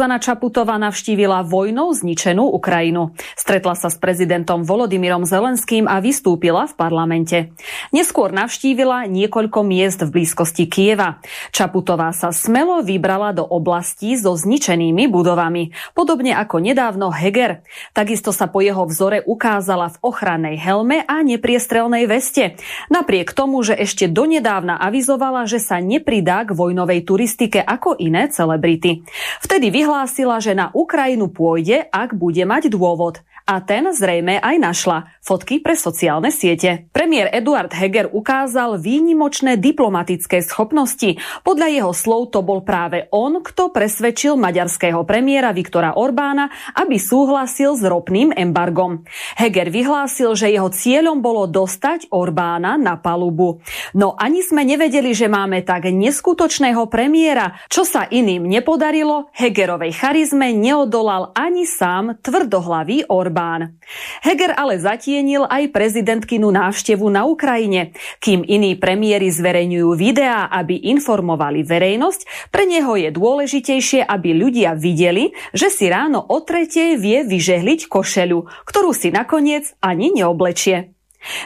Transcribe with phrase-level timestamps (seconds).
[0.00, 3.12] Zuzana Čaputová navštívila vojnou zničenú Ukrajinu.
[3.36, 7.52] Stretla sa s prezidentom Volodymyrom Zelenským a vystúpila v parlamente.
[7.90, 11.18] Neskôr navštívila niekoľko miest v blízkosti Kieva.
[11.50, 17.66] Čaputová sa smelo vybrala do oblastí so zničenými budovami, podobne ako nedávno Heger.
[17.90, 22.54] Takisto sa po jeho vzore ukázala v ochrannej helme a nepriestrelnej veste.
[22.94, 29.02] Napriek tomu, že ešte donedávna avizovala, že sa nepridá k vojnovej turistike ako iné celebrity.
[29.42, 33.18] Vtedy vyhlásila, že na Ukrajinu pôjde, ak bude mať dôvod.
[33.50, 35.10] A ten zrejme aj našla.
[35.26, 36.86] Fotky pre sociálne siete.
[36.94, 41.18] Premiér Eduard Heger ukázal výnimočné diplomatické schopnosti.
[41.42, 46.46] Podľa jeho slov to bol práve on, kto presvedčil maďarského premiéra Viktora Orbána,
[46.78, 49.02] aby súhlasil s ropným embargom.
[49.34, 53.66] Heger vyhlásil, že jeho cieľom bolo dostať Orbána na palubu.
[53.98, 57.58] No ani sme nevedeli, že máme tak neskutočného premiéra.
[57.66, 63.39] Čo sa iným nepodarilo, Hegerovej charizme neodolal ani sám tvrdohlavý Orbán.
[63.40, 63.80] Orbán.
[64.20, 67.96] Heger ale zatienil aj prezidentkinu návštevu na Ukrajine.
[68.20, 75.32] Kým iní premiéry zverejňujú videá, aby informovali verejnosť, pre neho je dôležitejšie, aby ľudia videli,
[75.56, 80.99] že si ráno o tretej vie vyžehliť košelu, ktorú si nakoniec ani neoblečie.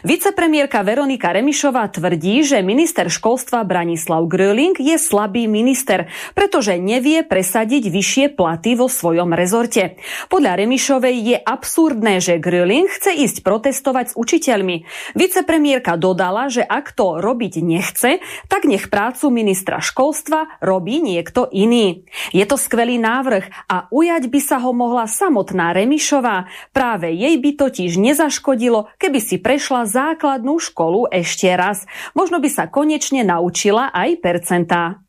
[0.06, 7.90] Vicepremiérka Veronika Remišová tvrdí, že minister školstva Branislav Gröling je slabý minister, pretože nevie presadiť
[7.90, 9.98] vyššie platy vo svojom rezorte.
[10.30, 14.86] Podľa Remišovej je absurdné, že Gröling chce ísť protestovať s učiteľmi.
[15.18, 22.06] Vicepremiérka dodala, že ak to robiť nechce, tak nech prácu ministra školstva robí niekto iný.
[22.30, 26.46] Je to skvelý návrh a ujať by sa ho mohla samotná Remišová.
[26.70, 31.88] Práve jej by totiž nezaškodilo, keby si prešla prešla základnú školu ešte raz.
[32.12, 35.00] Možno by sa konečne naučila aj percentá.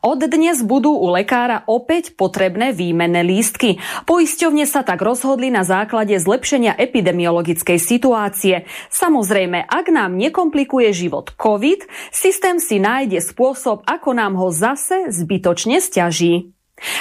[0.00, 3.76] Od dnes budú u lekára opäť potrebné výmenné lístky.
[4.08, 8.64] Poisťovne sa tak rozhodli na základe zlepšenia epidemiologickej situácie.
[8.88, 15.76] Samozrejme, ak nám nekomplikuje život COVID, systém si nájde spôsob, ako nám ho zase zbytočne
[15.84, 16.55] stiaží.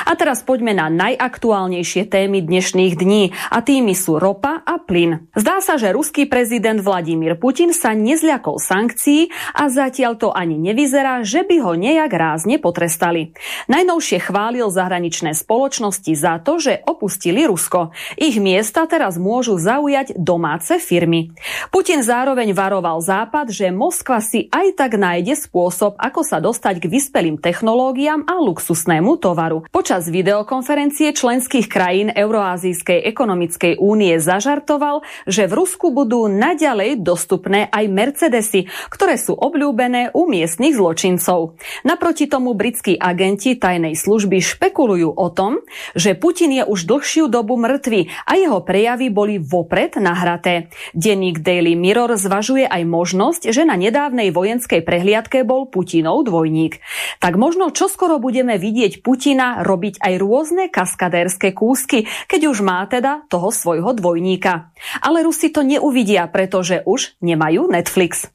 [0.07, 5.27] A teraz poďme na najaktuálnejšie témy dnešných dní a tými sú ropa a plyn.
[5.35, 11.27] Zdá sa, že ruský prezident Vladimír Putin sa nezľakol sankcií a zatiaľ to ani nevyzerá,
[11.27, 13.35] že by ho nejak rázne potrestali.
[13.67, 17.91] Najnovšie chválil zahraničné spoločnosti za to, že opustili Rusko.
[18.15, 21.35] Ich miesta teraz môžu zaujať domáce firmy.
[21.67, 26.89] Putin zároveň varoval Západ, že Moskva si aj tak nájde spôsob, ako sa dostať k
[26.89, 29.64] vyspelým technológiám a luxusnému tovaru.
[29.73, 37.85] Počas videokonferencie členských krajín Euroazijskej ekonomickej únie zažartoval, že v Rusku budú naďalej dostupné aj
[37.89, 41.57] Mercedesy, ktoré sú obľúbené u miestnych zločincov.
[41.81, 45.63] Naproti tomu britskí agenti tajnej služby špekulujú o tom,
[45.97, 50.69] že Putin je už dlhšiu dobu mŕtvy a jeho prejavy boli vopred nahraté.
[50.93, 56.83] Denník Daily Mirror zvažuje aj možnosť, že na nedávnej vojenskej prehliadke bol Putinov dvojník.
[57.17, 63.23] Tak možno čoskoro budeme vidieť Putina robiť aj rôzne kaskadérske kúsky, keď už má teda
[63.29, 64.73] toho svojho dvojníka.
[64.99, 68.27] Ale Rusi to neuvidia, pretože už nemajú Netflix.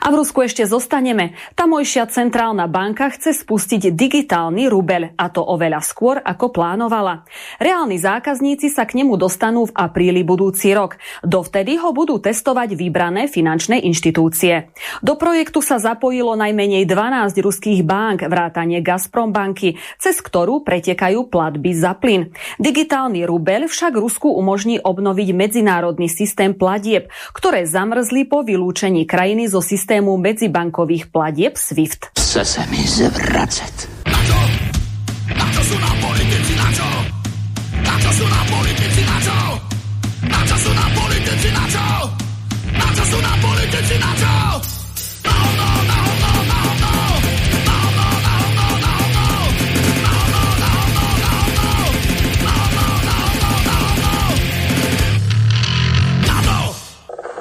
[0.00, 1.36] A v Rusku ešte zostaneme.
[1.58, 7.26] Tamojšia centrálna banka chce spustiť digitálny rubel a to oveľa skôr, ako plánovala.
[7.60, 10.96] Reálni zákazníci sa k nemu dostanú v apríli budúci rok.
[11.26, 14.72] Dovtedy ho budú testovať vybrané finančné inštitúcie.
[15.04, 21.76] Do projektu sa zapojilo najmenej 12 ruských bank, vrátane Gazprom banky, cez ktorú pretekajú platby
[21.76, 22.32] za plyn.
[22.62, 29.55] Digitálny rubel však Rusku umožní obnoviť medzinárodný systém platieb, ktoré zamrzli po vylúčení krajiny zo
[29.62, 32.06] systému medzibankových platieb SWIFT.
[32.18, 33.88] Chce se mi zvracet.
[34.06, 34.38] Na čo?
[35.36, 36.88] Na čo sú nám politici, na čo?
[37.82, 39.38] Na čo sú nám politici, na čo?
[40.26, 41.86] Na čo sú nám politici, na čo?
[42.72, 44.55] Na čo sú nám politici, na čo?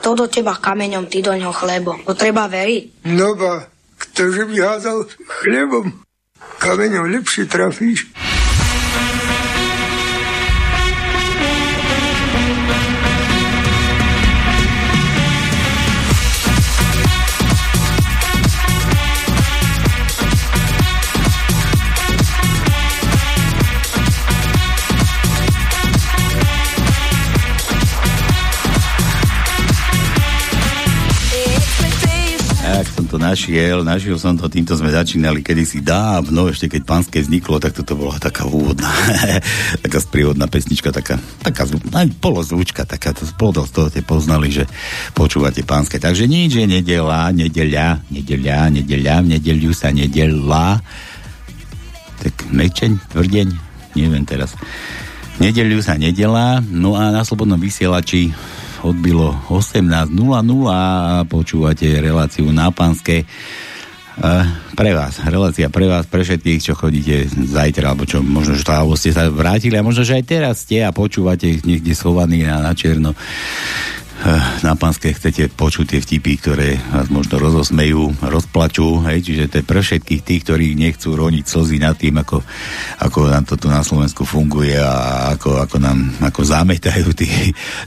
[0.06, 2.06] To do teba kameňom, ty do ňoho chlebom.
[2.06, 3.10] To treba veriť.
[3.10, 3.66] No ba,
[3.98, 5.10] ktože by házal
[5.42, 6.06] chlebom,
[6.62, 8.14] kameňom lepšie trafíš.
[33.16, 37.72] To našiel, našiel som to, týmto sme začínali kedysi dávno, ešte keď pánske vzniklo, tak
[37.72, 38.92] toto bola taká úvodná,
[39.88, 41.64] taká sprievodná pesnička, taká, taká
[41.96, 43.32] aj polozvučka, taká, to z
[43.72, 44.68] toho ste poznali, že
[45.16, 45.96] počúvate pánske.
[45.96, 50.84] Takže nič je nedela, nedeľa, nedeľa, nedeľa, v nedeľu sa nedela.
[52.20, 53.48] Tak mečeň, tvrdeň,
[53.96, 54.60] neviem teraz.
[55.40, 58.36] Nedeľu sa nedela, no a na slobodnom vysielači
[58.86, 60.14] odbilo 18.00
[60.70, 60.82] a
[61.26, 63.26] počúvate reláciu na Panske.
[64.76, 68.96] Pre vás, relácia pre vás, pre všetkých, čo chodíte zajtra, alebo čo možno, že alebo
[68.96, 72.72] ste sa vrátili a možno, že aj teraz ste a počúvate niekde schovaní na, na
[72.72, 74.05] čierno Eh,
[74.64, 79.66] na pánske chcete počuť tie vtipy, ktoré vás možno rozosmejú, rozplačú, hej, čiže to je
[79.68, 82.40] pre všetkých tých, ktorí nechcú roniť slzy nad tým, ako,
[83.04, 87.28] ako nám to tu na Slovensku funguje a ako, ako nám ako zametajú tí,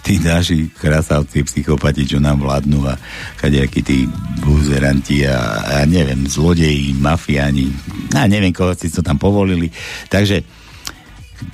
[0.04, 2.94] tí naši krasavci, psychopati, čo nám vládnu a
[3.40, 4.04] kadejakí tí
[4.44, 7.72] buzeranti a, a neviem, zlodeji, mafiáni,
[8.14, 9.72] a neviem, koho si to tam povolili.
[10.12, 10.57] Takže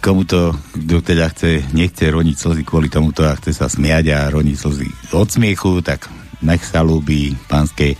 [0.00, 4.28] komu to, kto teda chce, nechce roniť slzy kvôli tomuto a chce sa smiať a
[4.32, 6.08] roniť slzy od smiechu, tak
[6.44, 7.96] nech sa ľúbi pánske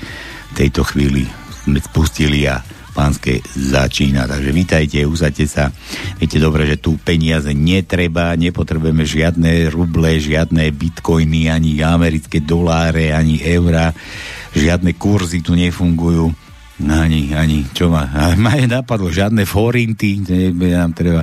[0.55, 1.25] tejto chvíli
[1.65, 2.61] sme spustili a
[2.95, 4.31] pánske začína.
[4.31, 5.73] Takže vítajte, usadte sa.
[6.21, 13.43] Viete dobre, že tu peniaze netreba, nepotrebujeme žiadne ruble, žiadne bitcoiny, ani americké doláre, ani
[13.43, 13.91] eura,
[14.55, 16.31] žiadne kurzy tu nefungujú
[16.83, 20.19] ani, ani, čo ma, ma je napadlo, žiadne forinty,
[20.55, 21.23] nám treba,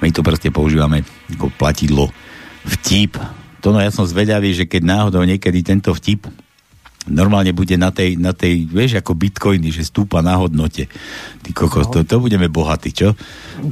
[0.00, 1.04] my to proste používame
[1.36, 2.08] ako platidlo
[2.64, 3.16] vtip.
[3.60, 6.28] To no ja som zvedavý, že keď náhodou niekedy tento vtip
[7.08, 10.84] normálne bude na tej, na tej, vieš, ako bitcoiny, že stúpa na hodnote.
[11.40, 11.92] Ty kokos, no.
[11.96, 13.16] to, to budeme bohatí, čo?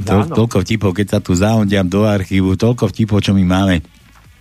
[0.08, 3.97] To, toľko vtipov, keď sa tu zaondiam do archívu, toľko vtipov, čo my máme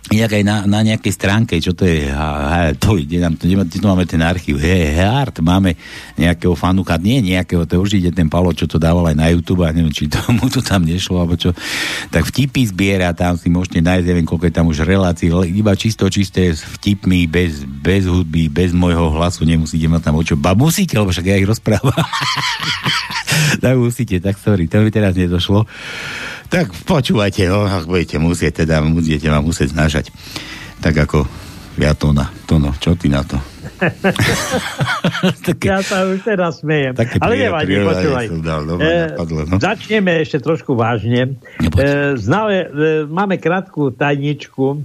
[0.08, 3.44] Inak aj na, na nejakej stránke, čo to je, ha, ha, to ide nám, to,
[3.44, 5.76] to máme ten archív, he, hard, máme
[6.16, 9.68] nejakého fanuka, nie nejakého, to už ide ten Palo, čo to dával aj na YouTube,
[9.68, 11.52] a neviem, či tomu to tam nešlo, alebo čo,
[12.08, 16.08] tak vtipy zbiera, tam si môžete nájsť, neviem, koľko je tam už relácií, iba čisto
[16.08, 20.96] čisté s vtipmi, bez, bez hudby, bez môjho hlasu, nemusíte mať tam očo, ba musíte,
[20.96, 21.92] lebo však ja ich rozprávam.
[23.62, 25.68] tak musíte, tak sorry, to mi teraz nedošlo.
[26.48, 30.08] Tak počúvajte, no, ak budete musieť, teda budete ma musieť znášať.
[30.80, 31.28] Tak ako
[31.76, 33.36] ja to na to, no, čo ty na to?
[35.46, 36.96] Také, ja sa už teraz smejem.
[37.20, 38.26] Ale nevadí, počúvaj.
[38.42, 39.56] Dal, dobre, e, napadlo, no.
[39.60, 41.36] Začneme ešte trošku vážne.
[41.60, 42.66] E, známe, e,
[43.06, 44.82] máme krátku tajničku.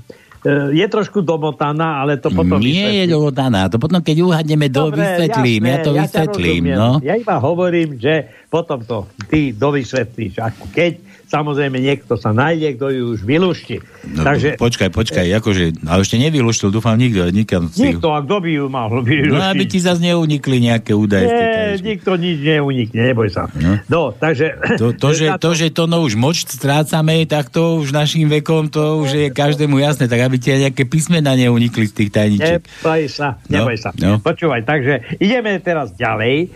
[0.75, 2.99] Je trošku domotaná, ale to potom Nie vysvetlím.
[2.99, 6.63] je domotaná, to potom keď uhadneme, do vysvetlím, jasné, ja to ja vysvetlím.
[6.75, 6.89] No.
[6.99, 10.43] Ja iba hovorím, že potom to ty dovysvetlíš.
[10.43, 13.81] Ako keď samozrejme niekto sa nájde, kto ju už vylúšti.
[14.13, 17.25] No, Takže, počkaj, počkaj, akože, ale ešte nevylúštil, dúfam nikto.
[17.33, 17.73] Nikam.
[17.73, 19.33] Nikto, a kto by ju mal vylúštiť?
[19.33, 21.25] No, aby ti zase neunikli nejaké údaje.
[21.25, 23.49] Nie, nikto nič neunikne, neboj sa.
[23.57, 24.77] No, no takže...
[24.77, 28.69] To, to, že, to, že to no už moč strácame, tak to už našim vekom,
[28.69, 32.61] to už je každému jasné, tak aby ti nejaké písmena neunikli z tých tajničiek.
[32.61, 33.89] Neboj sa, neboj no, sa.
[33.97, 34.21] No.
[34.21, 36.53] Počúvaj, takže ideme teraz ďalej.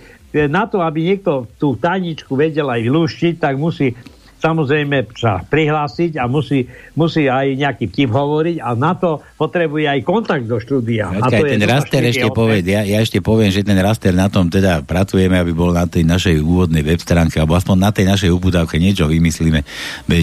[0.51, 3.97] Na to, aby niekto tú tajničku vedel aj vylúštiť, tak musí
[4.47, 6.63] samozrejme sa prihlásiť a musí,
[6.95, 11.11] musí aj nejaký vtip hovoriť a na to potrebuje aj kontakt do štúdia.
[11.11, 14.47] a to ten raster ešte povie, ja, ja ešte poviem, že ten raster na tom
[14.47, 18.29] teda pracujeme, aby bol na tej našej úvodnej web stránke, alebo aspoň na tej našej
[18.31, 19.59] ubudávke niečo vymyslíme.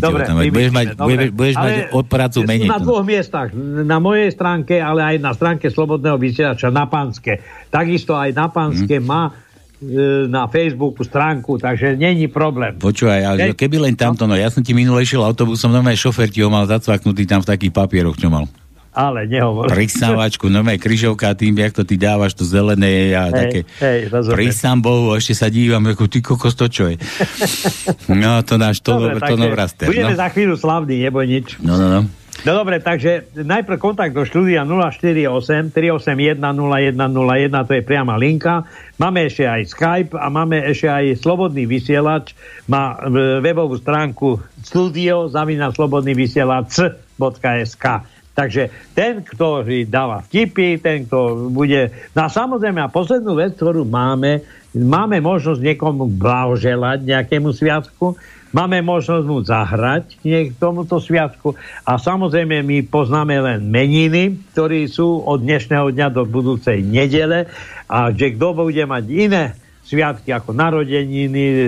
[0.01, 1.29] dobre, tam, budeš mať, dobre.
[1.29, 2.69] budeš mať od prácu menej.
[2.71, 3.53] Na dvoch miestach,
[3.85, 7.45] na mojej stránke, ale aj na stránke Slobodného vysielača na Panske.
[7.69, 9.05] Takisto aj na Panske hmm.
[9.05, 9.44] má
[10.29, 12.77] na Facebooku stránku, takže není problém.
[12.79, 13.67] Počúvaj, ale Ke...
[13.67, 16.65] keby len tamto, no ja som ti minule išiel autobusom, normálne šofer ti ho mal
[16.65, 18.49] zacvaknutý tam v takých papieroch, čo mal.
[18.95, 19.67] Ale nehovor.
[19.67, 23.61] Pristávačku, normálne križovka tým, jak to ty dávaš, to zelené a hej, také.
[23.83, 23.99] Hej,
[24.31, 26.97] Prisám Bohu, ešte sa dívam, ako ty kokos to čo je.
[28.15, 29.87] No, to náš, to, Dobre, to, to raster.
[29.91, 30.21] Budeme no.
[30.23, 31.59] za chvíľu slavný, neboj nič.
[31.59, 32.01] No, no, no.
[32.45, 38.69] No dobre, takže najprv kontakt do štúdia 048 381 0101, to je priama linka.
[39.01, 42.37] Máme ešte aj Skype a máme ešte aj slobodný vysielač.
[42.69, 47.87] Má e, webovú stránku studio zavina slobodný vysielač.sk
[48.35, 48.63] Takže
[48.99, 51.95] ten, kto dáva vtipy, ten, kto bude...
[52.19, 54.43] No a samozrejme, a poslednú vec, ktorú máme,
[54.75, 58.19] máme možnosť niekomu blahoželať nejakému sviatku,
[58.55, 65.27] Máme možnosť mu zahrať k tomuto sviatku a samozrejme my poznáme len meniny, ktorí sú
[65.27, 67.51] od dnešného dňa do budúcej nedele
[67.91, 71.67] a že kto bude mať iné sviatky ako narodeniny,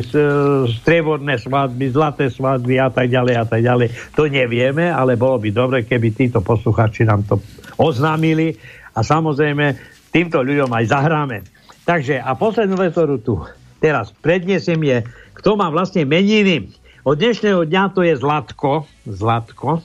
[0.78, 3.88] strieborné svadby, zlaté svadby a tak ďalej a tak ďalej.
[4.14, 7.42] To nevieme, ale bolo by dobre, keby títo posluchači nám to
[7.82, 8.54] oznámili
[8.94, 9.74] a samozrejme
[10.14, 11.42] týmto ľuďom aj zahráme.
[11.82, 13.42] Takže a poslednú vec, ktorú tu
[13.82, 14.98] teraz predniesiem je,
[15.36, 16.72] kto má vlastne meniny.
[17.06, 18.88] Od dnešného dňa to je Zlatko.
[19.06, 19.84] Zlatko.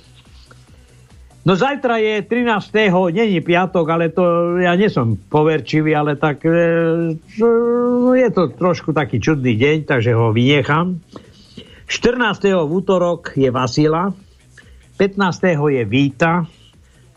[1.42, 2.94] No zajtra je 13.
[3.18, 4.94] není piatok, ale to ja nie
[5.30, 11.02] poverčivý, ale tak e, no je to trošku taký čudný deň, takže ho vynechám.
[11.90, 12.46] 14.
[12.46, 14.14] v útorok je Vasila,
[15.02, 15.58] 15.
[15.82, 16.46] je Víta,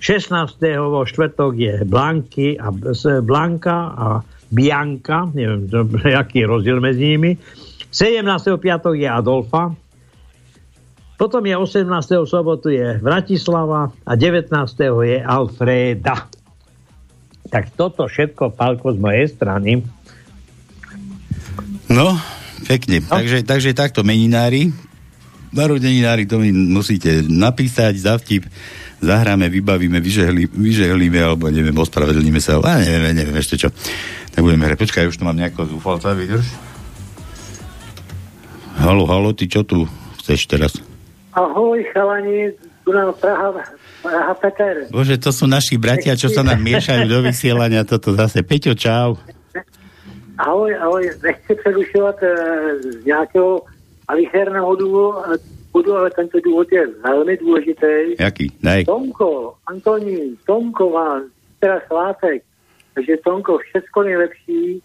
[0.01, 0.57] 16.
[0.81, 2.73] vo štvrtok je Blanky a,
[3.21, 4.07] Blanka a
[4.49, 5.69] Bianka, neviem,
[6.25, 7.37] aký je rozdiel medzi nimi.
[7.95, 8.27] 17.
[8.59, 9.71] piatok je Adolfa,
[11.15, 11.87] potom je 18.
[12.27, 14.51] sobotu je Bratislava a 19.
[15.07, 16.27] je Alfreda.
[17.47, 19.87] Tak toto všetko, Palko, z mojej strany.
[21.87, 22.19] No,
[22.67, 22.99] pekne.
[22.99, 23.15] No.
[23.15, 24.75] Takže, takže takto meninári,
[25.55, 28.51] narodeninári, to mi musíte napísať za vtip,
[28.99, 33.71] zahráme, vybavíme, vyžehli, vyžehlíme, alebo neviem, ospravedlníme sa, ale neviem, neviem ešte čo.
[34.35, 34.83] Tak budeme hrať.
[34.83, 36.74] Počkaj, už tu mám nejakého zúfalca, vydrž.
[38.75, 39.87] Halo, halo, ty čo tu
[40.19, 40.73] chceš teraz?
[41.35, 42.51] Ahoj, chalani,
[42.83, 43.63] tu nám Praha,
[44.03, 44.91] Praha Peter.
[44.91, 48.43] Bože, to sú naši bratia, čo sa nám miešajú do vysielania, toto zase.
[48.43, 49.19] Peťo, čau.
[50.39, 52.31] Ahoj, ahoj, nechci přerušovat e,
[52.83, 53.63] z nějakého
[54.09, 58.19] alichérného důvodu, ale tento důvod je velmi důležitý.
[58.19, 58.53] Jaký?
[58.63, 58.85] Daj.
[58.85, 61.23] Tomko, Antonín, Tomko má
[61.61, 62.43] teda svátek,
[62.95, 64.83] takže Tomko, všechno nejlepší,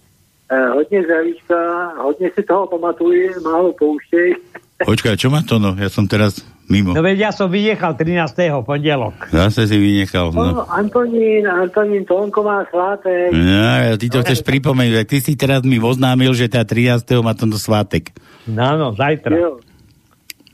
[0.50, 1.58] e, hodně zdravíčka,
[1.98, 4.36] hodně si toho pamatuj, málo pouštěj.
[4.80, 5.76] Počkaj, čo má to no?
[5.76, 6.40] Ja som teraz
[6.72, 6.96] mimo.
[6.96, 8.64] No veď ja som vynechal 13.
[8.64, 9.28] pondelok.
[9.28, 10.32] Zase si vynechal.
[10.32, 10.56] No.
[10.56, 13.36] no Antonín, Antonín Tonko má svátek.
[13.36, 15.04] No, ty to chceš pripomenúť.
[15.04, 17.04] Ty si teraz mi oznámil, že tá 13.
[17.20, 18.16] má tento svátek.
[18.48, 19.36] No, no, zajtra.
[19.36, 19.60] Jo.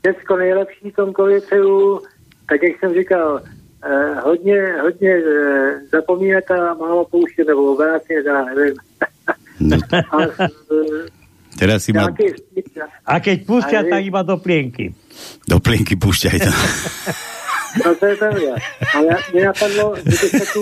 [0.02, 2.02] Všetko nejlepší Tomkovi přeju.
[2.50, 3.40] Tak jak jsem říkal,
[3.82, 8.74] eh, hodně, hodně eh, zapomínat a málo pouštět, nebo obráceně, nevím.
[9.60, 9.76] No.
[9.80, 10.18] a,
[11.56, 12.12] Teraz si ma...
[13.08, 14.92] A keď púšťa, tak iba do plienky.
[15.48, 16.52] Do plienky púšťaj to.
[17.76, 18.56] No to je pravda.
[18.96, 20.60] Ale že by sa tu...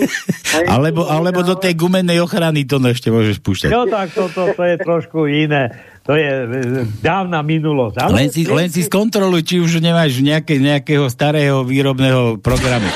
[0.67, 3.71] Alebo, alebo do tej gumenej ochrany to ešte môžeš púšťať.
[3.71, 5.71] No tak to, to, to je trošku iné.
[6.03, 6.45] To je e,
[6.99, 8.03] dávna minulosť.
[8.03, 12.91] Ale len, si, len si skontroluj, či už nemáš nejaké, nejakého starého výrobného programu.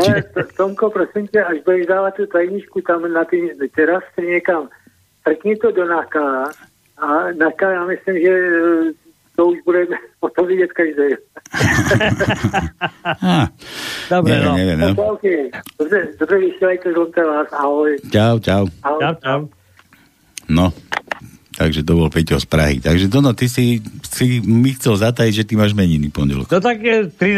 [0.00, 0.24] Ne,
[0.56, 4.68] Tomko, prosím ťa, až budeš dávať tú tajničku tam na tý, teraz niekam
[5.24, 6.48] trkni to do NAKA
[6.98, 8.92] a NAKA, já myslím, že eh,
[9.36, 9.86] to už bude
[10.20, 11.02] potom vidět každý.
[14.10, 14.56] Dobre, neviem, no.
[14.56, 14.88] Neviem, no.
[15.14, 15.50] Okay.
[15.78, 17.46] Dobre, dobre vysielajte zlomte vás.
[17.52, 17.96] Ahoj.
[18.12, 18.66] Čau, čau.
[18.82, 19.00] Ahoj.
[19.00, 19.40] Čau, čau.
[20.50, 20.72] No,
[21.60, 22.80] Takže to bol Peťo z Prahy.
[22.80, 26.48] Takže Dono, ty si, si mi chcel zatajiť, že ty máš meniny pondelok.
[26.48, 27.36] No tak je 13.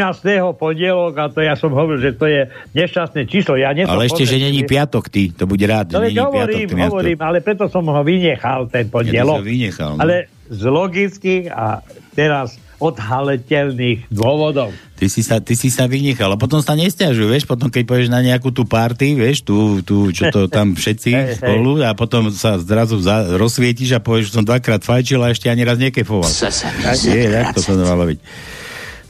[0.54, 3.58] pondelok a to ja som hovoril, že to je nešťastné číslo.
[3.58, 5.98] Ja ale ešte, že není piatok, ty, to bude rád.
[5.98, 9.42] No veď hovorím, piatok, hovorím, ale preto som ho vynechal, ten pondelok.
[9.42, 10.06] Ja vynechal, no.
[10.06, 11.82] Ale z logických a
[12.14, 14.74] teraz odhaleteľných dôvodov.
[14.98, 18.10] Ty si, sa, ty si sa vynechal a potom sa nestiažuj, vieš, potom keď pôjdeš
[18.10, 22.30] na nejakú tú party, vieš, tú, tú čo to tam všetci hey, spolu a potom
[22.30, 26.30] sa zrazu za, rozsvietiš a povieš, že som dvakrát fajčil a ešte ani raz nekefoval.
[27.02, 28.18] Je, tak to sa malo byť.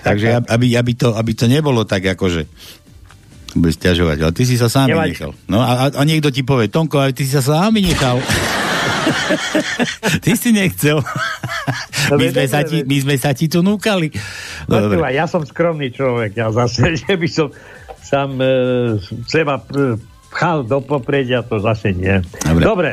[0.02, 2.48] Takže aby, aby, to, aby to nebolo tak akože
[3.52, 5.36] bude stiažovať, ale ty si sa sám vynechal.
[5.44, 8.16] No a, a niekto ti povie, Tonko, ale ty si sa sám vynechal.
[10.24, 10.98] Ty si nechcel.
[12.10, 14.12] No, my, sme sa ti, my sme sa ti tu núkali.
[14.68, 16.36] No, no, ja som skromný človek.
[16.36, 17.48] Ja zase, že by som
[18.02, 18.52] sám e,
[19.26, 19.62] seba
[20.32, 22.20] pchal do popredia, to zase nie.
[22.44, 22.64] Dobre.
[22.64, 22.90] Dobre.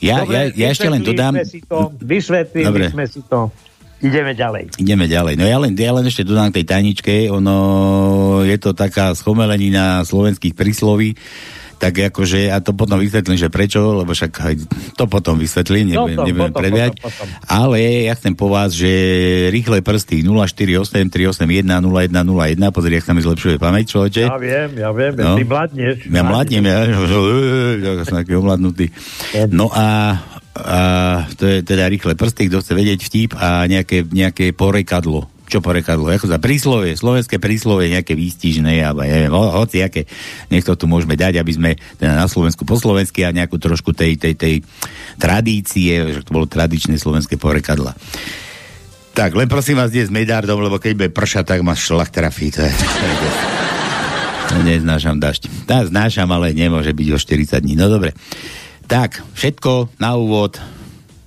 [0.00, 1.36] Ja, Dobre, ja, ja ešte len dodám...
[1.36, 2.88] Sme si to, vysvetlili Dobre.
[2.88, 3.52] sme si to.
[4.00, 4.80] Ideme ďalej.
[4.80, 5.36] Ideme ďalej.
[5.36, 7.28] No ja len, ja len ešte dodám k tej tajničke.
[7.28, 7.56] Ono
[8.48, 11.20] je to taká schomelenina slovenských prísloví
[11.80, 14.54] tak akože, a to potom vysvetlím, že prečo, lebo však aj
[15.00, 16.92] to potom vysvetlím, nebudem, no to, nebudem potom, predviať.
[17.00, 17.48] Potom, potom.
[17.48, 18.92] Ale ja chcem po vás, že
[19.48, 24.22] rýchle prsty 048 381 0101, pozri, ak sa mi zlepšuje pamäť, človeče.
[24.28, 25.40] Ja viem, ja viem, no.
[25.40, 25.96] ty mladneš.
[26.04, 26.78] Ja mladnem, ja,
[27.80, 28.92] ja som taký omladnutý.
[29.48, 30.20] No a
[30.60, 30.80] a
[31.38, 36.06] to je teda rýchle prsty, kto chce vedieť vtip a nejaké, nejaké porekadlo čo porekadlo,
[36.06, 40.06] ako za príslovie, slovenské príslovie, nejaké výstižné, alebo neviem, ho, hoci aké,
[40.46, 43.90] nech to tu môžeme dať, aby sme teda na Slovensku po slovensky a nejakú trošku
[43.90, 44.54] tej, tej, tej
[45.18, 47.98] tradície, že to bolo tradičné slovenské porekadla.
[49.10, 52.54] Tak, len prosím vás, dnes medardom, lebo keď bude pršať, tak ma šlak trafí.
[52.54, 52.70] To je,
[54.62, 55.50] neznášam dažď.
[55.66, 57.74] Tá znášam, ale nemôže byť o 40 dní.
[57.74, 58.14] No dobre.
[58.86, 60.62] Tak, všetko na úvod.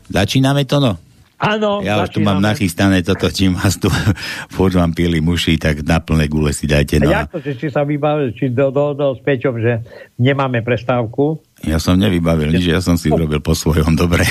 [0.08, 1.03] Začíname to, no?
[1.44, 1.84] Áno.
[1.84, 3.92] Ja už tu mám nachystané toto, čím vás tu
[4.56, 7.04] furt vám pili muši, tak na plné gule si dajte.
[7.04, 7.12] No.
[7.12, 9.84] A jak to, že či sa vybavil, či do, do, do s Peťom, že
[10.16, 11.44] nemáme prestávku?
[11.64, 14.28] Ja som nevybavil nič, ja som si urobil po svojom dobre.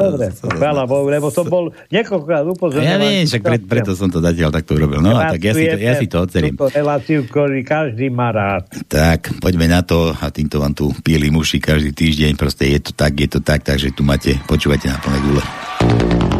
[0.00, 2.88] dobre, chvála Bohu, lebo som bol niekoľkokrát upozorňovaný.
[2.88, 5.04] Ja viem, však pre, preto som to zatiaľ takto urobil.
[5.04, 6.56] No, tak ja si to, ja si to ocelím.
[6.56, 8.72] Túto reláciu, ktorý každý má rád.
[8.88, 12.40] Tak, poďme na to a týmto vám tu píli muši každý týždeň.
[12.40, 16.33] Proste je to tak, je to tak, takže tu máte, počúvate na plné gule.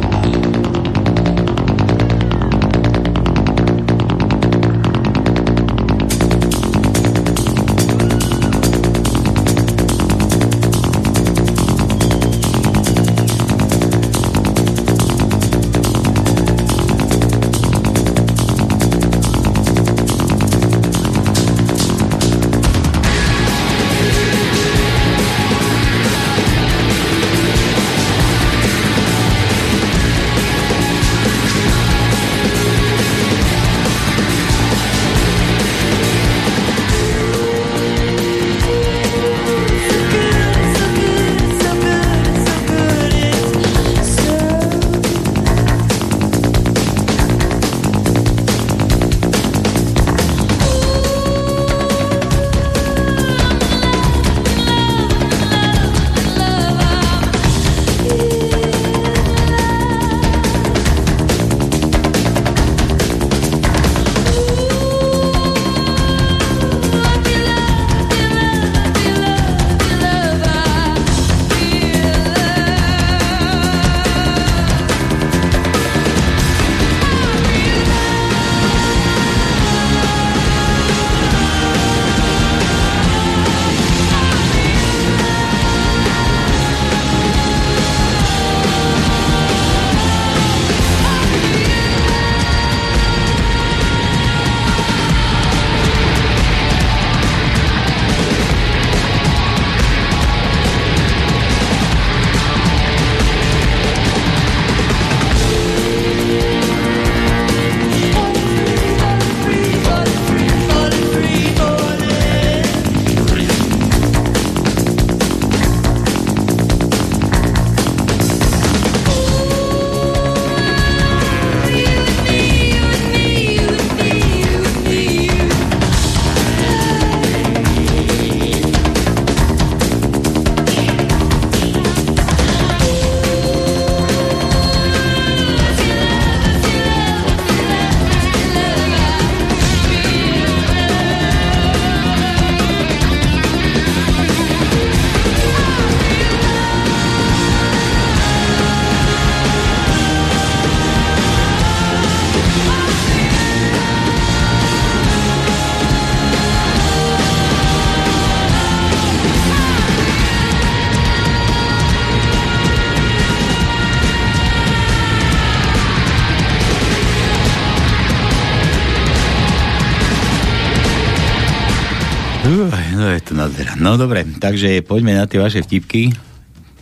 [173.79, 176.15] No dobre, takže poďme na tie vaše vtipky.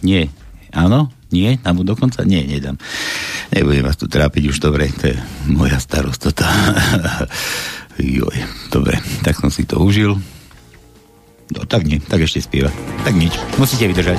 [0.04, 0.28] Nie.
[0.72, 1.12] Áno?
[1.32, 1.56] Nie?
[1.64, 2.24] Nám dokonca?
[2.28, 2.76] Nie, nedám.
[3.52, 5.16] Nebudem vás tu trápiť už dobre, to je
[5.48, 6.44] moja starosť toto.
[8.00, 8.36] Joj,
[8.72, 10.16] dobre, tak som si to užil.
[11.52, 12.72] No tak nie, tak ešte spieva.
[13.04, 14.16] Tak nič, musíte vydržať.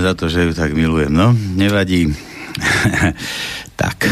[0.00, 1.12] Za to, že ju tak milujem.
[1.12, 2.10] No, nevadí.
[3.80, 4.08] tak,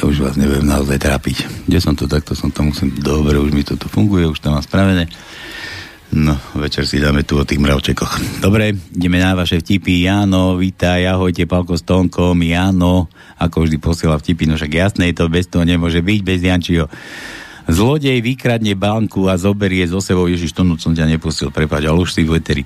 [0.00, 1.66] už vás neviem naozaj trápiť.
[1.66, 2.94] Kde som to takto, som tam musím...
[2.96, 5.10] Dobre, už mi toto funguje, už to mám spravené.
[6.08, 8.40] No, večer si dáme tu o tých mravčekoch.
[8.40, 10.08] Dobre, ideme na vaše vtipy.
[10.08, 12.40] Jano, vítaj, ahojte, Palko s Tonkom.
[12.40, 16.88] Jano, ako vždy posiela vtipy, no však jasné, to bez toho nemôže byť, bez Jančiho.
[17.68, 22.16] Zlodej vykradne banku a zoberie zo sebou, Ježiš, to som ťa nepustil, prepáč, ale už
[22.16, 22.62] si v leteri.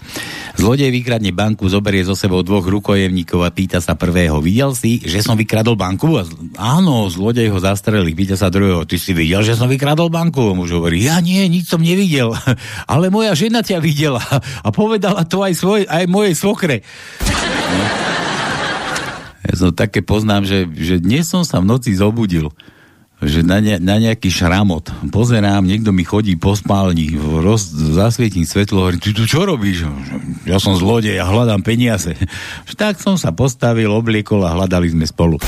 [0.55, 5.19] Zlodej vykradne banku, zoberie zo sebou dvoch rukojemníkov a pýta sa prvého, videl si, že
[5.19, 6.15] som vykradol banku?
[6.15, 6.31] A z...
[6.55, 10.55] Áno, zlodej ho zastrelí, pýta sa druhého, ty si videl, že som vykradol banku?
[10.55, 12.31] A muž hovorí, ja nie, nič som nevidel,
[12.93, 14.23] ale moja žena ťa videla
[14.67, 16.77] a povedala to aj, svoj, aj mojej svokre.
[19.43, 22.55] Ja som také poznám, že, že dnes som sa v noci zobudil
[23.23, 24.91] že na, ne, na nejaký šramot.
[25.15, 29.87] Pozerám, niekto mi chodí po spálni, roz, zasvietím svetlo, hovorím, ty tu čo robíš?
[30.43, 32.19] Ja som zlodej a hľadám peniaze.
[32.75, 35.39] Tak som sa postavil, obliekol a hľadali sme spolu.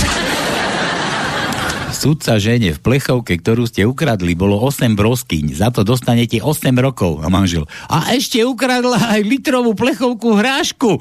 [1.94, 5.56] Sudca žene v plechovke, ktorú ste ukradli, bolo 8 broskyň.
[5.56, 7.22] Za to dostanete 8 rokov.
[7.22, 7.64] A manžel.
[7.88, 11.00] A ešte ukradla aj litrovú plechovku hrášku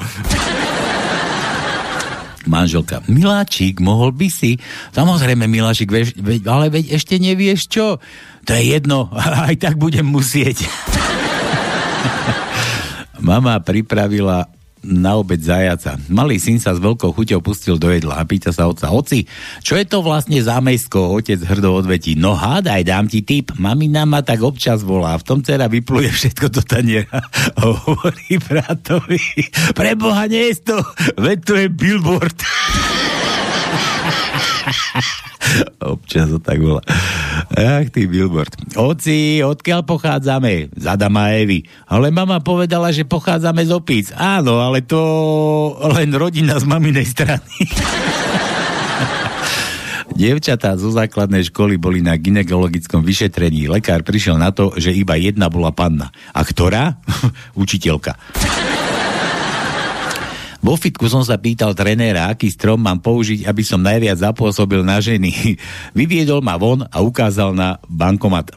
[2.45, 4.61] manželka, Miláčik, mohol by si?
[4.93, 7.97] Samozrejme, Miláčik, veď, veď, ale veď ešte nevieš čo?
[8.45, 9.09] To je jedno,
[9.49, 10.63] aj tak budem musieť.
[13.23, 14.52] Mama pripravila
[14.83, 15.95] na obed zajaca.
[16.11, 19.25] Malý syn sa s veľkou chuťou pustil do jedla a pýta sa otca, oci,
[19.63, 21.15] čo je to vlastne zámejsko?
[21.15, 25.39] Otec hrdo odvetí, no hádaj, dám ti tip, mamina ma tak občas volá, v tom
[25.39, 27.23] dcera vypluje všetko do taniera
[27.63, 29.23] hovorí bratovi,
[29.71, 30.77] preboha nie je to,
[31.17, 32.37] veď to je billboard.
[35.93, 36.81] Občas to tak bola.
[37.53, 38.75] Ach, ty billboard.
[38.79, 40.73] Oci, odkiaľ pochádzame?
[40.73, 41.63] Z Adama Evy.
[41.87, 44.05] Ale mama povedala, že pochádzame z opíc.
[44.15, 44.99] Áno, ale to
[45.93, 47.53] len rodina z maminej strany.
[50.13, 53.65] Dievčatá zo základnej školy boli na ginekologickom vyšetrení.
[53.65, 56.13] Lekár prišiel na to, že iba jedna bola panna.
[56.37, 57.01] A ktorá?
[57.57, 58.13] Učiteľka.
[60.63, 65.03] Vo fitku som sa pýtal trenéra, aký strom mám použiť, aby som najviac zapôsobil na
[65.03, 65.59] ženy.
[65.99, 68.55] Vyviedol ma von a ukázal na bankomat.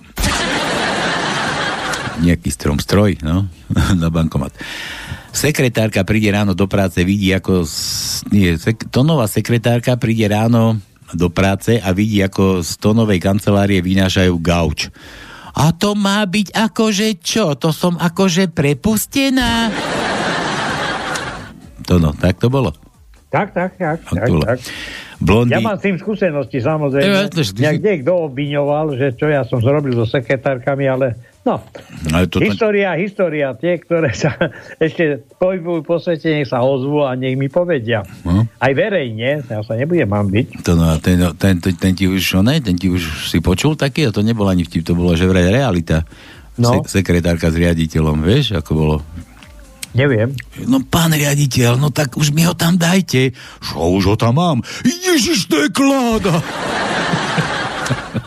[2.23, 3.51] Nejaký strom, stroj, no,
[4.01, 4.55] na bankomat.
[5.35, 7.67] Sekretárka príde ráno do práce, vidí ako...
[8.33, 10.81] Nie, sek, tonová sekretárka príde ráno
[11.13, 14.89] do práce a vidí, ako z tonovej kancelárie vynášajú gauč.
[15.59, 17.53] A to má byť akože čo?
[17.59, 19.75] To som akože prepustená?
[21.87, 22.75] To no, tak to bolo.
[23.27, 23.99] Tak, tak, tak.
[24.07, 24.59] tak, tak.
[25.17, 25.57] Blondy...
[25.57, 27.09] Ja mám s tým skúsenosti, samozrejme.
[27.09, 27.65] Ja, to, ty...
[27.65, 31.59] Nejak niekto obviňoval, že čo ja som zrobil so sekretárkami, ale no.
[32.13, 33.01] Ale to, história, to...
[33.01, 34.37] história, tie, ktoré sa
[34.87, 38.05] ešte pohybujú po svete, nech sa ozvú a nech mi povedia.
[38.29, 38.45] No.
[38.61, 40.47] Aj verejne, ja sa nebudem mám byť.
[40.69, 44.07] To no, ten, ten, ten, ten, ti už, ne, ten ti už si počul taký,
[44.07, 46.05] a to nebolo ani vtip, to bolo že vraj realita.
[46.61, 46.85] No.
[46.85, 48.97] Se, sekretárka s riaditeľom, vieš, ako bolo
[49.97, 50.37] Neviem.
[50.69, 53.33] No pán riaditeľ, no tak už mi ho tam dajte.
[53.65, 54.59] Čo už ho tam mám?
[54.85, 56.37] Ježiš, to je kláda.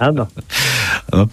[0.02, 0.26] Áno.
[1.14, 1.30] No.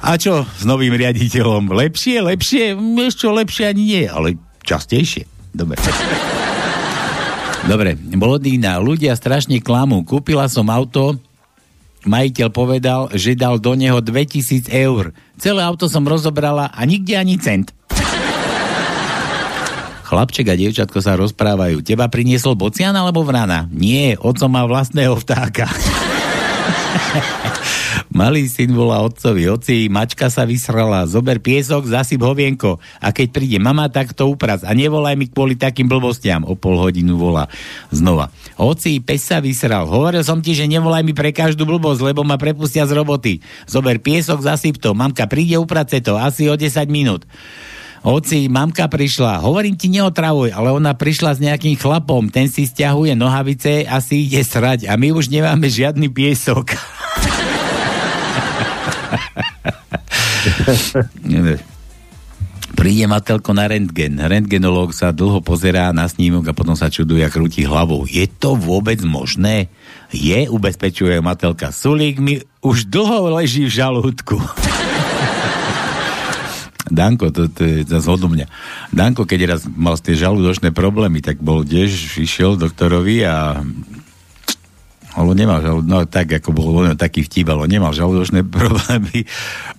[0.00, 1.76] A čo s novým riaditeľom?
[1.76, 2.72] Lepšie, lepšie?
[3.04, 5.28] Ešte lepšie ani nie, ale častejšie.
[5.52, 5.76] Dobre.
[7.66, 10.06] Dobre, Blodína, ľudia strašne klamú.
[10.06, 11.18] Kúpila som auto,
[12.06, 15.12] majiteľ povedal, že dal do neho 2000 eur.
[15.36, 17.75] Celé auto som rozobrala a nikde ani cent.
[20.06, 21.82] Chlapček a dievčatko sa rozprávajú.
[21.82, 23.66] Teba priniesol bocian alebo vrana?
[23.74, 25.66] Nie, otco má vlastného vtáka.
[28.16, 33.58] Malý syn volá otcovi, oci, mačka sa vysrala, zober piesok, zasyp hovienko a keď príde
[33.60, 36.46] mama, tak to upraz a nevolaj mi kvôli takým blbostiam.
[36.48, 37.50] O pol hodinu volá
[37.92, 38.32] znova.
[38.56, 42.40] Oci, pes sa vysral, hovoril som ti, že nevolaj mi pre každú blbosť, lebo ma
[42.40, 43.44] prepustia z roboty.
[43.68, 47.26] Zober piesok, zasyp to, mamka príde, uprace to, asi o 10 minút.
[48.06, 53.18] Oci, mamka prišla, hovorím ti, neotravuj, ale ona prišla s nejakým chlapom, ten si stiahuje
[53.18, 56.70] nohavice a si ide srať a my už nemáme žiadny piesok.
[62.78, 64.22] Príde Matelko na rentgen.
[64.22, 68.06] Rentgenológ sa dlho pozerá na snímok a potom sa čuduje a krúti hlavou.
[68.06, 69.66] Je to vôbec možné?
[70.14, 71.74] Je, ubezpečuje Matelka.
[71.74, 74.38] Sulík mi už dlho leží v žalúdku.
[76.86, 78.46] Danko, to, to je za zhodu mňa.
[78.94, 81.90] Danko, keď raz mal tie žalúdočné problémy, tak bol tiež,
[82.22, 83.58] išiel doktorovi a
[85.16, 89.24] ale nemal žalúdočné, no tak ako bol on taký vtip, ale nemal žalúdočné problémy,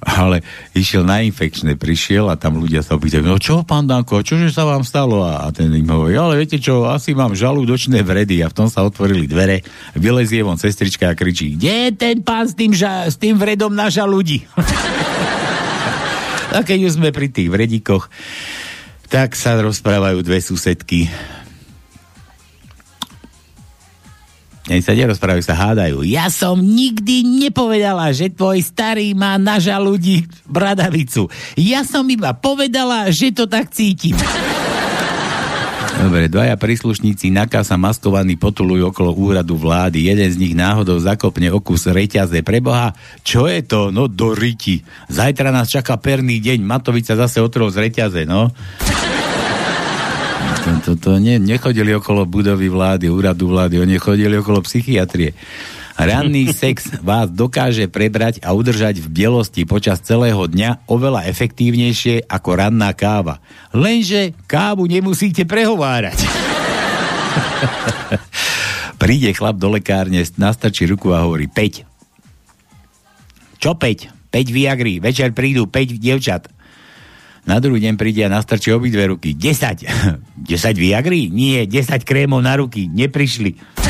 [0.02, 0.42] ale
[0.74, 4.66] išiel na infekčné, prišiel a tam ľudia sa opýtajú, no čo pán Danko, čože sa
[4.66, 5.22] vám stalo?
[5.22, 8.82] A ten im hovorí, ale viete čo, asi mám žalúdočné vredy a v tom sa
[8.82, 9.62] otvorili dvere,
[9.94, 13.70] vylezie von sestrička a kričí, kde je ten pán s tým, ža- s tým vredom
[13.70, 14.42] na žalúdi?
[16.58, 18.10] A keď už sme pri tých vredíkoch,
[19.14, 21.06] tak sa rozprávajú dve susedky.
[24.68, 26.04] Nech sa nerozprávajú, sa hádajú.
[26.04, 31.32] Ja som nikdy nepovedala, že tvoj starý má na žalúdi bradavicu.
[31.56, 34.18] Ja som iba povedala, že to tak cítim.
[36.08, 40.08] Dobre, dvaja príslušníci NAKA sa maskovaní potulujú okolo úradu vlády.
[40.08, 42.48] Jeden z nich náhodou zakopne okus reťaze.
[42.48, 42.96] Preboha,
[43.28, 43.92] čo je to?
[43.92, 44.88] No do riti.
[45.12, 46.64] Zajtra nás čaká perný deň.
[46.64, 48.56] Matovica zase otrol z reťaze, no.
[50.64, 55.36] To, to, to ne, nechodili okolo budovy vlády, úradu vlády, oni chodili okolo psychiatrie.
[55.98, 62.50] Ranný sex vás dokáže prebrať a udržať v bielosti počas celého dňa oveľa efektívnejšie ako
[62.54, 63.42] ranná káva.
[63.74, 66.22] Lenže kávu nemusíte prehovárať.
[69.02, 73.58] Príde chlap do lekárne, nastrčí ruku a hovorí 5.
[73.58, 74.30] Čo 5?
[74.30, 76.46] 5 Viagry, večer prídu 5 dievčat.
[77.50, 79.34] Na druhý deň príde a nastrčí obidve ruky.
[79.34, 80.46] 10.
[80.46, 81.34] 10 Viagry?
[81.34, 82.86] Nie, 10 krémov na ruky.
[82.86, 83.87] Neprišli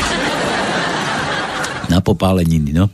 [1.88, 2.90] na popáleniny, no.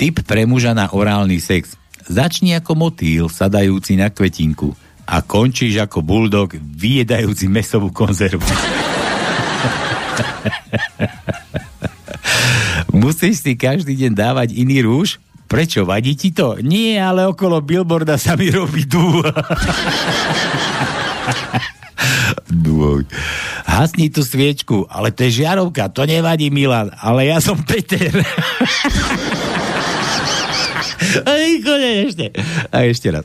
[0.00, 1.76] Typ pre muža na orálny sex.
[2.08, 4.72] Začni ako motýl, sadajúci na kvetinku
[5.10, 8.46] a končíš ako buldog, vyjedajúci mesovú konzervu.
[12.94, 15.18] Musíš si každý deň dávať iný rúž?
[15.50, 15.82] Prečo?
[15.82, 16.62] Vadí ti to?
[16.62, 19.02] Nie, ale okolo billboarda sa mi robí dú.
[22.50, 23.06] Dôj.
[23.64, 28.10] Hasni tú sviečku, ale to je žiarovka, to nevadí Milan, ale ja som Peter.
[32.10, 32.26] Ešte.
[32.70, 33.24] A ešte raz.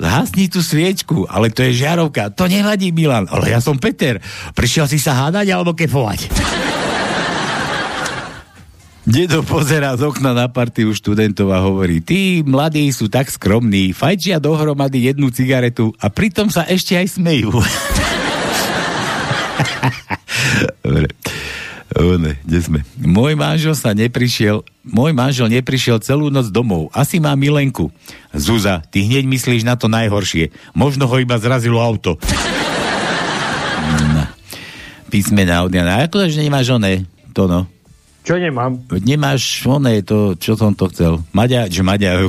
[0.00, 2.32] Hasni tú sviečku, ale to je žiarovka.
[2.32, 3.28] To nevadí, Milan.
[3.28, 4.22] Ale ja som Peter.
[4.54, 6.30] Prišiel si sa hádať alebo kefovať?
[9.06, 14.42] Dedo pozerá z okna na partiu študentov a hovorí, tí mladí sú tak skromní, fajčia
[14.42, 17.54] dohromady jednu cigaretu a pritom sa ešte aj smejú.
[20.84, 21.08] Dobre.
[21.96, 22.80] One, kde sme?
[22.98, 26.92] Môj manžel sa neprišiel, môj manžel neprišiel celú noc domov.
[26.92, 27.88] Asi má milenku.
[28.34, 30.52] Zuza, ty hneď myslíš na to najhoršie.
[30.76, 32.20] Možno ho iba zrazilo auto.
[35.08, 36.04] Písmená od Jana.
[36.04, 37.06] Ako že nemáš oné?
[37.32, 37.70] To no.
[38.26, 38.82] Čo nemám?
[39.06, 41.22] Nemáš oné to, čo som to chcel.
[41.30, 42.26] Maďa, že Maďa,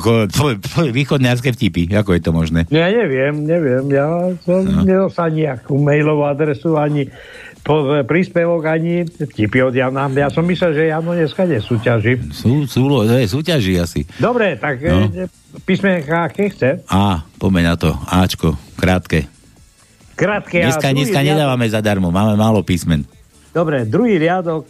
[0.93, 1.89] východňarské vtipy.
[1.89, 2.69] Ako je to možné?
[2.69, 3.89] Ja neviem, neviem.
[3.89, 4.85] Ja som no.
[4.85, 7.09] nedostal nejakú mailovú adresu ani
[7.65, 10.05] po, príspevok ani tipy od Jana.
[10.13, 12.29] Ja som myslel, že Jano dneska nesúťaží.
[12.29, 14.05] Sú, sú, je, súťaží asi.
[14.21, 15.09] Dobre, tak no.
[15.09, 15.25] E,
[15.65, 16.85] písmenka, aké chce?
[16.93, 17.89] A, pomeň na to.
[18.05, 19.25] Ačko, krátke.
[20.13, 20.61] Krátke.
[20.61, 21.33] Dneska, dneska riadok...
[21.33, 23.01] nedávame zadarmo, máme málo písmen.
[23.49, 24.69] Dobre, druhý riadok,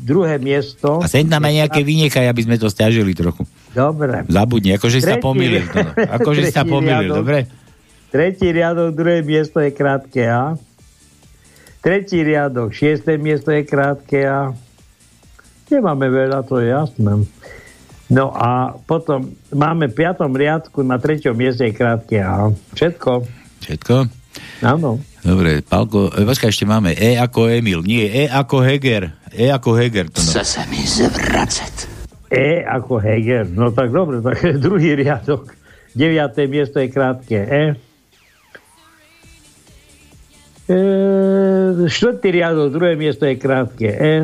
[0.00, 1.04] druhé miesto.
[1.04, 3.44] A sem tam aj nejaké vynechaj, aby sme to stiažili trochu.
[3.76, 4.24] Dobre.
[4.26, 5.68] Zabudni, akože sa pomýlil.
[6.08, 7.44] Akože sa pomýlil, dobre?
[8.10, 10.58] Tretí riadok, druhé miesto je krátke A.
[11.80, 14.52] Tretí riadok, šiesté miesto je krátke a
[15.70, 17.24] nemáme veľa, to je jasné.
[18.10, 23.22] No a potom máme v piatom riadku na treťom mieste je krátke a všetko.
[23.62, 23.94] Všetko?
[24.66, 24.98] Áno.
[25.20, 29.12] Dobre, Pálko, e, počkaj, ešte máme E ako Emil, nie, E ako Heger.
[29.28, 30.08] E ako Heger.
[30.08, 30.30] To no.
[30.32, 31.74] Chce sa mi zvracať.
[32.32, 35.52] E ako Heger, no tak dobre, tak druhý riadok.
[35.92, 37.64] Deviaté miesto je krátke E.
[40.70, 40.78] E,
[41.90, 44.14] štvrtý riadok, druhé miesto je krátke E.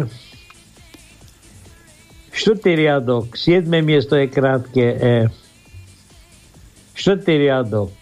[2.36, 5.16] Štvrtý riadok, siedme miesto je krátke E.
[6.96, 7.92] Štvrtý riadok,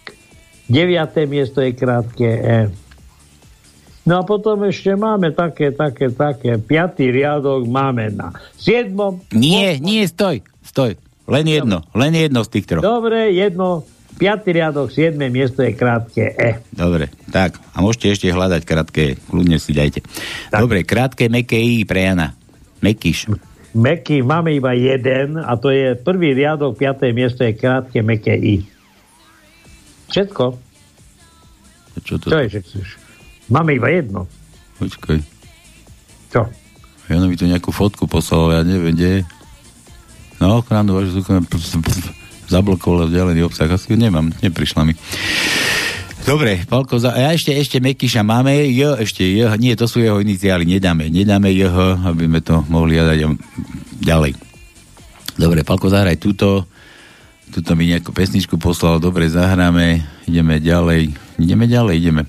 [0.69, 2.84] deviaté miesto je krátke E.
[4.05, 6.61] No a potom ešte máme také, také, také.
[6.61, 9.17] Piatý riadok máme na siedmom.
[9.33, 10.93] Nie, nie, stoj, stoj.
[11.25, 12.85] Len jedno, len jedno z tých troch.
[12.85, 13.81] Dobre, jedno,
[14.21, 14.45] 5.
[14.45, 15.17] riadok, 7.
[15.33, 16.61] miesto je krátke E.
[16.69, 17.57] Dobre, tak.
[17.73, 19.11] A môžete ešte hľadať krátke E.
[19.17, 20.05] Kľudne si dajte.
[20.53, 20.61] Tak.
[20.61, 22.37] Dobre, krátke meké I pre Jana.
[22.85, 23.33] Mekyš.
[23.73, 27.09] Meky máme iba jeden a to je prvý riadok, 5.
[27.09, 28.61] miesto je krátke meké I.
[30.13, 30.45] Všetko.
[32.05, 32.27] Čo to?
[32.29, 32.87] Čo je, že chceš?
[33.49, 34.25] Máme iba jedno.
[34.81, 35.19] Počkaj.
[36.33, 36.41] Čo?
[37.05, 39.21] Jano mi tu nejakú fotku poslal, ja neviem, kde je.
[40.41, 41.21] No, ochranu vašu
[42.49, 43.69] zablokoval vzdialený obsah.
[43.69, 44.93] Asi nemám, neprišla mi.
[46.25, 47.13] Dobre, Palko, za...
[47.13, 51.53] a ešte, ešte Mekyša máme, J, ešte J, nie, to sú jeho iniciály, nedáme, nedáme
[51.53, 51.69] J,
[52.01, 53.29] aby sme to mohli jadať
[54.01, 54.33] ďalej.
[55.37, 56.65] Dobre, Palko, zahraj túto,
[57.53, 62.21] túto mi nejakú pesničku poslal, dobre, zahráme, ideme ďalej, ideme ďalej, ideme.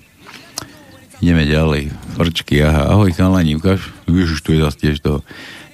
[1.21, 1.83] Ideme ďalej.
[2.17, 3.89] Frčky, aha, ahoj chalani, ukáž?
[4.05, 5.21] Ježiš, tu je zase tiež toho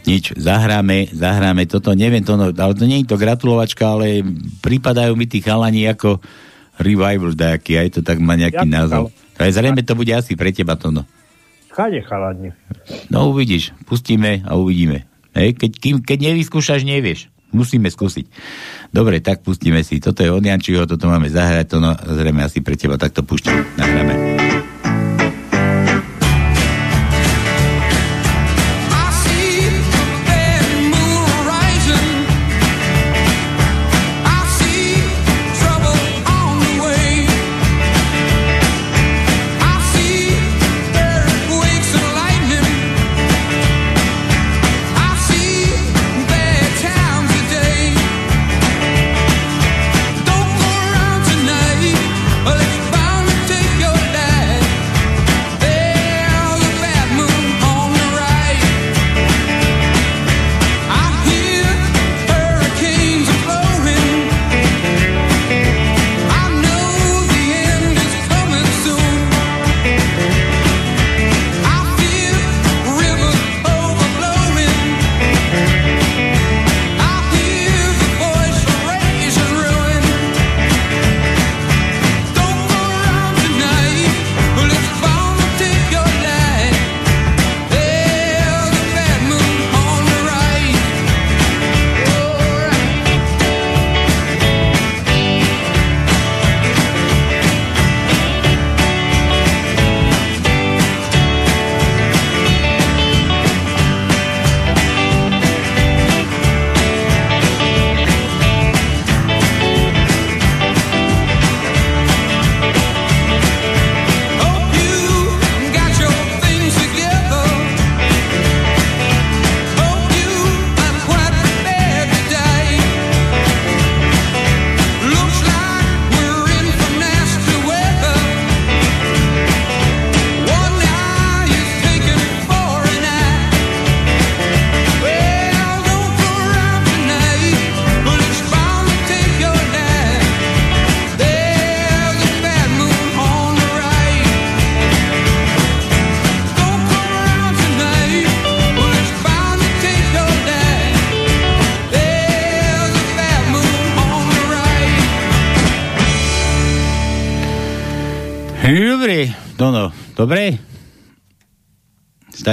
[0.03, 4.27] nič, zahráme, zahráme toto, neviem to, no, ale to nie je to gratulovačka, ale
[4.59, 6.19] pripadajú mi tí chalani ako
[6.81, 9.15] Revival nejaký, aj to tak má nejaký Ja- názov.
[9.39, 11.05] Ale zrejme to bude asi pre teba to no.
[11.73, 12.53] Chade chalani.
[13.13, 15.07] No uvidíš, pustíme a uvidíme.
[15.33, 17.33] Hej, keď, kým, keď nevyskúšaš, nevieš.
[17.53, 18.29] Musíme skúsiť.
[18.93, 20.01] Dobre, tak pustíme si.
[20.01, 23.77] Toto je od Jančiho, toto máme zahrať, to no, zrejme asi pre teba takto púšťam.
[23.77, 24.15] Nahráme.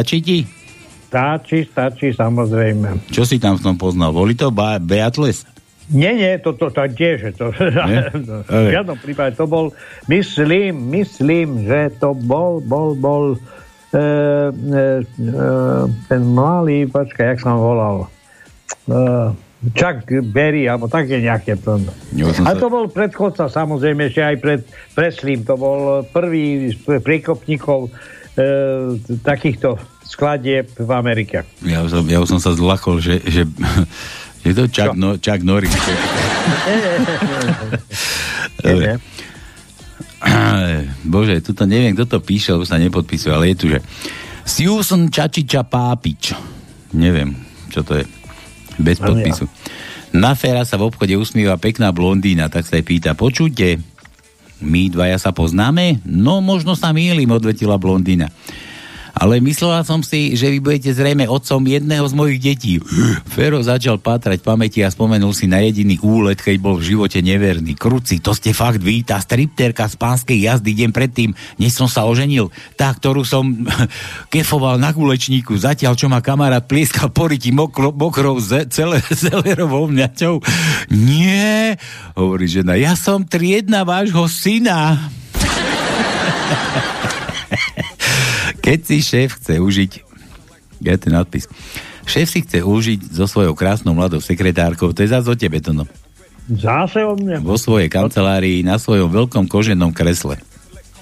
[0.10, 0.40] Stačí ti?
[1.06, 3.14] Stačí, stačí, samozrejme.
[3.14, 4.10] Čo si tam v tom poznal?
[4.10, 5.46] Boli to ba- Beatles?
[5.94, 7.54] Nie, nie, to, to, to tiež, to,
[8.50, 9.70] v žiadnom prípade to bol,
[10.10, 13.42] myslím, myslím, že to bol, bol, bol e,
[13.94, 15.46] e, e,
[16.10, 18.98] ten malý, počkaj, jak sa on volal, e,
[19.78, 21.78] Chuck Berry, alebo také nejaké to.
[22.34, 24.62] Som A sa- to bol predchodca, samozrejme, ešte aj pred
[24.98, 27.94] Preslím, to bol prvý z priekopníkov
[28.34, 28.48] e,
[29.22, 31.46] takýchto skladieb v Amerike.
[31.62, 33.46] Ja už som, ja už som sa zlakol, že, že,
[34.44, 35.70] že to Chuck, no, Chuck Norris.
[38.66, 38.98] Dobre.
[41.14, 43.80] Bože, tuto neviem, kto to píše, lebo sa nepodpisuje, ale je tu, že
[44.44, 46.34] Susan Čačiča Pápič.
[46.98, 47.38] Neviem,
[47.70, 48.06] čo to je.
[48.82, 49.46] Bez podpisu.
[50.10, 53.78] Na féra sa v obchode usmieva pekná blondína, tak sa jej pýta, počujte,
[54.60, 56.02] my dvaja sa poznáme?
[56.04, 58.28] No, možno sa mýlim, odvetila blondína.
[59.20, 62.80] Ale myslela som si, že vy budete zrejme otcom jedného z mojich detí.
[63.28, 67.76] Fero začal pátrať pamäti a spomenul si na jediný úlet, keď bol v živote neverný.
[67.76, 72.08] Kruci, to ste fakt vy, tá stripterka z pánskej jazdy deň predtým, než som sa
[72.08, 72.48] oženil.
[72.80, 73.44] Tá, ktorú som
[74.34, 79.92] kefoval na kulečníku, zatiaľ čo ma kamarát plieskal po ryti mokro, mokrou ze, celé, celerovou
[79.92, 80.40] mňaťou.
[80.96, 81.76] Nie,
[82.16, 85.12] hovorí žena, ja som triedna vášho syna.
[88.70, 89.92] Keď si šéf chce užiť,
[90.86, 91.50] je ten nadpis,
[92.06, 95.74] šéf si chce užiť so svojou krásnou mladou sekretárkou, to je zase o tebe to
[95.74, 95.90] no,
[96.46, 97.42] Zase o mne.
[97.42, 100.38] vo svojej kancelárii na svojom veľkom koženom kresle.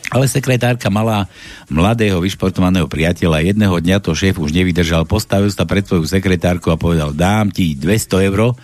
[0.08, 1.28] Ale sekretárka mala
[1.68, 3.44] mladého vyšportovaného priateľa.
[3.44, 7.76] Jedného dňa to šéf už nevydržal, postavil sa pred svoju sekretárku a povedal, dám ti
[7.76, 8.56] 200 eur,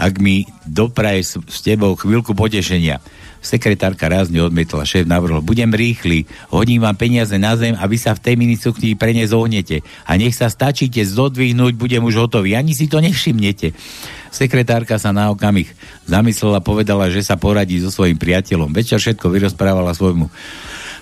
[0.00, 3.04] ak mi dopraješ s tebou chvíľku potešenia.
[3.46, 8.18] Sekretárka rázne odmietla, šéf navrhol, budem rýchly, hodím vám peniaze na zem a vy sa
[8.18, 9.86] v tej minicukni pre ne zohnete.
[10.02, 12.58] A nech sa stačíte zodvihnúť, budem už hotový.
[12.58, 13.70] Ani si to nevšimnete.
[14.34, 15.70] Sekretárka sa na okamih
[16.10, 18.74] zamyslela, povedala, že sa poradí so svojím priateľom.
[18.74, 20.26] Večer všetko vyrozprávala svojmu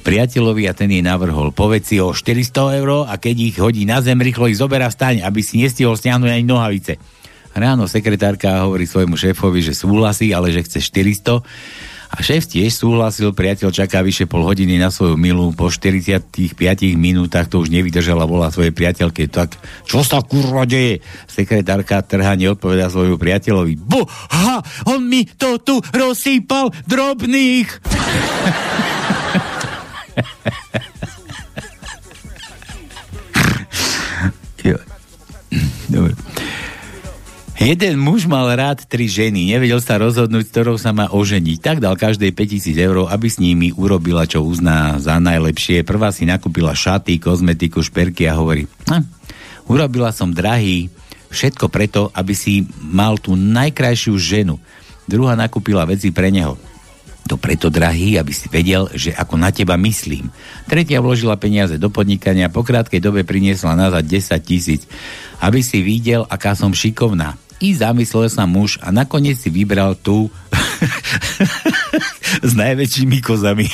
[0.04, 1.48] priateľovi a ten jej navrhol.
[1.48, 5.24] Povedz si o 400 eur a keď ich hodí na zem, rýchlo ich zoberá staň,
[5.24, 7.00] aby si nestihol stiahnuť ani nohavice.
[7.56, 11.40] Ráno sekretárka hovorí svojmu šéfovi, že súhlasí, ale že chce 400
[12.14, 16.30] a šéf tiež súhlasil, priateľ čaká vyše pol hodiny na svoju milu, po 45
[16.94, 21.02] minútach to už nevydržala, bola svojej priateľke, tak čo sa kurva deje?
[21.26, 23.74] Sekretárka trha neodpovedá svoju priateľovi.
[24.30, 27.66] ha, on mi to tu rozsýpal drobných.
[35.94, 36.23] Dobre.
[37.54, 41.58] Jeden muž mal rád tri ženy, nevedel sa rozhodnúť, ktorou sa má oženiť.
[41.62, 45.86] Tak dal každej 5000 eur, aby s nimi urobila, čo uzná za najlepšie.
[45.86, 49.06] Prvá si nakúpila šaty, kozmetiku, šperky a hovorí, hm,
[49.70, 50.90] urobila som drahý,
[51.30, 54.58] všetko preto, aby si mal tú najkrajšiu ženu.
[55.06, 56.58] Druhá nakúpila veci pre neho.
[57.24, 60.28] To preto drahý, aby si vedel, že ako na teba myslím.
[60.68, 64.84] Tretia vložila peniaze do podnikania, po krátkej dobe priniesla nazad 10 tisíc,
[65.40, 67.43] aby si videl, aká som šikovná.
[67.64, 70.28] I zamyslel sa muž a nakoniec si vybral tú
[72.44, 73.64] s najväčšími kozami.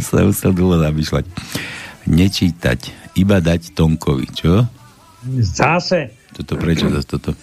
[0.00, 1.28] sa musel dlho zamýšľať.
[2.08, 2.80] Nečítať,
[3.20, 4.64] iba dať Tonkovi, čo?
[5.36, 6.16] Zase.
[6.32, 7.36] Toto prečo zase toto?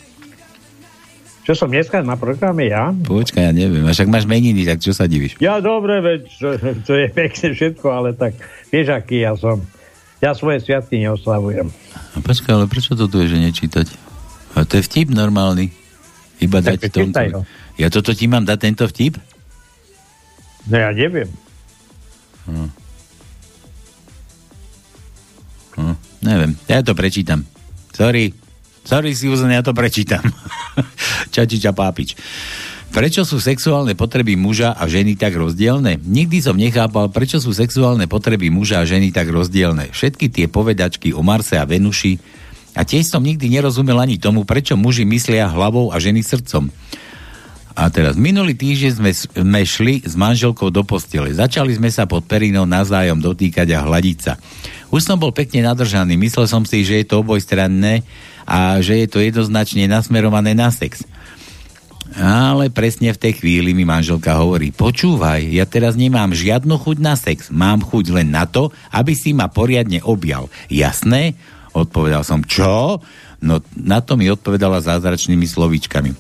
[1.41, 2.93] Čo som dneska na programe ja?
[2.93, 3.85] Počkaj, ja neviem.
[3.85, 5.37] A však máš meniny, tak čo sa divíš?
[5.41, 8.33] Ja dobre, veď to, to je pekne všetko, ale tak
[8.69, 9.61] vieš, aký ja som.
[10.21, 11.73] Ja svoje sviatky neoslavujem.
[12.13, 13.87] A počkaj, ale prečo to tu je, že nečítať?
[14.53, 15.73] A to je vtip normálny.
[16.37, 17.13] Iba tak dať tomu.
[17.81, 19.17] Ja toto ti mám dať tento vtip?
[20.69, 21.29] No ja neviem.
[22.45, 22.69] Hm.
[25.81, 26.51] Hm, neviem.
[26.69, 27.41] Ja to prečítam.
[27.97, 28.37] Sorry.
[28.85, 30.21] Sorry, Susan, ja to prečítam.
[31.33, 32.17] Čačiča pápič.
[32.91, 35.95] Prečo sú sexuálne potreby muža a ženy tak rozdielne?
[36.03, 39.95] Nikdy som nechápal, prečo sú sexuálne potreby muža a ženy tak rozdielne.
[39.95, 42.19] Všetky tie povedačky o Marse a Venuši
[42.75, 46.67] a tiež som nikdy nerozumel ani tomu, prečo muži myslia hlavou a ženy srdcom.
[47.71, 51.31] A teraz, minulý týždeň sme, sme šli s manželkou do postele.
[51.31, 54.35] Začali sme sa pod perinou navzájom dotýkať a hľadiť sa.
[54.91, 58.03] Už som bol pekne nadržaný, myslel som si, že je to obojstranné
[58.43, 61.07] a že je to jednoznačne nasmerované na sex.
[62.11, 67.15] Ale presne v tej chvíli mi manželka hovorí, počúvaj, ja teraz nemám žiadnu chuť na
[67.15, 70.51] sex, mám chuť len na to, aby si ma poriadne objal.
[70.67, 71.39] Jasné?
[71.71, 72.99] Odpovedal som, čo?
[73.39, 76.11] No na to mi odpovedala zázračnými slovíčkami.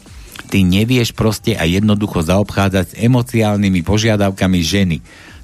[0.47, 4.97] Ty nevieš proste a jednoducho zaobchádzať s emociálnymi požiadavkami ženy.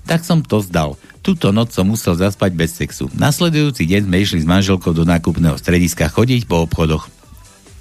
[0.08, 0.96] Tak som to zdal.
[1.20, 3.12] Túto noc som musel zaspať bez sexu.
[3.12, 7.17] Nasledujúci deň sme išli s manželkou do nákupného strediska chodiť po obchodoch.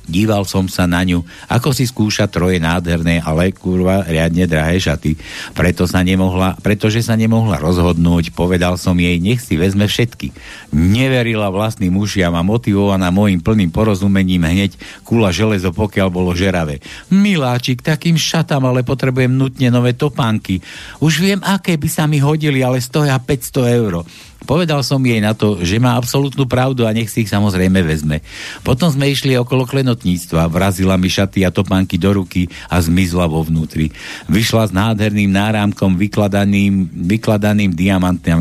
[0.06, 5.18] Díval som sa na ňu, ako si skúša troje nádherné, ale kurva riadne drahé šaty.
[5.50, 10.30] Preto sa nemohla, pretože sa nemohla rozhodnúť, povedal som jej, nech si vezme všetky.
[10.70, 16.78] Neverila vlastným ušiam a motivovaná môjim plným porozumením hneď kula železo, pokiaľ bolo žeravé.
[17.10, 20.62] Miláčik, takým šatám, ale potrebujem nutne nové topánky.
[21.02, 24.06] Už viem, aké by sa mi hodili, ale stoja 500 eur.
[24.46, 28.22] Povedal som jej na to, že má absolútnu pravdu a nech si ich samozrejme vezme.
[28.62, 33.42] Potom sme išli okolo klenotníctva, vrazila mi šaty a topánky do ruky a zmizla vo
[33.42, 33.90] vnútri.
[34.30, 37.74] Vyšla s nádherným náramkom vykladaným, vykladaným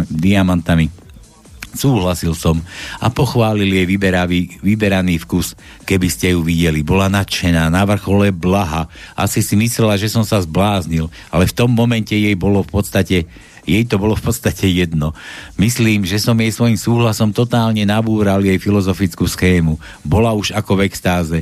[0.08, 0.93] diamantami.
[1.76, 2.64] Súhlasil som
[3.03, 6.88] a pochválil jej vyberavý, vyberaný vkus, keby ste ju videli.
[6.88, 8.88] Bola nadšená, na vrchole blaha.
[9.12, 13.28] Asi si myslela, že som sa zbláznil, ale v tom momente jej bolo v podstate
[13.66, 15.11] jej to bolo v podstate jedno.
[15.57, 19.82] Myslím, že som jej svojim súhlasom totálne nabúral jej filozofickú schému.
[20.05, 21.39] Bola už ako v extáze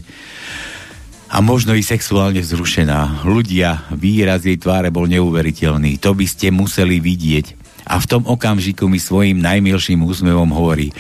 [1.34, 3.26] a možno i sexuálne vzrušená.
[3.26, 5.98] Ľudia, výraz jej tváre bol neuveriteľný.
[6.00, 10.92] To by ste museli vidieť a v tom okamžiku mi svojim najmilším úsmevom hovorí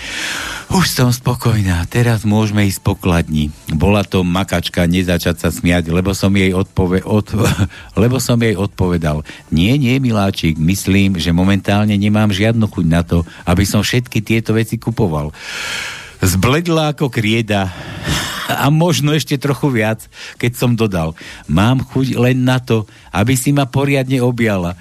[0.74, 3.54] už som spokojná, teraz môžeme ísť pokladni.
[3.70, 7.30] Bola to makačka nezačať sa smiať, lebo som jej, odpove, od,
[8.02, 9.22] lebo som jej odpovedal.
[9.54, 14.58] Nie, nie, miláčik, myslím, že momentálne nemám žiadnu chuť na to, aby som všetky tieto
[14.58, 15.30] veci kupoval.
[16.24, 17.67] Zbledla ako krieda
[18.47, 20.07] a možno ešte trochu viac,
[20.39, 21.15] keď som dodal.
[21.47, 24.76] Mám chuť len na to, aby si ma poriadne objala.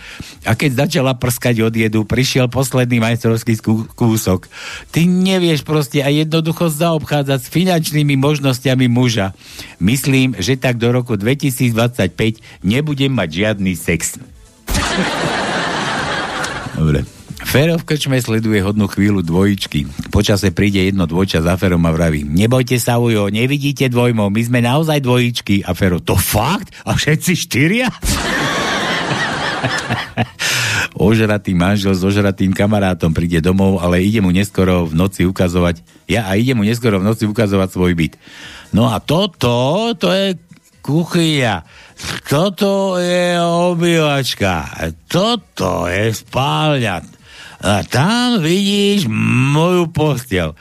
[0.46, 3.58] A keď začala prskať od jedu, prišiel posledný majstrovský
[3.94, 4.48] kúsok.
[4.90, 9.34] Ty nevieš proste a jednoducho zaobchádzať s finančnými možnosťami muža.
[9.82, 14.18] Myslím, že tak do roku 2025 nebudem mať žiadny sex.
[16.78, 17.21] Dobre.
[17.42, 20.08] Fero v krčme sleduje hodnú chvíľu dvojičky.
[20.08, 24.60] Počase príde jedno dvojča za Ferom a vraví, nebojte sa ujo, nevidíte dvojmov, my sme
[24.64, 25.66] naozaj dvojičky.
[25.66, 26.72] A Fero, to fakt?
[26.86, 27.90] A všetci štyria?
[31.02, 36.28] Ožratý manžel s ožratým kamarátom príde domov, ale ide mu neskoro v noci ukazovať, ja
[36.28, 38.14] a ide mu neskoro v noci ukazovať svoj byt.
[38.70, 40.38] No a toto, to je
[40.82, 41.64] kuchyňa.
[42.26, 44.66] Toto je obývačka.
[45.06, 47.11] Toto je spálňa.
[47.62, 49.06] A tam vidíš
[49.54, 50.54] moju postel.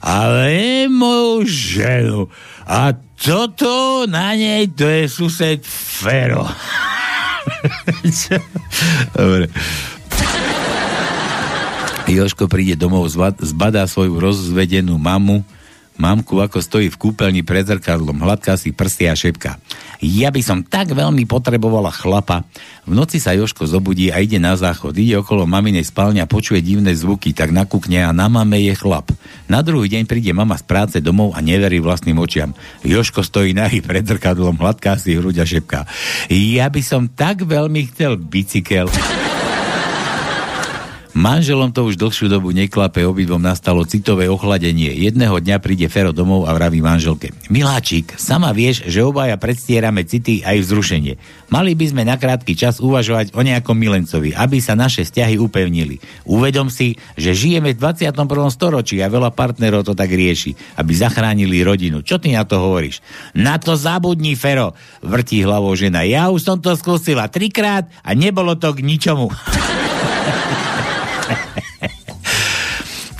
[0.00, 2.28] Ale moju ženu.
[2.66, 6.44] A toto na nej, to je sused Fero.
[9.18, 9.50] Dobre.
[12.04, 13.08] Joško príde domov,
[13.40, 15.40] zbadá svoju rozvedenú mamu,
[15.96, 19.58] mamku, ako stojí v kúpeľni pred zrkadlom, hladká si prsty a šepka.
[20.04, 22.44] Ja by som tak veľmi potrebovala chlapa.
[22.84, 24.92] V noci sa Joško zobudí a ide na záchod.
[24.92, 29.08] Ide okolo maminej spálne a počuje divné zvuky, tak nakúkne a na mame je chlap.
[29.48, 32.52] Na druhý deň príde mama z práce domov a neverí vlastným očiam.
[32.84, 35.80] Joško stojí nahý pred zrkadlom, hladká si hruď a šepka.
[36.28, 38.92] Ja by som tak veľmi chcel bicykel.
[41.14, 44.90] Manželom to už dlhšiu dobu neklape, obidvom nastalo citové ochladenie.
[44.90, 47.30] Jedného dňa príde Fero domov a vraví manželke.
[47.54, 51.14] Miláčik, sama vieš, že obaja predstierame city aj vzrušenie.
[51.54, 56.02] Mali by sme na krátky čas uvažovať o nejakom milencovi, aby sa naše vzťahy upevnili.
[56.26, 58.10] Uvedom si, že žijeme v 21.
[58.50, 62.02] storočí a veľa partnerov to tak rieši, aby zachránili rodinu.
[62.02, 62.98] Čo ty na to hovoríš?
[63.38, 66.02] Na to zabudni, Fero, vrtí hlavou žena.
[66.02, 69.30] Ja už som to skúsila trikrát a nebolo to k ničomu.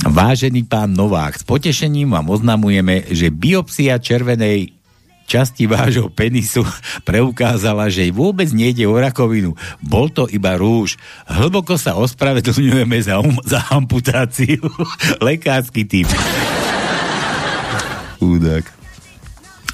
[0.05, 4.77] Vážený pán Novák, s potešením vám oznamujeme, že biopsia červenej
[5.25, 6.63] časti vášho penisu
[7.09, 9.57] preukázala, že vôbec nejde o rakovinu.
[9.81, 11.01] Bol to iba rúž.
[11.25, 14.61] Hlboko sa ospravedlňujeme za, um, za amputáciu.
[15.25, 16.09] Lekársky typ.
[18.21, 18.84] Údak.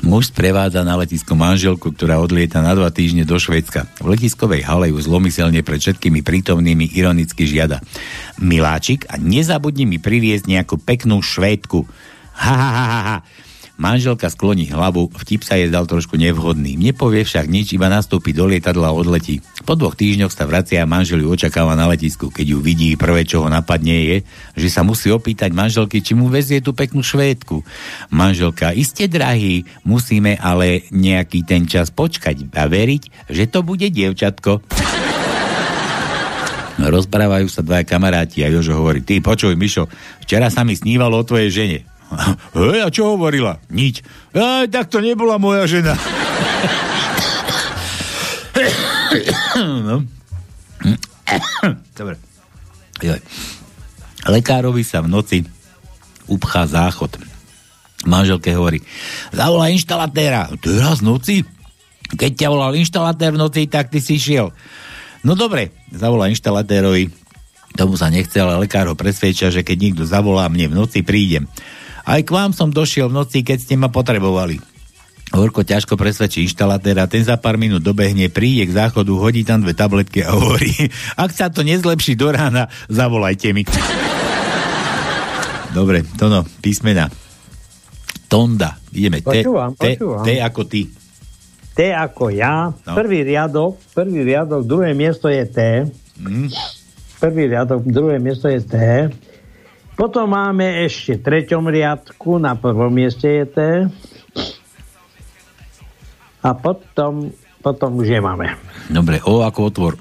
[0.01, 3.85] Muž sprevádza na letisko manželku, ktorá odlieta na dva týždne do Švedska.
[4.01, 7.85] V letiskovej hale ju zlomyselne pred všetkými prítomnými ironicky žiada.
[8.41, 11.85] Miláčik, a nezabudni mi priviesť nejakú peknú švédku.
[12.41, 13.19] Ha, ha, ha, ha, ha.
[13.81, 16.77] Manželka skloní hlavu, vtip sa jej dal trošku nevhodný.
[16.77, 19.41] Nepovie však nič, iba nastúpi do lietadla a odletí.
[19.71, 22.35] Po dvoch týždňoch sa vracia a manžel ju očakáva na letisku.
[22.35, 24.17] Keď ju vidí, prvé, čo ho napadne je,
[24.59, 27.63] že sa musí opýtať manželky, či mu vezie tú peknú švédku.
[28.11, 34.59] Manželka, iste drahý, musíme ale nejaký ten čas počkať a veriť, že to bude dievčatko.
[36.83, 39.87] Rozprávajú sa dvaja kamaráti a Jožo hovorí, ty počuj, Mišo,
[40.27, 41.87] včera sa mi snívalo o tvojej žene.
[42.59, 43.63] Hej, a čo hovorila?
[43.71, 44.03] Nič.
[44.35, 45.95] Aj, tak to nebola moja žena.
[49.61, 49.97] no.
[51.99, 52.17] Dobre.
[53.01, 53.21] Joj.
[54.29, 55.39] Lekárovi sa v noci
[56.29, 57.17] upchá záchod.
[58.09, 58.81] Manželke hovorí,
[59.33, 60.49] zavolá inštalatéra.
[60.61, 61.37] Teraz v noci?
[62.11, 64.51] Keď ťa volal inštalatér v noci, tak ty si šiel.
[65.21, 67.13] No dobre, zavolá inštalatérovi.
[67.77, 71.47] Tomu sa nechce, ale lekár ho presvedčia, že keď niekto zavolá mne v noci, prídem.
[72.03, 74.70] Aj k vám som došiel v noci, keď ste ma potrebovali.
[75.31, 79.79] Horko ťažko presvedčí inštalatéra, ten za pár minút dobehne, príde k záchodu, hodí tam dve
[79.79, 83.63] tabletky a hovorí, ak sa to nezlepší do rána, zavolajte mi.
[85.71, 87.07] Dobre, to no, písmena.
[88.27, 89.23] Tonda, ideme.
[89.23, 90.91] Počúvam, T, T ako ty.
[91.79, 92.75] T ako ja.
[92.75, 92.95] No.
[92.99, 95.59] Prvý riadok, prvý riadok, druhé miesto je T.
[96.19, 96.51] Mm.
[97.23, 98.75] Prvý riadok, druhé miesto je T.
[99.95, 103.59] Potom máme ešte v treťom riadku, na prvom mieste je T.
[106.41, 107.29] A potom,
[107.61, 108.57] potom už nemáme.
[108.89, 109.95] Dobre, O ako otvor.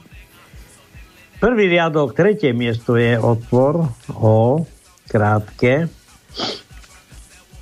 [1.39, 4.67] Prvý riadok, tretie miesto je otvor, O,
[5.07, 5.87] krátke.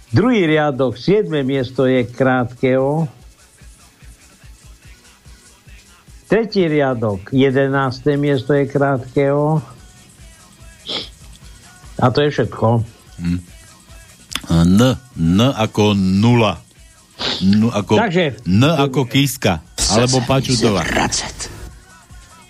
[0.09, 3.05] Druhý riadok, siedme miesto je krátke O.
[6.27, 9.61] Tretí riadok, jedenácté miesto je krátke O.
[11.97, 12.81] A to je všetko.
[13.21, 13.39] Hm.
[14.47, 14.79] N,
[15.17, 16.66] N ako nula.
[17.41, 19.61] N ako, Takže, N ako kíska.
[19.93, 20.85] Alebo pačutová.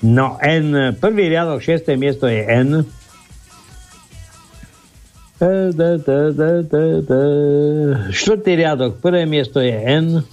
[0.04, 2.86] No N, prvý riadok, šiesté miesto je N.
[8.10, 10.26] Štvrtý riadok, prvé miesto je N.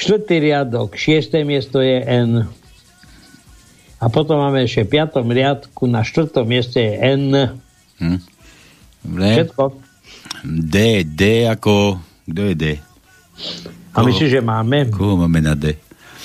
[0.00, 2.48] Štvrtý riadok, šiesté miesto je N.
[4.00, 7.52] A potom máme ešte v piatom riadku na štvrtom mieste je N.
[8.00, 8.18] Hm.
[9.04, 9.28] Dobre.
[9.36, 9.89] Všetko.
[10.44, 12.00] D, D ako...
[12.30, 12.64] Kto je D?
[13.90, 14.86] A myslíš, že máme?
[14.94, 15.74] Koho máme na D?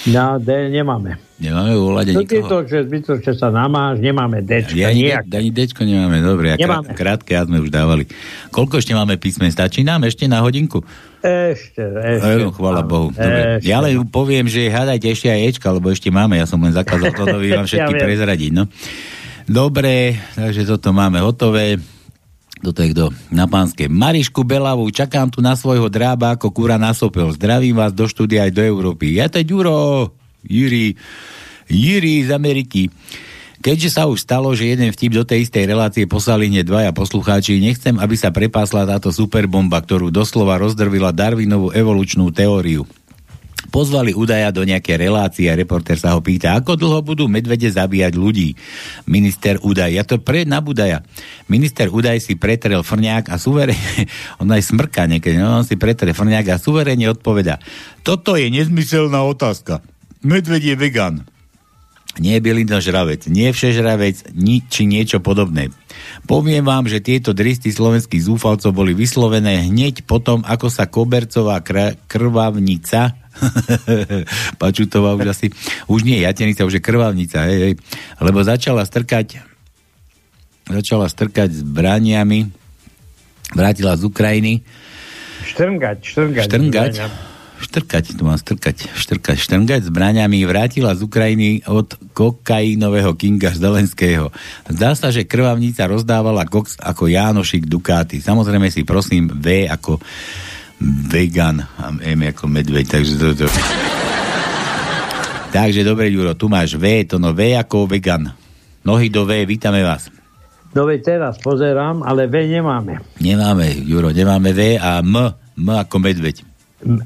[0.06, 1.18] Na D nemáme.
[1.36, 2.48] Nemáme volať ani koho?
[2.48, 4.64] To, že sa namáš, nemáme D.
[4.78, 6.54] Ja ani, ani D nemáme, dobre.
[6.54, 6.94] A nemáme.
[6.94, 8.06] Krátke a sme už dávali.
[8.54, 9.50] Koľko ešte máme písmen?
[9.50, 10.86] Stačí nám ešte na hodinku?
[11.26, 12.22] Ešte, ešte.
[12.22, 13.10] Ej, chvála Bohu.
[13.10, 13.58] Dobre.
[13.60, 16.38] Ešte, ja len poviem, že hádajte ešte aj Ečka, lebo ešte máme.
[16.38, 18.52] Ja som len zakázal toto vám všetky ja prezradiť.
[18.54, 18.70] No.
[19.50, 21.82] Dobre, takže toto máme hotové.
[22.66, 23.14] Toto je kto?
[23.30, 23.86] Na pánske.
[23.86, 27.30] Marišku Belavú, čakám tu na svojho drába ako kúra na sopel.
[27.30, 29.22] Zdravím vás do štúdia aj do Európy.
[29.22, 30.10] Ja to Ďuro,
[30.42, 30.98] Jiri,
[31.70, 32.90] Jiri z Ameriky.
[33.62, 37.62] Keďže sa už stalo, že jeden vtip do tej istej relácie poslali hneď dvaja poslucháči,
[37.62, 42.90] nechcem, aby sa prepásla táto superbomba, ktorú doslova rozdrvila Darwinovú evolučnú teóriu.
[43.70, 48.14] Pozvali údaja do nejaké relácie a reporter sa ho pýta, ako dlho budú medvede zabíjať
[48.16, 48.58] ľudí.
[49.10, 51.06] Minister údaj, ja to pre na Budaja.
[51.52, 54.10] Minister údaj si pretrel frňák a suverene,
[54.42, 57.62] on aj smrká niekedy, no, on si pretrel frňák a suverene odpoveda.
[58.06, 59.82] Toto je nezmyselná otázka.
[60.26, 61.16] Medveď je vegan.
[62.20, 65.72] Nie je žravec, nie všežravec, ni, či niečo podobné.
[66.26, 72.00] Poviem vám, že tieto dristy slovenských zúfalcov boli vyslovené hneď potom, ako sa Kobercová kr-
[72.08, 73.26] krvavnica
[74.62, 75.52] Pačutová už asi,
[75.92, 77.74] už nie jatenica, už je krvavnica, hej, hej,
[78.24, 79.44] lebo začala strkať
[80.66, 82.50] začala strkať zbraniami,
[83.54, 84.54] vrátila z Ukrajiny.
[85.46, 86.46] Štrngať, štrngať.
[86.50, 86.94] Štrngať,
[87.66, 94.30] štrkať, tu mám strkať, štrkať, štrngať zbraniami, vrátila z Ukrajiny od kokainového Kinga Zelenského.
[94.70, 98.22] Zdá sa, že krvavnica rozdávala koks ako Jánošik Dukáty.
[98.22, 99.98] Samozrejme si prosím V ako
[101.10, 103.48] vegan a M ako medveď, takže to, to...
[105.56, 108.30] Takže dobre, Juro, tu máš V, to no V ako vegan.
[108.86, 110.14] Nohy do V, vítame vás.
[110.76, 113.00] No veď teraz pozerám, ale V nemáme.
[113.24, 115.16] Nemáme, Juro, nemáme V a M,
[115.56, 116.55] M ako medveď.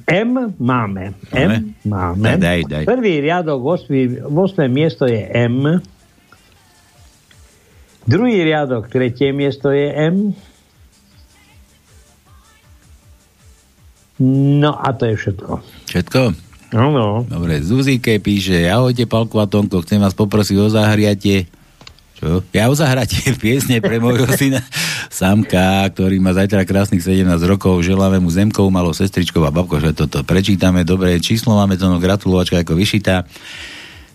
[0.09, 1.13] M máme.
[1.29, 2.25] M máme.
[2.25, 2.83] Daj, daj, daj.
[2.89, 5.77] Prvý riadok, 8, 8 miesto je M.
[8.09, 10.33] Druhý riadok, tretie miesto je M.
[14.59, 15.51] No a to je všetko.
[15.85, 16.21] Všetko?
[16.73, 17.23] Áno.
[17.29, 21.47] Dobre, Zuzike píše, ahojte Palko a Tonko, chcem vás poprosiť o zahriatie.
[22.19, 22.43] Čo?
[22.51, 24.59] Ja o zahratie piesne pre môjho syna
[25.07, 29.95] Samka, ktorý má zajtra krásnych 17 rokov, želáme mu zemkou, malo sestričkov a babko, že
[29.95, 30.83] toto prečítame.
[30.83, 33.25] Dobre, číslo máme to, no gratulovačka ako vyšitá.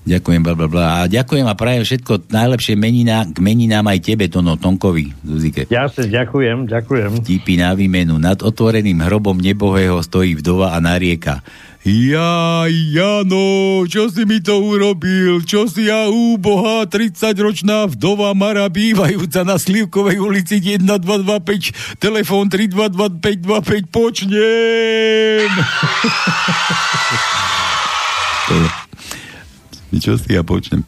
[0.04, 0.86] Ďakujem, bla, bla, bla.
[1.00, 5.64] A ďakujem a prajem všetko najlepšie menina, k meninám aj tebe, Tono Tonkovi, Zuzike.
[5.72, 7.24] Jasne, ďakujem, ďakujem.
[7.24, 8.20] Vtipy na výmenu.
[8.20, 11.40] Nad otvoreným hrobom nebohého stojí vdova a narieka.
[11.84, 15.44] Ja, Jano, čo si mi to urobil?
[15.44, 25.48] Čo si ja úbohá 30-ročná vdova Mara bývajúca na Slivkovej ulici 1225, telefón 322525, počnem!
[29.98, 30.86] Čo si ja počnem?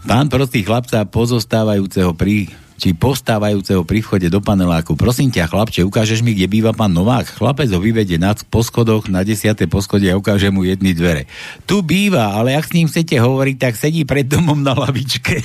[0.00, 2.48] Pán prostý chlapca pozostávajúceho pri
[2.80, 4.96] či postávajúceho pri vchode do paneláku.
[4.96, 7.36] Prosím ťa, chlapče, ukážeš mi, kde býva pán Novák?
[7.36, 9.52] Chlapec ho vyvedie nad po schodoch na 10.
[9.68, 11.28] poschode a ukáže mu jedny dvere.
[11.68, 15.44] Tu býva, ale ak s ním chcete hovoriť, tak sedí pred domom na lavičke.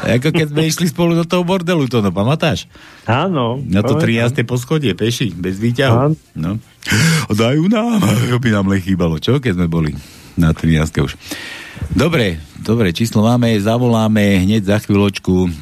[0.00, 2.64] Ako keď sme išli spolu do toho bordelu, to no, pamätáš?
[3.04, 3.60] Áno.
[3.60, 4.32] Na to 13.
[4.48, 6.16] poschodie, peši, bez výťahu.
[6.40, 6.56] No.
[7.28, 8.00] Dajú nám,
[8.42, 9.92] by nám len chýbalo, čo, keď sme boli
[10.40, 11.04] na 13.
[11.04, 11.12] už.
[11.92, 15.52] Dobre, dobre, číslo máme, zavoláme hneď za chvíľočku.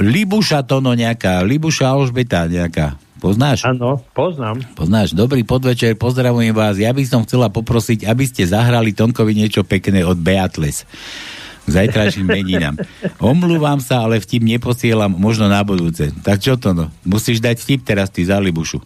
[0.00, 2.96] Libuša Tono nejaká, Libuša Alžbeta nejaká.
[3.16, 3.64] Poznáš?
[3.64, 4.60] Áno, poznám.
[4.76, 6.76] Poznáš, dobrý podvečer, pozdravujem vás.
[6.76, 10.84] Ja by som chcela poprosiť, aby ste zahrali Tonkovi niečo pekné od Beatles
[11.66, 12.78] k zajtrajším meninám.
[13.18, 16.14] Omlúvam sa, ale vtip neposielam možno na budúce.
[16.22, 16.94] Tak čo to no?
[17.02, 18.78] Musíš dať vtip teraz ty za Libušu.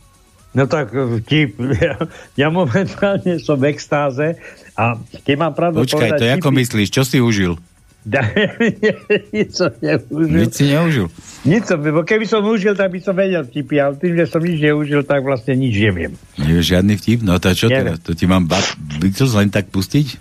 [0.50, 1.62] No tak vtip.
[1.78, 1.94] Ja,
[2.46, 4.34] ja momentálne som v extáze
[4.74, 6.88] a keď mám pravdu Počkaj, to ako myslíš?
[6.90, 7.54] Čo si užil?
[9.36, 10.24] nič som neužil.
[10.24, 11.06] Nič si neužil?
[11.44, 14.40] Nič som, bo keby som užil, tak by som vedel vtipy, ale tým, že som
[14.40, 16.16] nič neužil, tak vlastne nič neviem.
[16.40, 17.20] Nevieš žiadny vtip?
[17.20, 18.00] No to čo teraz?
[18.00, 18.64] To ti mám ba-
[19.00, 20.16] to len tak pustiť?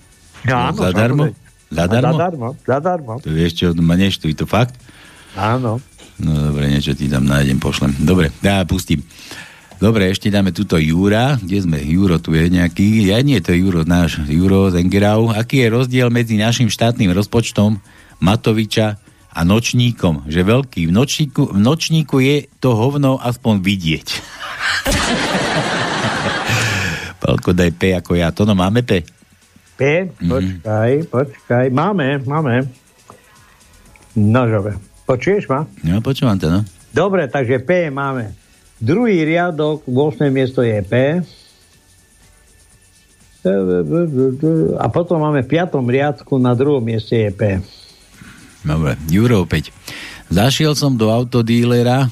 [0.47, 1.23] No, áno, zadarmo?
[1.71, 2.15] Zadarmo?
[2.15, 3.13] Zadarmo, zadarmo.
[3.23, 4.75] To vieš čo, ma neštví, to fakt?
[5.39, 5.80] Áno.
[6.19, 7.95] No dobre, niečo ti tam nájdem, pošlem.
[8.03, 9.07] Dobre, ja pustím.
[9.80, 11.39] Dobre, ešte dáme túto Júra.
[11.39, 11.80] Kde sme?
[11.80, 13.07] Juro tu je nejaký.
[13.07, 15.32] Ja nie, to je Juro, náš Juro Zengerau.
[15.32, 17.80] Aký je rozdiel medzi našim štátnym rozpočtom
[18.19, 18.99] Matoviča
[19.32, 20.27] a nočníkom?
[20.27, 20.82] Že veľký.
[20.84, 24.07] V nočníku, v nočníku je to hovno aspoň vidieť.
[27.23, 28.36] Palko, daj P ako ja.
[28.36, 29.07] To no máme P?
[29.80, 30.11] P?
[30.11, 31.07] Počkaj, mm-hmm.
[31.07, 31.65] počkaj.
[31.71, 32.67] Máme, máme.
[34.19, 34.75] Nožové.
[35.07, 35.63] Počuješ ma?
[35.88, 36.67] No, počúvam to, no.
[36.91, 38.39] Dobre, takže P máme.
[38.80, 40.32] Druhý riadok, 8.
[40.32, 41.19] miesto je P.
[44.80, 47.41] A potom máme v piatom riadku na druhom mieste je P.
[48.63, 49.71] Dobre, Juro opäť.
[50.32, 52.11] Zašiel som do autodílera,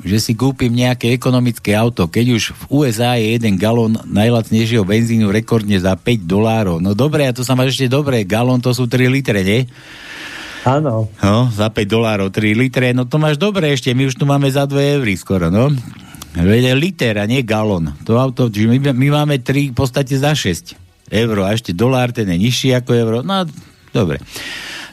[0.00, 5.28] že si kúpim nejaké ekonomické auto, keď už v USA je jeden galón najlacnejšieho benzínu
[5.28, 6.80] rekordne za 5 dolárov.
[6.80, 9.68] No dobre, a to sa máš ešte dobre, galón to sú 3 litre, nie?
[10.64, 11.08] Áno.
[11.24, 14.48] No, za 5 dolárov 3 litre, no to máš dobre ešte, my už tu máme
[14.52, 15.72] za 2 eury skoro, no.
[16.76, 17.90] Liter a nie galon.
[18.06, 20.78] To auto, my, my máme 3 v podstate za 6
[21.10, 23.18] euro a ešte dolár, ten je nižší ako euro.
[23.26, 23.48] No,
[23.90, 24.22] dobre.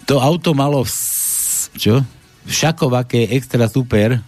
[0.09, 0.91] To auto malo, v,
[1.77, 2.01] čo?
[2.47, 4.23] Všakovaké extra super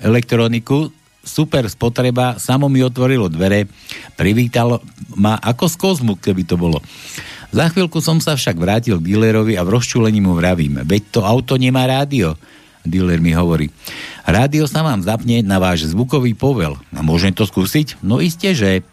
[0.00, 0.88] elektroniku,
[1.20, 3.68] super spotreba, samo mi otvorilo dvere,
[4.16, 4.80] privítalo
[5.14, 6.80] ma ako z kozmu, keby to bolo.
[7.50, 11.20] Za chvíľku som sa však vrátil k dealerovi a v rozčúlení mu vravím, veď to
[11.26, 12.38] auto nemá rádio.
[12.86, 13.68] Dealer mi hovorí,
[14.24, 16.78] rádio sa vám zapne na váš zvukový povel.
[16.94, 18.00] A môžem to skúsiť?
[18.00, 18.86] No iste, že...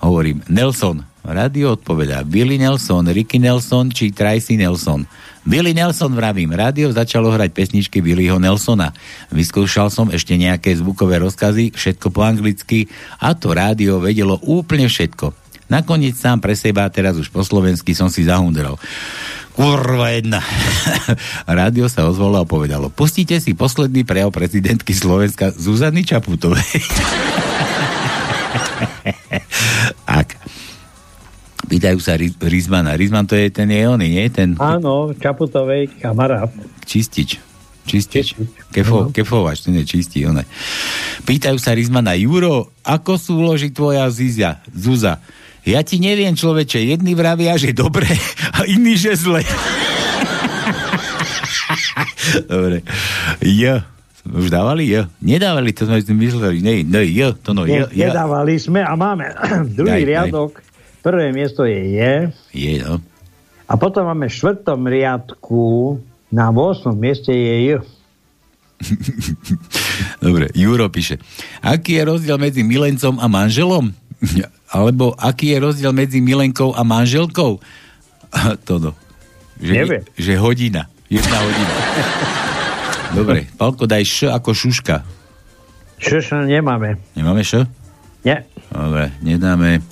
[0.00, 1.04] Hovorím, Nelson.
[1.20, 5.04] Rádio odpovedá, Billy Nelson, Ricky Nelson či Tracy Nelson.
[5.44, 8.96] Billy Nelson vravím, rádio začalo hrať pesničky Billyho Nelsona.
[9.28, 12.88] Vyskúšal som ešte nejaké zvukové rozkazy, všetko po anglicky
[13.20, 15.39] a to rádio vedelo úplne všetko.
[15.70, 18.74] Nakoniec sám pre seba, teraz už po slovensky som si zahundral.
[19.54, 20.42] Kurva jedna.
[21.46, 26.82] Rádio sa ozvalo a povedalo, pustite si posledný prejav prezidentky Slovenska Zuzany Čaputovej.
[30.20, 30.34] Ak.
[31.70, 32.98] Pýtajú sa Rizmana.
[32.98, 34.26] Rizman to je ten je oný, nie?
[34.26, 34.58] Ten...
[34.58, 36.50] Áno, Čaputovej kamarát.
[36.82, 37.38] Čistič.
[37.86, 38.34] Čistič.
[38.74, 39.14] Kefo.
[39.14, 40.26] Kefovač, ten je čistý.
[40.26, 40.42] One.
[41.22, 42.18] Pýtajú sa Rizmana.
[42.18, 45.22] Juro, ako súloží tvoja Zizia, Zuza?
[45.70, 48.10] Ja ti neviem, človeče, jedni vravia, že dobre
[48.58, 49.46] a iní, že zle.
[52.50, 52.82] dobre.
[53.38, 53.86] Jo.
[54.26, 55.06] Už dávali jo?
[55.22, 56.58] Nedávali, to sme mysleli.
[56.60, 58.10] Ne, ne, jo, to no, jo, jo.
[58.10, 59.30] Nedávali sme a máme
[59.78, 60.52] druhý daj, riadok.
[60.58, 60.66] Daj.
[61.00, 62.12] Prvé miesto je je.
[62.52, 63.00] Je, no.
[63.70, 65.96] A potom máme v štvrtom riadku
[66.34, 66.90] na 8.
[66.98, 67.76] mieste je je.
[70.24, 71.22] Dobre, Juro píše.
[71.62, 73.94] Aký je rozdiel medzi milencom a manželom?
[74.70, 77.58] Alebo aký je rozdiel medzi milenkou a manželkou?
[78.68, 78.94] Toto.
[79.58, 80.02] Že, Neviem.
[80.14, 80.82] Že hodina.
[81.10, 81.74] Jedna hodina.
[83.18, 85.02] Dobre, Palko, daj š ako šuška.
[85.98, 86.96] Š, š nemáme.
[87.18, 87.66] Nemáme š?
[88.22, 88.46] Nie.
[88.70, 89.82] Dobre, nedáme.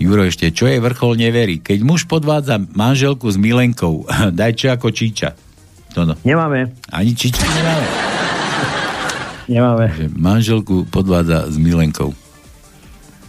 [0.00, 1.60] Juro ešte, čo je vrchol neverí?
[1.60, 4.04] Keď muž podvádza manželku s milenkou,
[4.38, 5.32] daj čo ako číča.
[5.90, 6.14] Toto.
[6.22, 6.70] Nemáme.
[6.92, 7.86] Ani čičky nemáme.
[9.50, 9.86] Nemáme.
[9.98, 12.14] Že manželku podvádza s milenkou.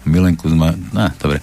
[0.05, 0.73] Milenku zma...
[0.93, 1.41] No, dobre.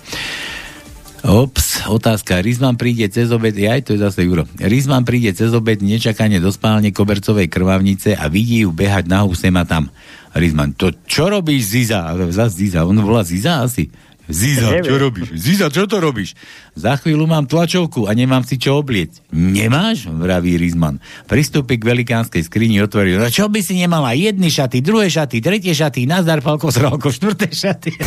[1.27, 2.39] Ops, otázka.
[2.39, 4.47] Rizman príde cez obed, aj to je zase Juro.
[4.63, 9.65] Rizman príde cez obed nečakane do spálne kobercovej krvavnice a vidí ju behať na a
[9.67, 9.91] tam.
[10.39, 12.15] Rizman, to čo robíš Ziza?
[12.31, 13.91] Zas Ziza, on volá Ziza asi.
[14.29, 15.33] Ziza, čo robíš?
[15.33, 16.37] Ziza, čo to robíš?
[16.76, 19.24] Za chvíľu mám tlačovku a nemám si čo oblieť.
[19.33, 20.12] Nemáš?
[20.12, 21.01] vraví Rizman.
[21.24, 23.16] Pristúpi k velikánskej skrini, otvorí.
[23.16, 24.12] No čo by si nemala?
[24.12, 27.97] Jedny šaty, druhé šaty, tretie šaty, nazdar, palko, sralko, štvrté šaty.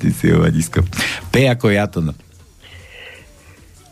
[0.00, 0.80] ty si hovadisko.
[1.28, 2.16] P ako ja to no.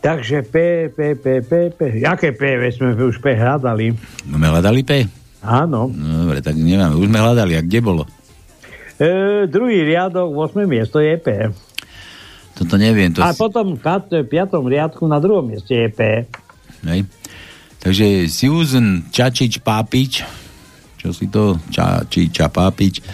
[0.01, 1.81] Takže P, P, P, P, P.
[2.01, 2.57] Jaké P?
[2.57, 3.93] Veď sme už P hľadali.
[4.29, 5.05] No, my hľadali P?
[5.45, 5.93] Áno.
[5.93, 6.97] No, dobre, tak nemáme.
[6.97, 7.53] Už sme hľadali.
[7.57, 8.05] A kde bolo?
[8.97, 10.65] E, druhý riadok, 8.
[10.65, 11.53] miesto je P.
[12.57, 13.13] Toto neviem.
[13.13, 13.37] To a si...
[13.37, 14.25] potom v 5.
[14.57, 16.25] riadku na druhom mieste je P.
[16.89, 17.05] Hej.
[17.77, 20.25] Takže Susan Čačič Pápič,
[20.97, 23.05] čo si to, Čačiča Pápič,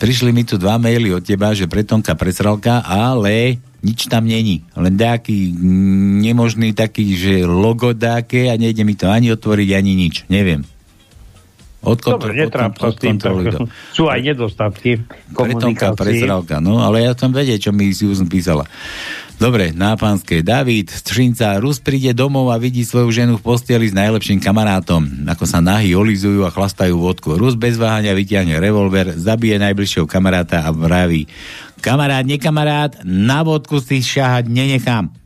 [0.00, 4.64] prišli mi tu dva maily od teba, že pretonka presralka, ale nič tam není.
[4.72, 5.52] Len nejaký
[6.24, 10.24] nemožný taký, že logo dáke a nejde mi to ani otvoriť, ani nič.
[10.32, 10.64] Neviem.
[11.80, 13.16] Odkontro- Dobre, netráp sa s tým,
[13.96, 15.00] sú aj nedostatky
[15.32, 18.68] Pretonka, presralka, no, ale ja som vedieť, čo mi Susan písala.
[19.40, 20.44] Dobre, na pánske.
[20.44, 25.24] David Střinca, Rus príde domov a vidí svoju ženu v posteli s najlepším kamarátom.
[25.24, 27.40] Ako sa nahy olizujú a chlastajú vodku.
[27.40, 31.24] Rus bez váhania vyťahne revolver, zabije najbližšieho kamaráta a vraví
[31.80, 35.19] Kamarát, nekamarát, na vodku si šahať nenechám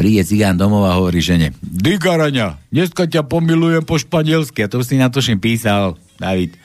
[0.00, 4.64] príde cigán domov a hovorí žene, Digaraňa, dneska ťa pomilujem po španielsky.
[4.64, 6.56] A to si na to písal, David.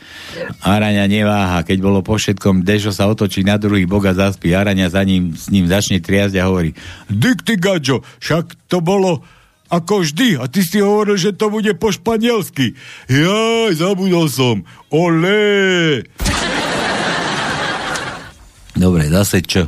[0.64, 4.56] Araňa neváha, keď bolo po všetkom, Dešo sa otočí na druhý bok a zaspí.
[4.56, 6.80] Araňa za ním, s ním začne triazť a hovorí,
[7.12, 9.20] Dik ty gaďo, však to bolo
[9.68, 10.40] ako vždy.
[10.40, 12.72] A ty si hovoril, že to bude po španielsky.
[13.12, 14.64] Jaj, zabudol som.
[14.96, 16.08] Ole!
[18.80, 19.68] Dobre, zase čo?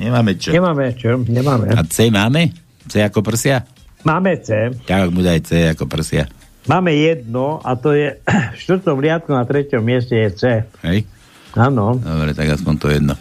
[0.00, 0.56] Nemáme čo.
[0.56, 1.68] Nemáme čo, nemáme.
[1.68, 2.63] A C máme?
[2.88, 3.64] C ako prsia?
[4.04, 4.72] Máme C.
[4.84, 6.28] Tak bude aj C ako prsia.
[6.64, 8.20] Máme jedno a to je
[8.56, 10.42] v štvrtom riadku na treťom mieste je C.
[10.84, 11.08] Hej?
[11.54, 11.96] Áno.
[12.00, 13.14] Dobre, tak aspoň to jedno.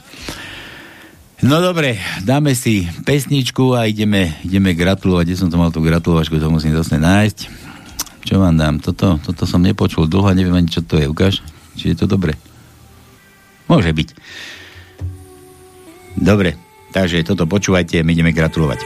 [1.43, 5.25] No dobre, dáme si pesničku a ideme, ideme gratulovať.
[5.27, 7.39] Kde som to mal tú gratulovačku, to musím zase nájsť.
[8.23, 8.79] Čo vám dám?
[8.79, 11.11] Toto, toto som nepočul dlho, neviem ani čo to je.
[11.11, 11.43] Ukáž,
[11.75, 12.39] či je to dobre.
[13.67, 14.09] Môže byť.
[16.15, 16.55] Dobre,
[16.93, 18.85] Takže toto počúvajte, my ideme gratulovať.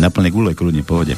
[0.00, 1.12] A na plné gule, kľudne, pohode.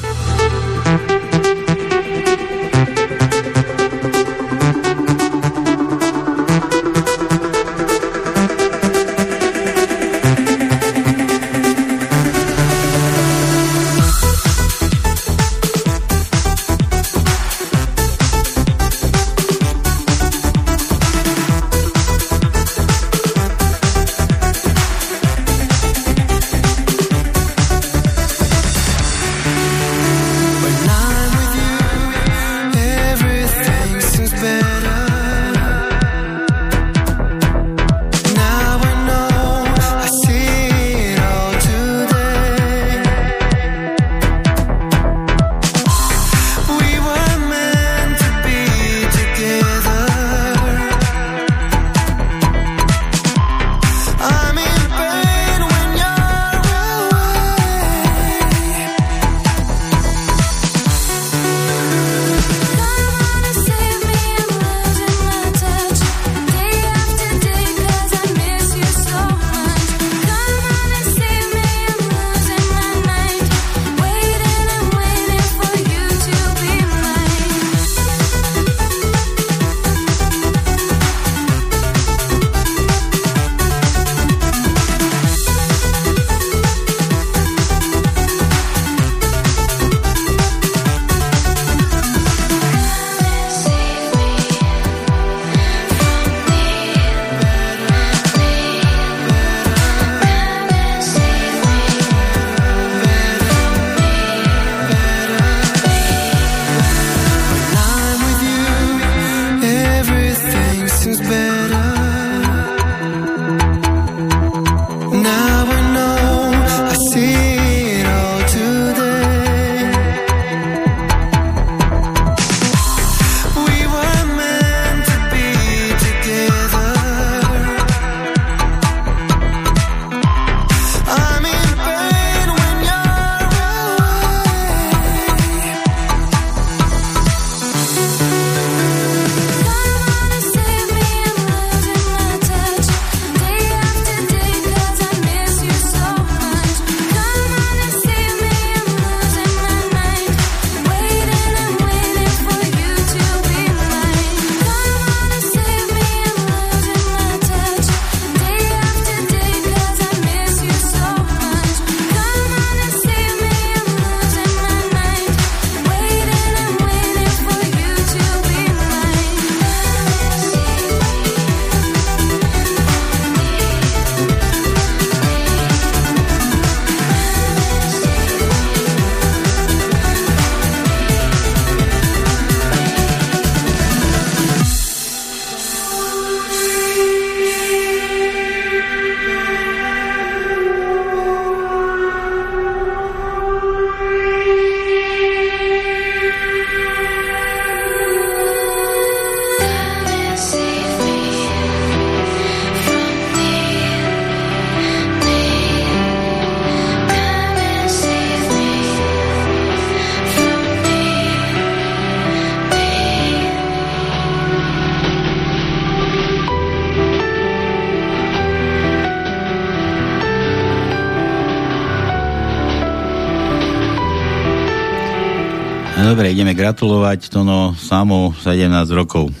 [226.13, 229.33] Dobre, ideme gratulovať Tono Samo 17 rokov.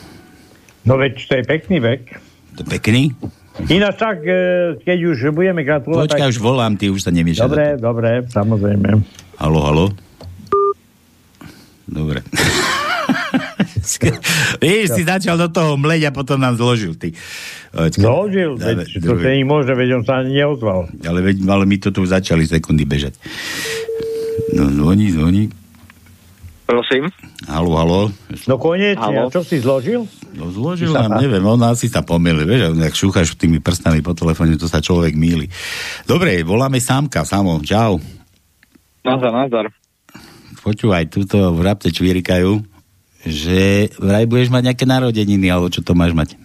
[0.89, 2.17] No veď to je pekný vek.
[2.57, 3.13] To je pekný?
[3.69, 6.09] Ináč tak, e, keď už budeme gratulovať...
[6.09, 6.33] Počkaj, tak...
[6.33, 7.45] už volám, ty už sa nemiešať.
[7.45, 8.89] Dobre, dobre, samozrejme.
[9.37, 9.85] Halo, halo.
[11.85, 12.25] Dobre.
[14.65, 17.13] Víš, si začal do toho mleť a potom nám zložil, ty.
[17.93, 18.57] Zložil?
[18.57, 20.89] Veď, to sa môže, veď on sa ani neozval.
[21.05, 23.13] Ale, veď, ale my to tu začali sekundy bežať.
[24.57, 25.53] No, zvoní, zvoní.
[27.73, 28.13] Halo, halo.
[28.45, 29.25] No konečne, halo.
[29.25, 30.05] a čo si zložil?
[30.37, 34.53] No zložil nám, neviem, on asi sa pomýli, vieš, ak šúchaš tými prstami po telefóne,
[34.61, 35.49] to sa človek míli.
[36.05, 37.97] Dobre, voláme Sámka, Samo, čau.
[39.01, 39.65] Nazar, nazar.
[40.61, 42.61] Počúvaj, túto v rapte čvírikajú,
[43.25, 46.37] že vraj budeš mať nejaké narodeniny, alebo čo to máš mať?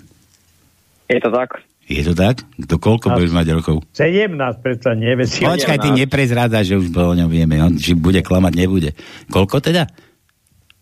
[1.12, 1.60] Je to tak.
[1.88, 2.40] Je to tak?
[2.56, 3.84] Do koľko budeš mať rokov?
[3.92, 4.32] 17,
[4.64, 7.60] predsa nevie Počkaj, ty neprezrádza, že už o ňom vieme.
[7.60, 8.90] On, či bude klamať, nebude.
[9.28, 10.07] Koľko teda?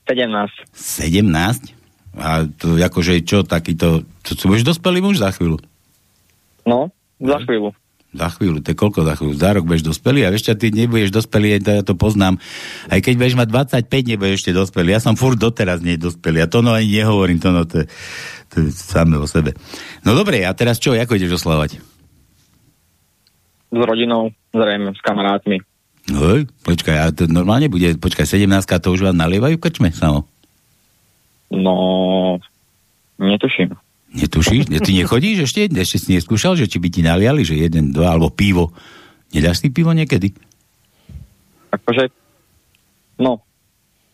[0.06, 0.70] 17.
[0.72, 1.74] 17?
[2.16, 4.06] A to akože čo, takýto...
[4.24, 5.60] To, to budeš dospelý muž za chvíľu?
[6.64, 6.88] No.
[7.20, 7.76] Za chvíľu.
[8.16, 9.34] Za chvíľu, to je koľko za chvíľu?
[9.36, 12.40] Za rok budeš dospelý a čo, ty nebudeš dospelý, ja to poznám.
[12.88, 13.48] Aj keď budeš mať
[13.84, 14.96] 25, nebudeš ešte dospelý.
[14.96, 16.40] Ja som furt doteraz nie dospelý.
[16.40, 17.84] A to no ani nehovorím, to no to,
[18.48, 19.52] to je samé o sebe.
[20.00, 21.76] No dobre, a teraz čo, ako ideš oslavať?
[23.66, 25.60] S rodinou, zrejme, s kamarátmi.
[26.06, 30.22] Hej, počkaj, a to normálne bude, počkaj, 17 to už vám nalievajú krčme samo?
[31.50, 31.74] No,
[33.18, 33.74] netuším.
[34.14, 34.70] Netušíš?
[34.70, 35.66] Ne, ty nechodíš ešte?
[35.66, 38.70] Ešte si neskúšal, že či by ti naliali, že jeden, dva, alebo pivo.
[39.34, 40.30] Nedáš si pivo niekedy?
[41.74, 42.08] Akože,
[43.18, 43.42] no,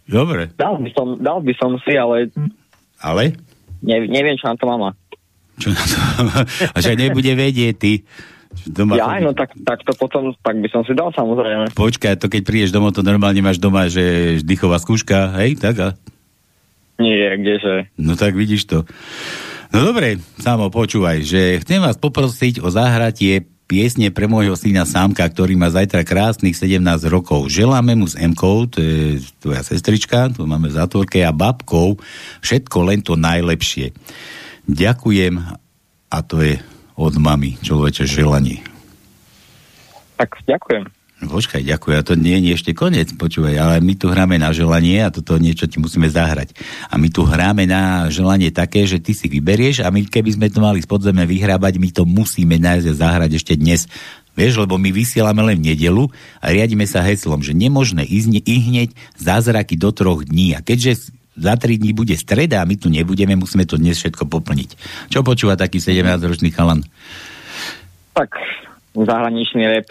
[0.09, 0.51] Dobre.
[0.59, 2.33] dal by som, dal by som si, ale
[2.99, 3.37] Ale?
[3.85, 4.97] ne, neviem, čo na to mama.
[5.61, 5.97] Čo na to?
[6.75, 7.93] A že nebude vedieť, ty.
[8.69, 11.73] Doma Ja, chodí- no tak, tak to potom, tak by som si dal samozrejme.
[11.75, 15.89] Počkaj, to keď prídeš domov, to normálne máš doma, že dýchová skúška, hej, tak a...
[17.01, 17.91] Nie, kdeže.
[17.99, 18.79] No tak vidíš to.
[19.73, 25.25] No dobre, samo počúvaj, že chcem vás poprosiť o zahratie piesne pre môjho syna Sámka,
[25.25, 27.49] ktorý má zajtra krásnych 17 rokov.
[27.49, 31.97] Želáme mu s Emkou, to je tvoja sestrička, tu máme v zátvorke, a babkou
[32.45, 33.97] všetko len to najlepšie.
[34.69, 35.41] Ďakujem
[36.13, 36.61] a to je
[36.97, 38.61] od mami človeče želanie.
[40.21, 41.03] Tak ďakujem.
[41.23, 41.99] Počkaj, ďakujem.
[42.03, 45.39] A to nie je ešte koniec, počúvaj, ale my tu hráme na želanie a toto
[45.39, 46.51] niečo ti musíme zahrať.
[46.91, 50.51] A my tu hráme na želanie také, že ty si vyberieš a my keby sme
[50.51, 53.87] to mali z podzeme vyhrábať, my to musíme nájsť a zahrať ešte dnes.
[54.35, 56.11] Vieš, lebo my vysielame len v nedelu
[56.43, 60.59] a riadime sa heslom, že nemožné ísť i hneď zázraky do troch dní.
[60.59, 64.29] A keďže za tri dní bude streda a my tu nebudeme, musíme to dnes všetko
[64.29, 64.71] poplniť.
[65.09, 66.85] Čo počúva taký 17-ročný chalan?
[68.13, 68.37] Tak,
[68.93, 69.89] zahraničný rap.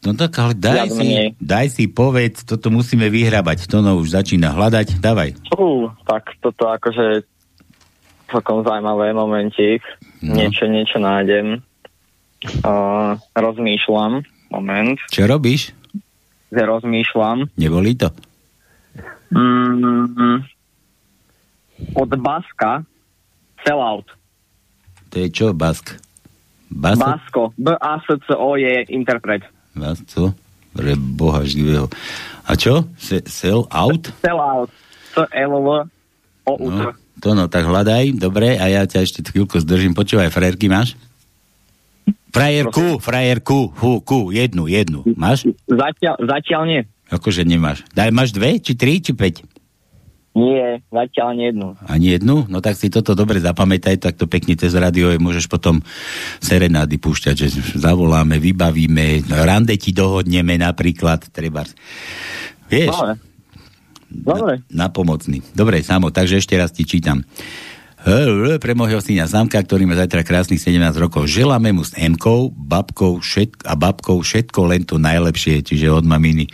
[0.00, 1.28] No tak ale daj Viac si, menej.
[1.36, 3.68] daj si, povedz, toto musíme vyhrabať.
[3.68, 5.36] Tono už začína hľadať, dávaj.
[5.52, 7.20] Fú, tak toto akože
[8.32, 9.84] celkom zaujímavé momentík.
[10.24, 10.40] No.
[10.40, 11.60] Niečo, niečo nájdem.
[12.64, 14.24] Uh, rozmýšľam.
[14.48, 14.96] Moment.
[15.12, 15.76] Čo robíš?
[16.48, 17.52] Že rozmýšľam.
[17.60, 18.08] Nebolí to?
[19.30, 20.42] Mm,
[21.94, 22.84] od Baska
[23.66, 24.08] Sellout.
[25.10, 25.98] To je čo, Bask?
[26.70, 27.02] Bask?
[27.02, 27.50] Basko.
[27.58, 29.42] B-A-S-C-O je interpret.
[29.74, 30.30] Bask, co?
[30.70, 31.90] Pre boha živého.
[32.46, 32.86] A čo?
[32.94, 34.14] Se, sell out?
[34.22, 34.70] Sellout.
[35.10, 36.66] C-L-L-O-U.
[36.70, 39.98] No, to no, tak hľadaj, dobre, a ja ťa ešte chvíľku zdržím.
[39.98, 40.94] Počúvaj, frajerky máš?
[42.30, 45.02] Frajerku, frajerku, hu, ku, jednu, jednu.
[45.18, 45.50] Máš?
[45.66, 46.80] Zatiaľ, zatiaľ nie.
[47.10, 47.82] Akože nemáš.
[47.90, 49.42] Daj, máš dve, či tri, či päť?
[50.30, 51.74] Nie, zatiaľ nie jednu.
[51.90, 52.46] Ani jednu?
[52.46, 55.82] No tak si toto dobre zapamätaj, tak to pekne cez radio môžeš potom
[56.38, 61.66] serenády púšťať, že zavoláme, vybavíme, rande ti dohodneme napríklad, treba.
[62.70, 63.14] Vieš, Dobre.
[64.10, 64.54] Dobre.
[64.70, 65.42] na, pomocný.
[65.54, 67.26] Dobre, samo, takže ešte raz ti čítam.
[68.00, 71.28] Pre môjho syna Samka, ktorý má zajtra krásnych 17 rokov.
[71.28, 76.48] Želáme mu s Emkou, babkou všetko, a babkou všetko len to najlepšie, čiže od maminy.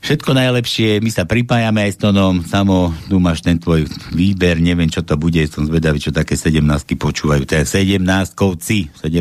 [0.00, 3.84] Všetko najlepšie, my sa pripájame aj s Tonom, samo, tu máš ten tvoj
[4.16, 6.64] výber, neviem, čo to bude, som zvedavý, čo také 17
[6.96, 7.44] počúvajú.
[7.44, 8.00] To je 17
[8.32, 9.12] kovci, 17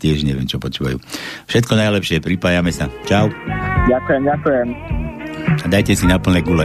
[0.00, 0.96] tiež neviem, čo počúvajú.
[1.52, 2.88] Všetko najlepšie, pripájame sa.
[3.04, 3.28] Čau.
[3.92, 4.68] Ďakujem, ďakujem.
[5.62, 6.64] A dajte si na plné gule.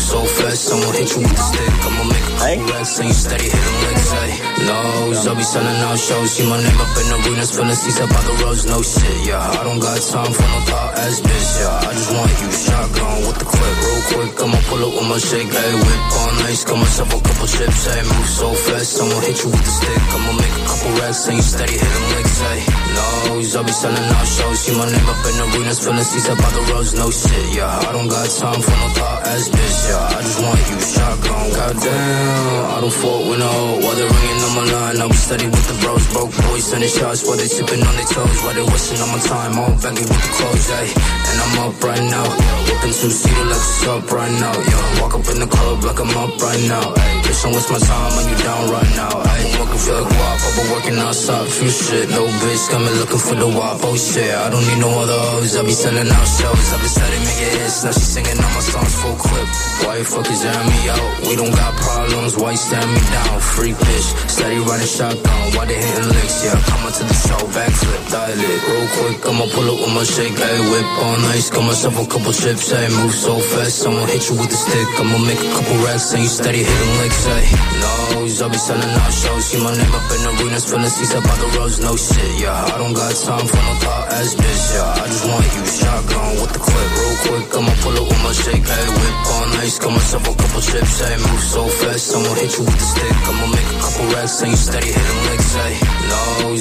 [0.00, 1.74] So fast, I'ma hit you with the stick.
[1.84, 2.09] I'ma a
[2.50, 4.66] Couple racks, and you steady hitting licks, hey.
[4.66, 8.10] Nose, I'll be selling out shows, see my name up in arenas, filling seats up
[8.10, 9.38] by the roads, no shit, yeah.
[9.38, 11.86] I don't got time for no thought ass bitch, yeah.
[11.86, 15.18] I just want you shotgun with the clip, real quick, I'ma pull up with my
[15.22, 19.18] shake, hey, whip on ice, got myself a couple chips, hey, move so fast, I'ma
[19.22, 20.02] hit you with the stick.
[20.10, 22.60] I'ma make a couple racks, and you steady hitting licks, hey.
[22.98, 26.34] Nose, I'll be selling out shows, see my name up in arenas, filling seats up
[26.34, 27.70] by the roads, no shit, yeah.
[27.70, 30.02] I don't got time for no thought ass bitch, yeah.
[30.02, 31.46] I just want you shotgun.
[31.60, 35.00] Goddamn, I don't fuck with no they're ringing on my line.
[35.00, 38.06] I'll be steady with the bros, broke boys sending shots while they sipping on their
[38.06, 39.58] toes, while they wasting on my time.
[39.58, 41.19] All baggy with the clothes, ay.
[41.40, 42.26] I'm up right now,
[42.68, 45.00] whipping two seater like right now, yeah.
[45.00, 47.12] Walk up in the club like I'm up right now, ay.
[47.24, 49.40] Bitch, don't waste my time when you down right now, ay.
[49.60, 53.36] Working for the guap, I've been working outside, few shit, no bitch, me looking for
[53.36, 54.32] the wop, oh shit.
[54.34, 57.52] I don't need no other hoes, I be selling out shows, I be steady making
[57.60, 59.48] hits, now she singing all my songs full clip.
[59.84, 61.08] Why you fuckers air me out?
[61.28, 63.40] We don't got problems, why you stand me down?
[63.40, 66.44] Free bitch, steady running shotgun, why they hitting licks?
[66.44, 68.60] Yeah, come on to the show, backflip, dial it.
[68.68, 72.06] Real quick, I'ma pull up with my shake, hey, whip on ice, got myself a
[72.06, 75.50] couple chips, hey, move so fast, I'ma hit you with the stick, I'ma make a
[75.54, 77.44] couple racks, and you steady hitting licks, hey.
[77.80, 77.92] No,
[78.40, 81.38] I'll be selling out shows, see my name up in arenas, filling seats up on
[81.38, 82.74] the roads, no shit, yeah.
[82.74, 85.02] I don't got time for no thought ass bitch, yeah.
[85.02, 88.32] I just want you shotgun with the clip, real quick, I'ma pull up with my
[88.32, 92.32] shake, hey, whip on ice, got myself a couple chips, hey, move so fast, I'ma
[92.42, 95.52] hit you with the stick, I'ma make a couple racks, and you steady hitting licks,
[95.54, 95.74] hey.
[96.10, 96.20] No,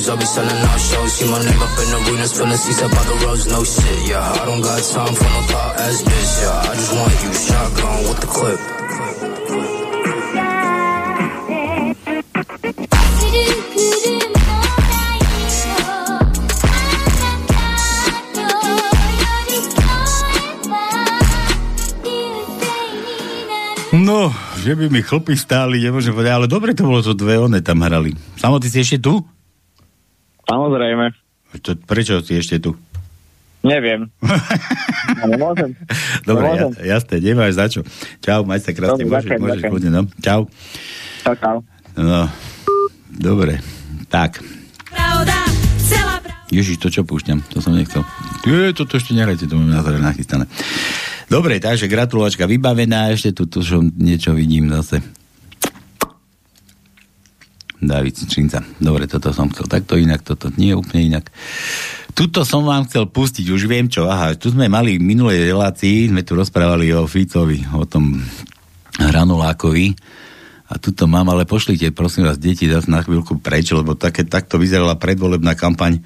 [0.10, 3.06] I'll be selling out shows, see my name up in arenas, filling seats up on
[3.08, 4.26] the roads, no shit, yeah.
[4.42, 6.70] I don't got time for no thought ass bitch, yeah.
[6.70, 8.60] I just want you shotgun with the clip.
[24.00, 27.62] No, že by mi chlpy stáli, nemôžem povedať, ale dobre to bolo, to dve one
[27.62, 28.18] tam hrali.
[28.42, 29.22] Samo, ty si ešte tu?
[30.50, 31.14] Samozrejme.
[31.62, 32.74] To, prečo si ešte tu?
[33.60, 34.08] Neviem.
[35.24, 35.76] Ale môžem.
[36.24, 36.70] Dobre, Môžem.
[36.80, 37.82] ja, jasné, nemáš za čo.
[38.24, 39.72] Čau, maj sa krásne, Dobre, môžeš, ďakujem, môžeš, ďakujem.
[39.72, 40.02] kľudne, no.
[40.24, 40.42] Čau.
[41.28, 41.58] Čau, čau.
[42.00, 42.22] No,
[43.12, 43.60] dobre,
[44.08, 44.40] tak.
[46.50, 48.02] Ježiš, to čo púšťam, to som nechcel.
[48.42, 50.50] Je, toto ešte nehrajte, to mám na záver nachystané.
[51.30, 54.98] Dobre, takže gratulovačka vybavená, ešte tu, tu som niečo vidím zase.
[57.80, 58.66] David Činca.
[58.82, 61.30] Dobre, toto som chcel takto inak, toto nie je úplne inak.
[62.20, 64.04] Tuto som vám chcel pustiť, už viem čo.
[64.12, 68.20] Aha, tu sme mali v minulej relácii, sme tu rozprávali o Ficovi, o tom
[69.00, 69.96] Hranulákovi.
[70.68, 74.60] A tuto mám, ale pošlite, prosím vás, deti zase na chvíľku preč, lebo také, takto
[74.60, 76.04] vyzerala predvolebná kampaň,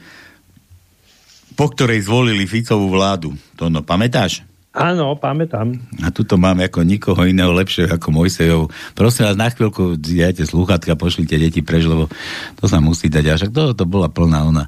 [1.57, 3.33] po ktorej zvolili Ficovú vládu.
[3.57, 4.45] To no, pamätáš?
[4.73, 5.77] Áno, pamätám.
[6.01, 8.61] A tuto máme ako nikoho iného lepšieho ako Mojsejov.
[8.97, 12.09] Prosím vás, na chvíľku dajte slúchatka, pošlite deti preč, lebo
[12.57, 13.25] to sa musí dať.
[13.29, 14.65] A však to, to bola plná ona.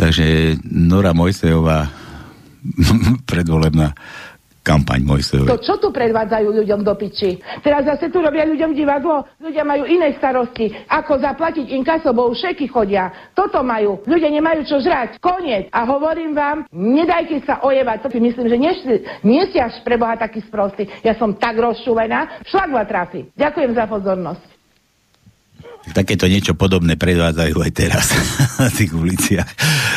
[0.00, 1.92] Takže Nora Mojsejová
[3.30, 3.92] predvolebná
[4.64, 5.60] kampaň To Mojsejovej.
[5.60, 7.36] čo tu predvádzajú ľuďom do piči?
[7.60, 12.64] Teraz zase tu robia ľuďom divadlo, ľudia majú iné starosti, ako zaplatiť inkaso, bo šeky
[12.72, 13.12] chodia.
[13.36, 15.20] Toto majú, ľudia nemajú čo žrať.
[15.20, 15.68] Koniec.
[15.68, 18.08] A hovorím vám, nedajte sa ojevať.
[18.08, 18.72] To si myslím, že nie,
[19.20, 20.88] nie ste až pre Boha taký sprostý.
[21.04, 23.28] Ja som tak rozšúvená, šlak ma trafi.
[23.36, 24.54] Ďakujem za pozornosť.
[25.92, 28.08] Takéto niečo podobné predvádzajú aj teraz
[28.62, 29.44] na tých uliciach.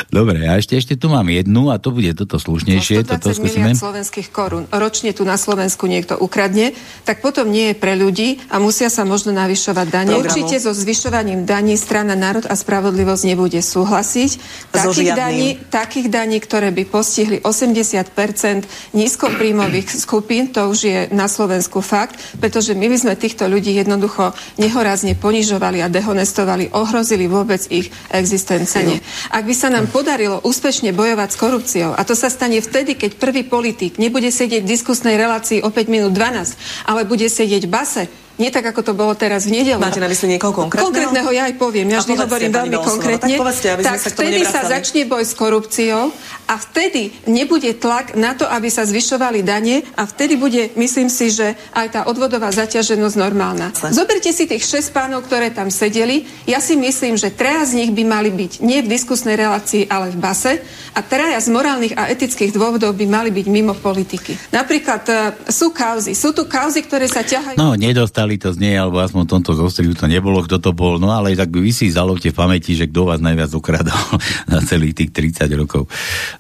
[0.07, 3.03] Dobre, a ešte, ešte tu mám jednu a to bude toto slušnejšie.
[3.03, 3.75] Toto 120 skúsime.
[3.75, 6.71] miliard slovenských korún ročne tu na Slovensku niekto ukradne,
[7.03, 10.15] tak potom nie je pre ľudí a musia sa možno navyšovať dane.
[10.15, 14.31] Určite so zvyšovaním daní strana Národ a spravodlivosť nebude súhlasiť.
[14.71, 15.19] So Takých žiadnym.
[15.19, 22.15] daní, takých daní, ktoré by postihli 80% nízkopríjmových skupín, to už je na Slovensku fakt,
[22.39, 28.95] pretože my by sme týchto ľudí jednoducho nehorazne ponižovali a dehonestovali, ohrozili vôbec ich existenciu.
[29.35, 33.19] Ak by sa nám podarilo úspešne bojovať s korupciou, a to sa stane vtedy, keď
[33.19, 37.73] prvý politik nebude sedieť v diskusnej relácii o 5 minút 12, ale bude sedieť v
[37.75, 38.03] base,
[38.37, 39.81] nie tak, ako to bolo teraz v nedelu.
[39.81, 40.89] Máte na mysli niekoho konkrétneho?
[40.93, 41.89] Konkrétneho ja aj poviem.
[41.89, 43.33] Ja vždy hovorím veľmi konkrétne.
[43.33, 46.13] tak povedzte, aby sme tak vtedy sa začne boj s korupciou
[46.47, 51.33] a vtedy nebude tlak na to, aby sa zvyšovali dane a vtedy bude, myslím si,
[51.33, 53.75] že aj tá odvodová zaťaženosť normálna.
[53.91, 56.23] Zoberte si tých šesť pánov, ktoré tam sedeli.
[56.47, 60.13] Ja si myslím, že traja z nich by mali byť nie v diskusnej relácii, ale
[60.13, 60.53] v base
[60.95, 64.33] a traja z morálnych a etických dôvodov by mali byť mimo politiky.
[64.49, 65.13] Napríklad e,
[65.51, 66.17] sú kauzy.
[66.17, 67.59] Sú tu kauzy, ktoré sa ťahajú...
[67.59, 70.99] No, nedostali to z nej, alebo aspoň v tomto zostrihu to nebolo, kto to bol.
[70.99, 73.95] No, ale tak vy si zalovte v pamäti, že kto vás najviac ukradol
[74.51, 75.87] za celých tých 30 rokov.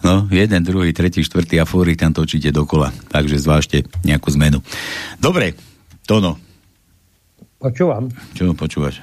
[0.03, 2.91] No, jeden, druhý, tretí, štvrtý a fóry tam točíte dokola.
[3.07, 4.59] Takže zvážte nejakú zmenu.
[5.23, 5.55] Dobre,
[6.03, 6.35] Tono,
[7.57, 8.11] Počúvam.
[8.35, 8.99] čo počúvaš?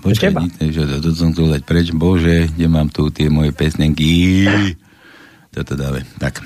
[0.00, 0.32] Počkaj,
[0.72, 1.92] že to, to som chcel dať preč.
[1.92, 4.48] Bože, kde mám tu tie moje pesnenky?
[5.52, 6.08] Toto dáve.
[6.16, 6.40] Tak.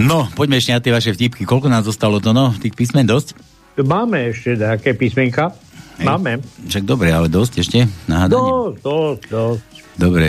[0.00, 1.44] No, poďme ešte na tie vaše vtipky.
[1.44, 2.56] Koľko nám zostalo to, no?
[2.56, 3.36] Tých písmen dosť?
[3.84, 5.52] Máme ešte nejaké písmenka?
[6.00, 6.06] Hej.
[6.08, 6.40] Máme.
[6.40, 7.78] Však dobre, ale dosť ešte?
[8.08, 8.48] Na hádanie?
[8.48, 9.64] Dosť, dosť, dosť.
[10.00, 10.28] Dobre.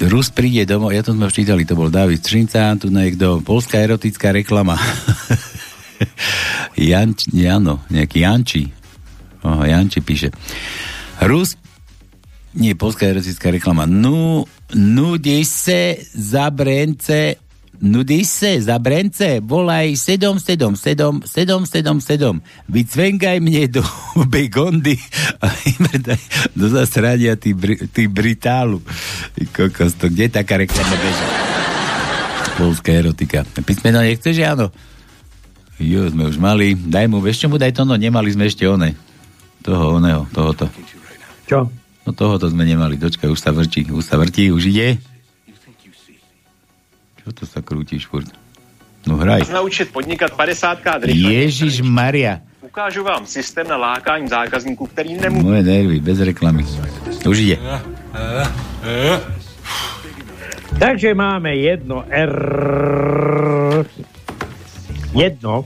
[0.00, 3.84] Rus príde domov, ja to sme už čítali, to bol David Střinca, tu niekto, polská
[3.84, 4.78] erotická reklama.
[6.78, 8.64] Janč, Jano, nejaký Janči.
[9.44, 10.32] Oho, Janči píše.
[11.20, 11.58] Rus,
[12.56, 13.84] nie, polská erotická reklama.
[13.84, 17.36] Nu, nudí se za brence,
[17.80, 23.82] nudí se za brence, volaj 777 777, vycvenkaj mne do
[24.28, 25.00] begondy
[25.40, 26.20] a vymrdaj
[26.56, 27.56] do zasrania ty,
[27.92, 28.84] ty britálu.
[29.56, 31.26] Kokos, to kde taká reklama beží?
[32.60, 33.48] Polská erotika.
[33.64, 34.68] Písmeno nechceš, áno?
[35.80, 36.76] Jo, sme už mali.
[36.76, 38.92] Daj mu, vieš čo mu daj to, no nemali sme ešte one.
[39.64, 40.68] Toho, oného, tohoto.
[41.48, 41.72] Čo?
[42.04, 43.00] No tohoto sme nemali.
[43.00, 45.00] Dočkaj, už sa vrtí, už sa vrtí, už ide.
[47.30, 48.26] Čo to sa krútiš furt?
[49.06, 49.46] No hraj.
[49.54, 51.30] naučit podnikat 50 krát rychle.
[51.30, 52.42] Ježiš Maria.
[52.58, 55.46] Ukážu vám systém na lákání zákazníků, který nemůže...
[55.46, 56.66] Moje nervy, bez reklamy.
[57.22, 57.56] Už ide.
[60.78, 63.86] Takže máme jedno R.
[65.14, 65.64] Jedno.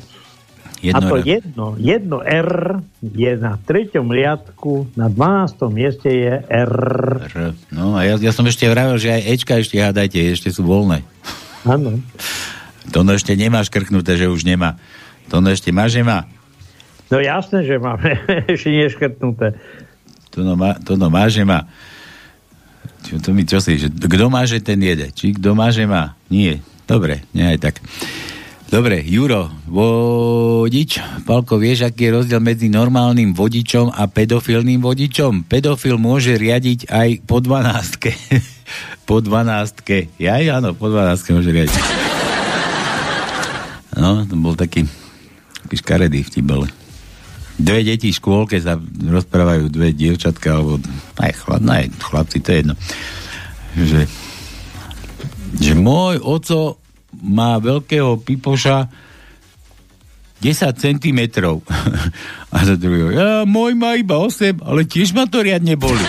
[0.85, 1.23] Jedno a to R.
[1.25, 5.73] jedno, jedno R je na treťom riadku, na 12.
[5.73, 6.77] mieste je R.
[7.25, 7.57] R.
[7.73, 11.01] No a ja, ja som ešte vravel, že aj Ečka ešte hádajte, ešte sú voľné.
[11.65, 12.01] Áno.
[12.93, 14.77] To no ešte nemá škrknuté, že už nemá.
[15.33, 16.29] To no ešte má, že má.
[17.09, 18.21] No jasné, že máme
[18.53, 19.57] ešte neškrtnuté.
[20.37, 21.65] To no má, to no má že má.
[23.05, 25.13] Čo, to mi, čo si, že kto má, že ten jede?
[25.13, 26.17] Či kto má, že má?
[26.33, 26.61] Nie.
[26.85, 27.75] Dobre, nie aj tak.
[28.75, 30.99] Dobre, Juro, vodič.
[31.23, 35.47] Palko, vieš, aký je rozdiel medzi normálnym vodičom a pedofilným vodičom?
[35.47, 37.71] Pedofil môže riadiť aj po 12.
[39.07, 40.19] po 12.
[40.19, 41.39] Ja, áno, po 12.
[41.39, 41.83] môže riadiť.
[43.95, 44.91] No, to bol taký,
[45.63, 46.67] taký škaredý vtip, ale
[47.55, 48.75] dve deti v škôlke sa
[49.07, 50.83] rozprávajú, dve dievčatka, alebo
[51.23, 52.75] aj, chlap, aj chlapci, to je jedno.
[53.79, 54.01] Že,
[55.63, 56.83] že môj oco
[57.23, 58.89] má veľkého pipoša
[60.43, 61.21] 10 cm.
[62.55, 66.05] A za druhého, ja, môj má iba 8, ale tiež ma to riadne boli.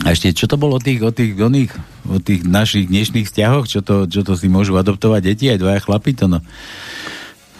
[0.00, 1.72] A ešte, čo to bolo o tých, o tých, oných,
[2.08, 3.68] o tých našich dnešných vzťahoch?
[3.68, 6.40] Čo to, čo to si môžu adoptovať deti, aj dvaja chlapi, to no.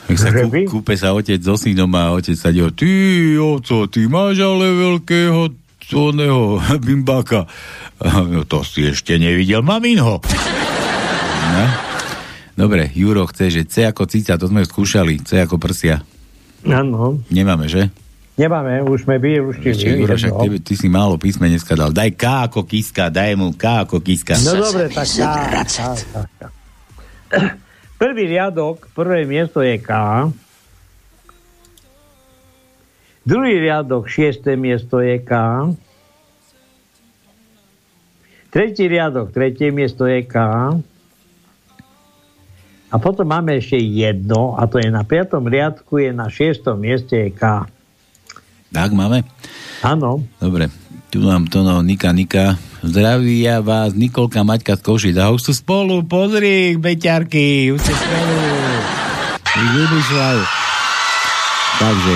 [0.09, 4.09] Tak sa kú, kúpe sa otec so synom a otec sa dio, ty, oco, ty
[4.09, 5.53] máš ale veľkého
[5.91, 7.47] oného bimbáka.
[8.01, 10.25] No, to si ešte nevidel maminho.
[11.51, 11.65] No.
[12.55, 16.05] Dobre, Juro chce, že C ako cica, to sme skúšali, C ako prsia.
[16.69, 17.25] Áno.
[17.33, 17.89] Nemáme, že?
[18.37, 19.73] Nemáme, už sme vyruštili.
[19.75, 21.91] Ešte, Juro, však ty, ty si málo písme dneska dal.
[21.93, 24.37] Daj K ako kiska, daj mu K ako kiska.
[24.41, 25.21] No dobre, tak K.
[25.67, 26.41] K, K, K.
[28.01, 29.93] Prvý riadok, prvé miesto je K.
[33.29, 35.33] Druhý riadok, šiesté miesto je K.
[38.51, 40.37] Tretí riadok, tretie miesto je K.
[42.91, 47.15] A potom máme ešte jedno, a to je na piatom riadku, je na šiestom mieste
[47.15, 47.63] je K.
[48.75, 49.23] Tak máme?
[49.87, 50.27] Áno.
[50.43, 50.67] Dobre,
[51.11, 52.59] tu mám to no, Nika, Nika.
[52.83, 55.17] Zdravia vás Nikolka, Maťka z Košic.
[55.23, 58.39] A už sú spolu, pozri, beťarky, už sú spolu.
[61.79, 62.15] Takže,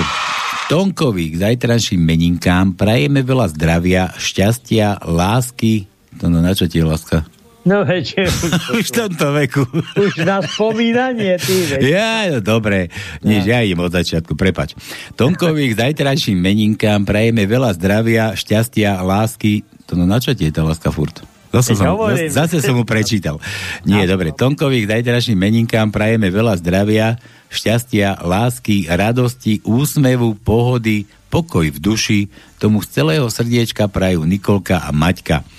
[0.65, 5.87] Tonkovi k zajtrajším meninkám prajeme veľa zdravia, šťastia, lásky.
[6.19, 7.34] To no, na čo ti je láska?
[7.65, 8.29] No veď,
[8.77, 9.65] už v tomto veku.
[9.97, 11.81] Už na spomínanie, ty veď.
[11.81, 12.93] Ja, no dobre,
[13.25, 14.77] než ja idem od začiatku, prepač.
[15.17, 19.65] Tonkovi k zajtrajším meninkám prajeme veľa zdravia, šťastia, lásky.
[19.89, 21.25] To no na čo ti je tá láska furt?
[21.49, 23.39] Zase som, zase, zase som mu prečítal.
[23.87, 24.35] Nie, dobre.
[24.35, 27.17] Tonkovi k zajtrajším meninkám prajeme veľa zdravia,
[27.49, 32.19] šťastia, lásky, radosti, úsmevu, pohody, pokoj v duši.
[32.59, 35.54] Tomu z celého srdiečka prajú Nikolka a Maťka.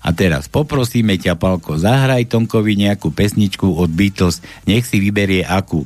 [0.00, 5.84] A teraz poprosíme ťa, Palko, zahraj Tonkovi nejakú pesničku od Beatles, nech si vyberie akú.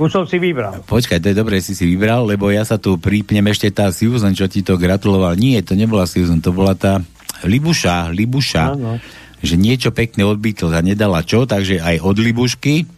[0.00, 0.80] Už som si vybral.
[0.88, 4.32] Počkaj, to je dobre, si si vybral, lebo ja sa tu prípnem ešte tá Susan,
[4.32, 5.36] čo ti to gratuloval.
[5.36, 7.04] Nie, to nebola Susan, to bola tá
[7.44, 8.64] Libuša, Libuša.
[8.80, 8.96] Áno.
[9.44, 12.88] Že niečo pekné od Beatles a nedala čo, takže aj od Libušky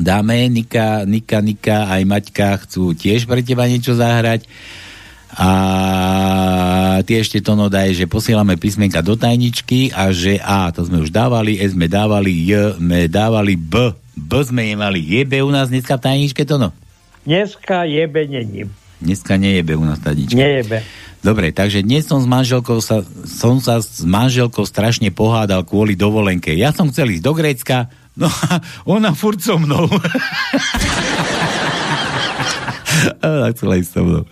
[0.00, 4.48] dáme, Nika, Nika, Nika, aj Maťka chcú tiež pre teba niečo zahrať.
[5.38, 5.50] A
[7.06, 11.14] ty ešte to no že posielame písmenka do tajničky a že A, to sme už
[11.14, 14.98] dávali, S sme dávali, J sme dávali, B, B sme nemali.
[14.98, 16.74] Je B u nás dneska v tajničke to no?
[17.22, 18.66] Dneska jebe není.
[18.98, 20.40] Dneska nie je B u nás v tajničke.
[20.40, 20.82] Nejebe.
[21.20, 26.56] Dobre, takže dnes som s manželkou sa, som sa s manželkou strašne pohádal kvôli dovolenke.
[26.56, 29.84] Ja som chcel ísť do Grécka, no a ona furt so mnou.
[33.20, 34.24] ona chcela ísť so mnou.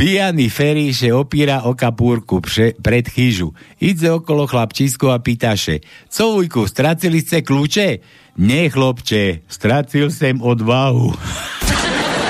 [0.00, 3.52] Pijaný Ferry že opíra o kapúrku pře, pred chyžu.
[3.76, 8.00] Ide okolo chlapčisko a pýta še, co vujku, stracili ste kľúče?
[8.40, 11.12] Nie, chlopče, stracil sem odvahu.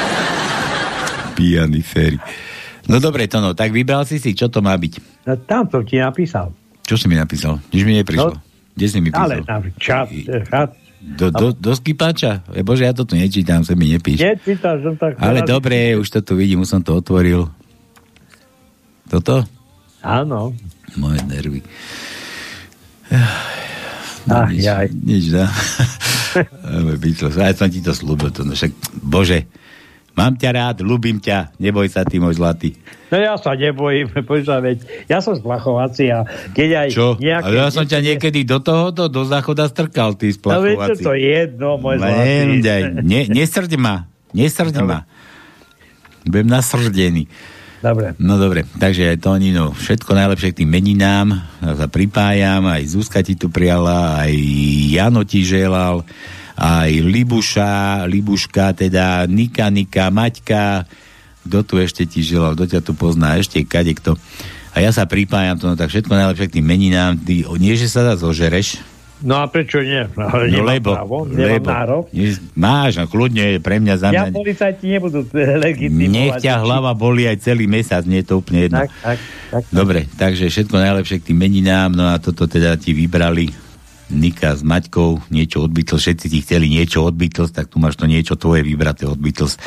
[1.38, 2.18] Pijaný Ferry.
[2.90, 5.22] No dobre, to no, tak vybral si si, čo to má byť?
[5.30, 6.50] No, tam som ti napísal.
[6.82, 7.62] Čo si mi napísal?
[7.70, 8.34] Nič mi neprišlo.
[8.34, 8.42] No,
[8.74, 9.62] Kde si mi Ale písal?
[9.62, 10.06] na čat,
[10.42, 10.70] čat.
[11.00, 12.42] Do, do, do skypáča?
[12.50, 14.26] E, Bože, ja to tu nečítam, sa mi nepíš.
[14.26, 15.22] Nečítaš, som tak...
[15.22, 17.59] Ale dobre, už to tu vidím, už som to otvoril.
[19.10, 19.42] Toto?
[20.00, 20.54] Áno.
[20.94, 21.60] Moje nervy.
[24.30, 24.86] Ach, nič, jaj.
[24.94, 25.44] nič, no.
[26.94, 29.50] Beatles, aj som ti to slúbil, to, no však, bože,
[30.14, 32.78] mám ťa rád, ľúbim ťa, neboj sa, ty môj zlatý.
[33.10, 34.78] No ja sa nebojím, počúva, veď
[35.10, 36.22] ja som splachovací a
[36.54, 37.06] keď aj Čo?
[37.18, 37.46] nejaké...
[37.50, 41.02] Ale ja som ťa niekedy do tohoto, do záchoda strkal, ty No veď splachovací.
[41.02, 42.62] to jedno, môj Len zlatý.
[42.62, 44.98] daj, ne, nesrď ma, nesrď ma.
[46.22, 47.26] Budem nasrdený.
[47.80, 48.12] Dobre.
[48.20, 51.32] No dobre, takže aj Tonino, všetko najlepšie k tým meninám,
[51.64, 54.32] ja sa pripájam, aj Zuzka ti tu prijala, aj
[54.92, 56.04] Jano ti želal,
[56.60, 60.84] aj Libuša, Libuška, teda Nika, Nika, Maťka,
[61.48, 64.12] kto tu ešte ti želal, kto ťa tu pozná, ešte kade kto.
[64.76, 67.88] A ja sa pripájam to, no tak všetko najlepšie k tým meninám, ty, nie, že
[67.88, 68.76] sa dá zožereš,
[69.20, 70.08] No a prečo nie?
[70.16, 72.04] No, no lebo, právo, lebo, nárok.
[72.56, 76.08] máš, no kľudne, pre mňa, za Ja mňa, policajti nebudú legitimovať.
[76.08, 78.80] nech ťa hlava boli aj celý mesiac, nie je to úplne jedno.
[78.80, 79.18] Tak, tak,
[79.52, 79.62] tak.
[79.68, 83.52] Dobre, takže všetko najlepšie k tým meninám, no a toto teda ti vybrali
[84.10, 88.00] Nika s Maťkou, niečo od Beatles, všetci ti chceli niečo od Beatles, tak tu máš
[88.00, 89.60] to niečo tvoje vybraté od Beatles.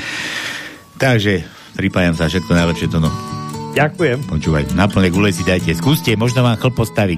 [0.97, 1.45] Takže
[1.77, 3.13] pripájam sa, všetko najlepšie to no.
[3.73, 4.17] Ďakujem.
[4.29, 7.17] Počúvaj, na plné gule si dajte, skúste, možno vám chlp postaví.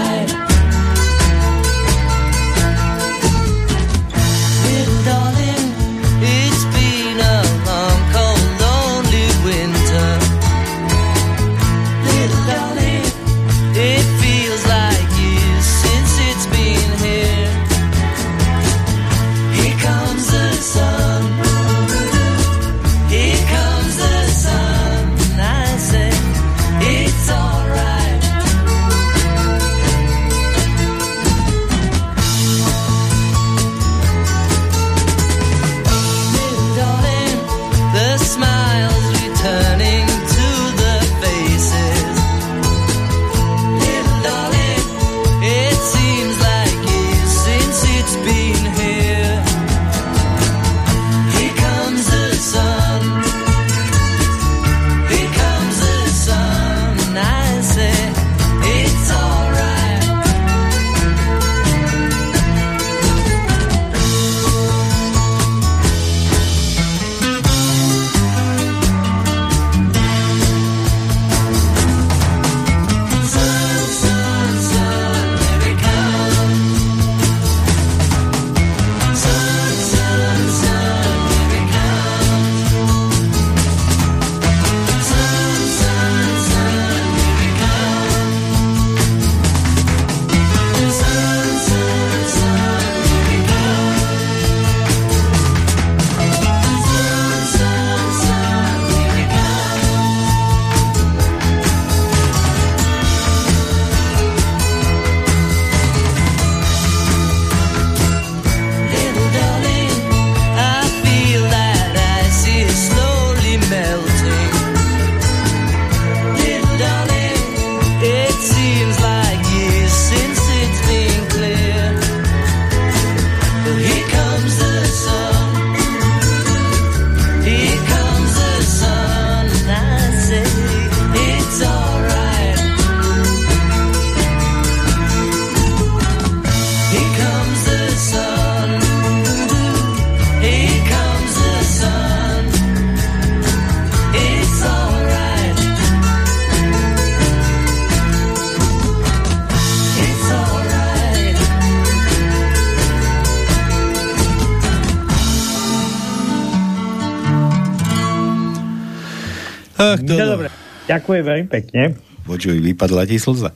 [159.81, 160.47] Ach, to, No dobre,
[160.85, 161.97] ďakujem veľmi pekne.
[162.21, 163.49] Počuj, vypadla ti slza.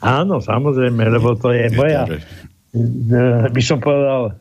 [0.00, 2.20] Áno, samozrejme, lebo to je moja, Dobre.
[2.72, 4.36] e, by som povedal,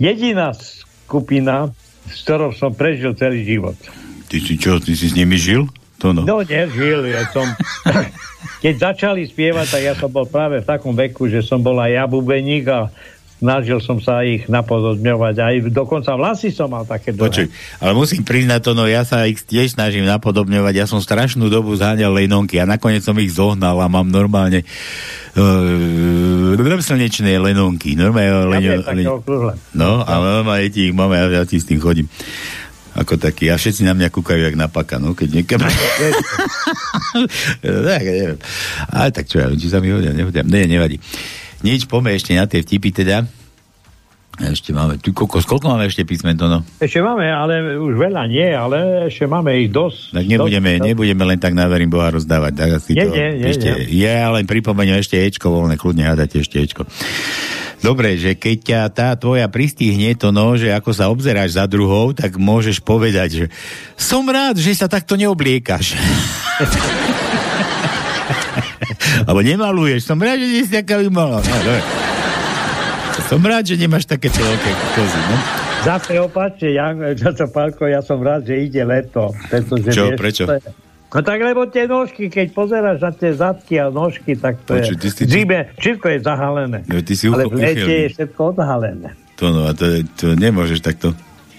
[0.00, 1.72] jediná skupina,
[2.08, 3.76] s ktorou som prežil celý život.
[4.28, 5.68] Ty si čo, ty si s nimi žil?
[6.04, 6.28] To no.
[6.28, 7.44] No, nežil, ja som...
[8.62, 11.92] Keď začali spievať, tak ja som bol práve v takom veku, že som bol aj
[11.92, 12.88] ja bubeník a
[13.36, 15.34] snažil som sa ich napodobňovať.
[15.36, 19.44] Aj dokonca vlasy som mal také Počuj, ale musím priznať to, no ja sa ich
[19.44, 20.74] tiež snažím napodobňovať.
[20.74, 24.64] Ja som strašnú dobu zháňal lenonky a nakoniec som ich zohnal a mám normálne
[25.36, 27.92] uh, slnečné lenonky.
[27.98, 29.52] Normálne, Ja také okrúhle.
[29.76, 32.08] No, a normálne ti ich máme, ja, ja ti s tým chodím.
[32.96, 33.52] Ako taký.
[33.52, 35.60] A všetci na mňa kúkajú jak na paka, no, keď niekam...
[37.60, 38.40] tak, neviem.
[38.88, 40.40] Ale tak čo ja, či sa mi hodia, nehodia.
[40.40, 40.96] Ne, nevadí.
[41.64, 43.24] Nič, poďme ešte na tie vtipy teda.
[44.36, 46.60] Ešte máme, tu kokos, koľko máme ešte písmen to no?
[46.76, 50.12] Ešte máme, ale už veľa nie, ale ešte máme ich dosť.
[50.12, 52.52] Tak nebudeme, dosť, nebudeme len tak na verím Boha rozdávať.
[52.52, 54.04] Tak asi Nie, to, nie, nie, ešte, nie.
[54.04, 56.84] Ja len pripomeniem ešte Ečko voľné, kľudne hádate ešte Ečko.
[57.80, 62.12] Dobre, že keď ťa tá tvoja pristihne to no, že ako sa obzeráš za druhou,
[62.12, 63.44] tak môžeš povedať, že
[63.96, 65.96] som rád, že sa takto neobliekaš.
[69.24, 71.38] Alebo nemaluješ, som rád, že nie si taká vymalá.
[71.38, 71.82] No, dobre.
[73.26, 75.36] Som rád, že nemáš takéto veľké kozy, no?
[75.82, 79.30] Zase opačne, ja, zase Pálko, ja som rád, že ide leto.
[79.48, 80.44] Pretože, Čo, vieš, prečo?
[80.46, 84.60] to je- No tak lebo tie nožky, keď pozeráš na tie zadky a nožky, tak
[84.66, 85.14] to Počuj, ty je...
[85.14, 86.78] si- v Zime všetko je zahalené.
[86.84, 89.08] No, ty si Ale v lete je všetko odhalené.
[89.38, 91.14] To no, a to, to nemôžeš takto.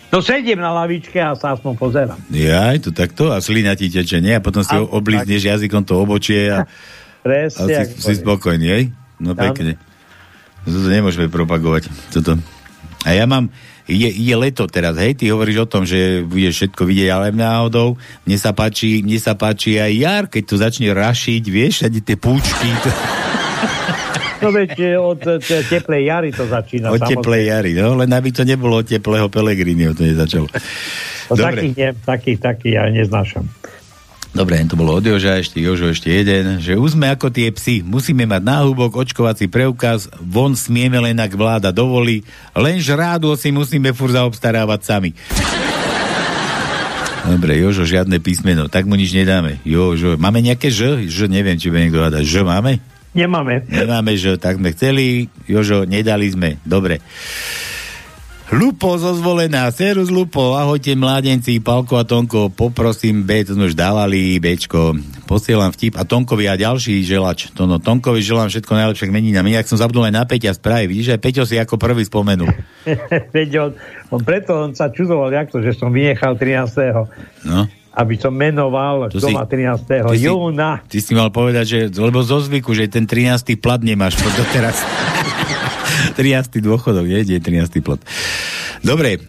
[0.08, 2.20] No sedím na lavičke a sa aspoň pozerám.
[2.30, 4.36] Jaj, to takto a slina ti teče, nie?
[4.36, 4.84] A potom si A-
[5.26, 6.64] jazykom to obočie a,
[7.28, 8.20] a Presne, si, ako si povieš.
[8.24, 8.84] spokojný, hej?
[9.18, 9.76] No pekne.
[10.64, 11.88] Toto nemôžeme propagovať.
[12.10, 12.36] Toto.
[13.02, 13.48] A ja mám,
[13.86, 17.96] ide, ide leto teraz, hej, ty hovoríš o tom, že budeš všetko vidieť, ale náhodou,
[18.24, 22.18] mne sa páči, mne sa páči aj jar, keď to začne rašiť, vieš, všade tie
[22.20, 22.90] púčky, to,
[24.38, 26.94] No veď od e, te- teplej jary to začína.
[26.94, 30.46] od teplej jary, no, len aby to nebolo od teplého Pelegrini, to nezačalo.
[30.46, 31.58] No, Dobre.
[31.58, 33.50] takých, nie, takých, takých ja neznášam.
[34.38, 37.82] Dobre, to bolo od Joža, ešte Jožo, ešte jeden, že už sme ako tie psi,
[37.82, 42.22] musíme mať náhubok, očkovací preukaz, von smieme len ak vláda dovolí,
[42.54, 45.18] len žrádlo si musíme fur zaobstarávať sami.
[47.26, 49.58] Dobre, Jožo, žiadne písmeno, tak mu nič nedáme.
[49.66, 51.10] Jožo, máme nejaké Ž?
[51.10, 52.22] Ž, neviem, či bude niekto hľadať.
[52.22, 52.78] Ž máme?
[53.18, 53.66] Nemáme.
[53.66, 55.34] Nemáme Ž, tak sme chceli.
[55.50, 56.62] Jožo, nedali sme.
[56.62, 57.02] Dobre.
[58.48, 63.76] Lupo zo zvolená, serus Lupo, ahojte mládenci, Palko a Tonko, poprosím B, to sme už
[63.76, 64.96] dávali, Bčko,
[65.28, 69.52] posielam vtip a Tonkovi a ďalší želač, to no, Tonkovi želám všetko najlepšie k meninám,
[69.52, 72.48] inak som zabudol aj na Peťa správy, vidíš, aj Peťo si ako prvý spomenul.
[73.36, 73.72] Veď on,
[74.24, 77.04] preto on sa čudoval, jak to, že som vynechal 13.
[77.44, 77.68] No.
[77.92, 80.08] Aby som menoval, To kto si- má 13.
[80.08, 80.80] ty si- júna.
[80.88, 83.60] Ty si mal povedať, že, lebo zo zvyku, že ten 13.
[83.60, 84.80] plat nemáš po doteraz.
[86.14, 86.64] 13.
[86.64, 87.24] dôchodok, nie?
[87.26, 87.84] Nie 13.
[87.84, 88.00] plat.
[88.86, 89.24] Dobre,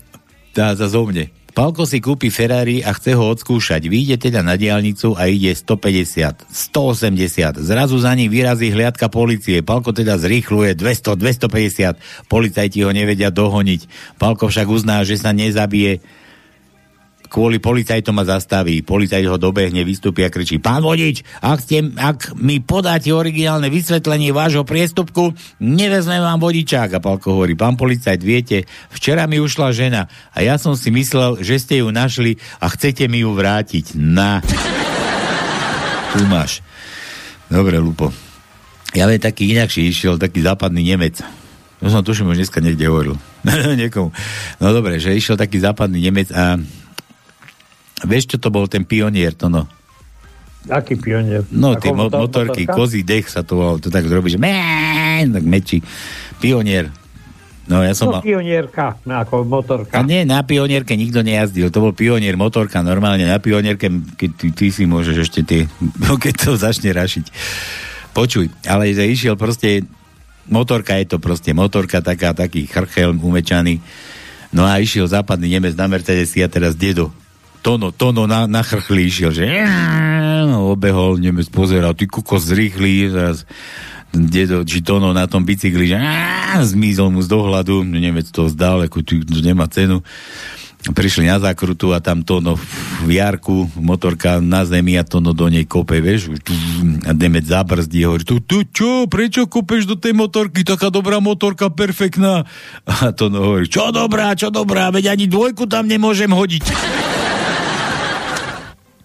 [0.52, 1.30] tá za zo mne.
[1.58, 3.90] Palko si kúpi Ferrari a chce ho odskúšať.
[3.90, 7.58] Vyjde teda na diálnicu a ide 150, 180.
[7.58, 9.66] Zrazu za ním vyrazí hliadka policie.
[9.66, 12.30] Palko teda zrýchluje 200, 250.
[12.30, 13.90] Policajti ho nevedia dohoniť.
[14.22, 15.98] Palko však uzná, že sa nezabije
[17.28, 18.80] kvôli policajtom ma zastaví.
[18.82, 24.32] Policajt ho dobehne, vystúpi a kričí, pán vodič, ak, ste, ak mi podáte originálne vysvetlenie
[24.32, 26.98] vášho priestupku, nevezmem vám vodičák.
[26.98, 31.44] A Palko hovorí, pán policajt, viete, včera mi ušla žena a ja som si myslel,
[31.44, 33.94] že ste ju našli a chcete mi ju vrátiť.
[33.94, 34.40] Na.
[36.16, 36.64] Tu máš.
[37.52, 38.10] Dobre, Lupo.
[38.96, 41.20] Ja viem, taký inakší išiel, taký západný Nemec.
[41.78, 43.14] To som tuším, už dneska niekde hovoril.
[43.80, 44.10] Niekomu.
[44.58, 46.58] No dobre, že išiel taký západný Nemec a
[48.02, 49.66] vieš, čo to bol ten pionier, to no?
[50.68, 51.48] Aký pionier?
[51.48, 52.76] No, Ako tie mo- motor- motorky, motorka?
[52.76, 55.80] kozí dech sa to volalo, to tak robí, že mén, tak mečí.
[56.36, 56.92] Pionier.
[57.64, 58.22] No, ja som No, mal...
[58.24, 59.92] pionierka, ako motorka.
[59.92, 64.46] A nie, na pionierke nikto nejazdil, to bol pionier, motorka, normálne na pionierke, keď ty,
[64.52, 65.60] ty si môžeš ešte tie,
[66.24, 67.28] keď to začne rašiť.
[68.12, 69.84] Počuj, ale že išiel proste,
[70.48, 73.84] motorka je to proste, motorka taká, taký chrchelm umečaný,
[74.50, 77.12] no a išiel západný Nemec na Mercedesi a teraz dedo,
[77.62, 79.44] Tono, Tono na, na chrchli išiel, že
[80.48, 83.48] obehol, Nemec pozeral, ty kokos zrýchli, teraz
[84.12, 85.98] dedo, či Tono na tom bicykli, že
[86.64, 90.00] zmizol mu z dohľadu, Nemec to zdal, ako tu nemá cenu.
[90.78, 92.54] Prišli na zákrutu a tam Tono
[93.02, 96.30] v jarku, motorka na zemi a Tono do nej kope, vieš,
[97.02, 101.66] a Nemec zabrzdí, hovorí, tu, tu čo, prečo kopeš do tej motorky, taká dobrá motorka,
[101.68, 102.46] perfektná.
[102.86, 106.64] A Tono hovorí, čo dobrá, čo dobrá, veď ani dvojku tam nemôžem hodiť.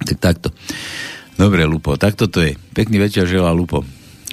[0.03, 0.49] Tak takto.
[1.39, 2.53] Dobre, Lupo, takto to je.
[2.75, 3.81] Pekný večer želá Lupo.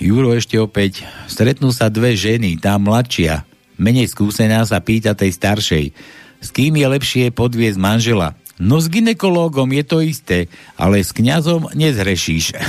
[0.00, 1.04] Juro ešte opäť.
[1.28, 3.44] Stretnú sa dve ženy, tá mladšia,
[3.76, 5.84] menej skúsená sa pýta tej staršej.
[6.40, 8.32] S kým je lepšie podviezť manžela?
[8.60, 12.56] No s ginekológom je to isté, ale s kňazom nezhrešíš.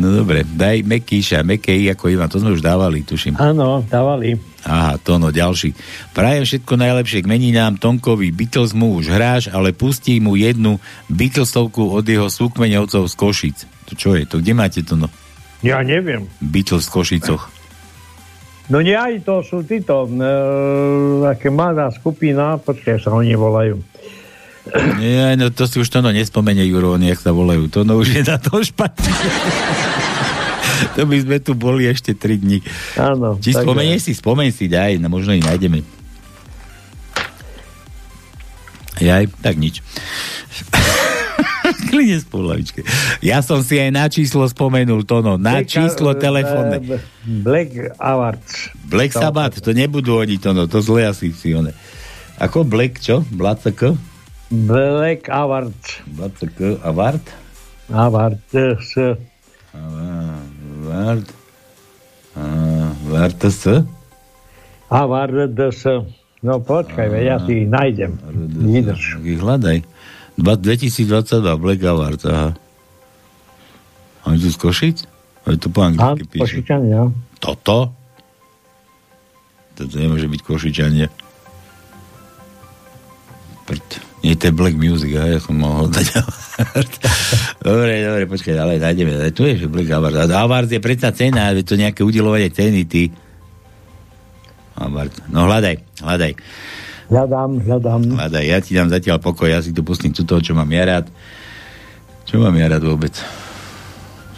[0.00, 3.36] no dobre, daj Mekíša, Mekej ako Ivan, to sme už dávali, tuším.
[3.36, 4.53] Áno, dávali.
[4.64, 5.76] Aha, to no, ďalší.
[6.16, 8.32] Prajem všetko najlepšie k meninám Tonkovi.
[8.32, 10.80] Beatles mu už hráš, ale pustí mu jednu
[11.12, 13.58] Beatlesovku od jeho súkmeňovcov z Košic.
[13.88, 14.24] To čo je?
[14.24, 15.12] To kde máte to no?
[15.60, 16.32] Ja neviem.
[16.40, 17.52] Beatles v Košicoch.
[18.72, 20.24] No nie, aj to sú títo, e,
[21.20, 23.76] také mladá skupina, počkaj, sa oni volajú.
[24.96, 27.68] Nie, no to si už to no nespomenie, Juro, jak sa volajú.
[27.68, 29.12] To no už je na to špatne.
[30.92, 32.58] to by sme tu boli ešte 3 dní.
[32.96, 33.36] Áno.
[33.36, 35.80] Či spomenieš si, spomeň si, daj, no možno ich nájdeme.
[38.96, 39.80] Jaj, tak nič.
[41.84, 42.80] Klinec po hlavičke.
[43.20, 46.76] Ja som si aj na číslo spomenul, Tono, na Black- číslo eh, telefónne.
[46.78, 48.70] eh, Black Awards.
[48.84, 51.70] Black Sabbath, to nebudú oni, Tono, to zle asi si one.
[52.36, 53.22] Ako Black, čo?
[53.24, 53.94] Blacek?
[54.48, 56.02] Black Awards.
[56.06, 57.20] Blacek, Award?
[57.88, 58.48] Awards.
[58.80, 59.16] s-
[60.84, 61.26] Award?
[62.36, 63.62] Award s?
[64.92, 65.82] Awards.
[66.44, 68.20] No počkaj, veď ja si ich nájdem.
[68.68, 69.16] Vydrž.
[69.24, 69.80] Ich hľadaj.
[70.36, 72.48] Dva- 2022 Black Award, aha.
[74.28, 74.98] Oni tu z Košic?
[75.48, 76.60] Ale to po A, anglicky píše.
[76.60, 77.08] Košičania.
[77.40, 77.92] Toto?
[79.76, 81.06] Toto nemôže byť Košičanie.
[83.64, 84.13] Prd.
[84.24, 86.92] Nie, to je Black Music, ja som mohol dať Award.
[87.68, 89.20] dobre, dobre, počkaj, ale nájdeme.
[89.20, 90.16] Ale tu je, že Black Award.
[90.16, 93.12] A Award je predsa cena, je to nejaké udelovanie ceny, ty.
[94.80, 95.28] Award.
[95.28, 96.32] No hľadaj, hľadaj.
[97.12, 98.00] Hľadám, hľadám.
[98.16, 100.88] Hľadaj, ja ti dám zatiaľ pokoj, ja si tu pustím tu toho, čo mám ja
[100.88, 101.12] rád.
[102.24, 103.12] Čo mám ja rád vôbec?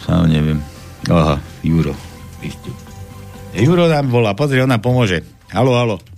[0.03, 0.59] Sám neviem.
[1.07, 1.95] Aha, Juro.
[3.55, 5.23] Juro nám volá, pozri, on nám pomôže.
[5.47, 6.16] Halo, halo.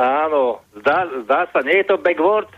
[0.00, 2.48] Áno, zdá, zdá sa, nie je to backward?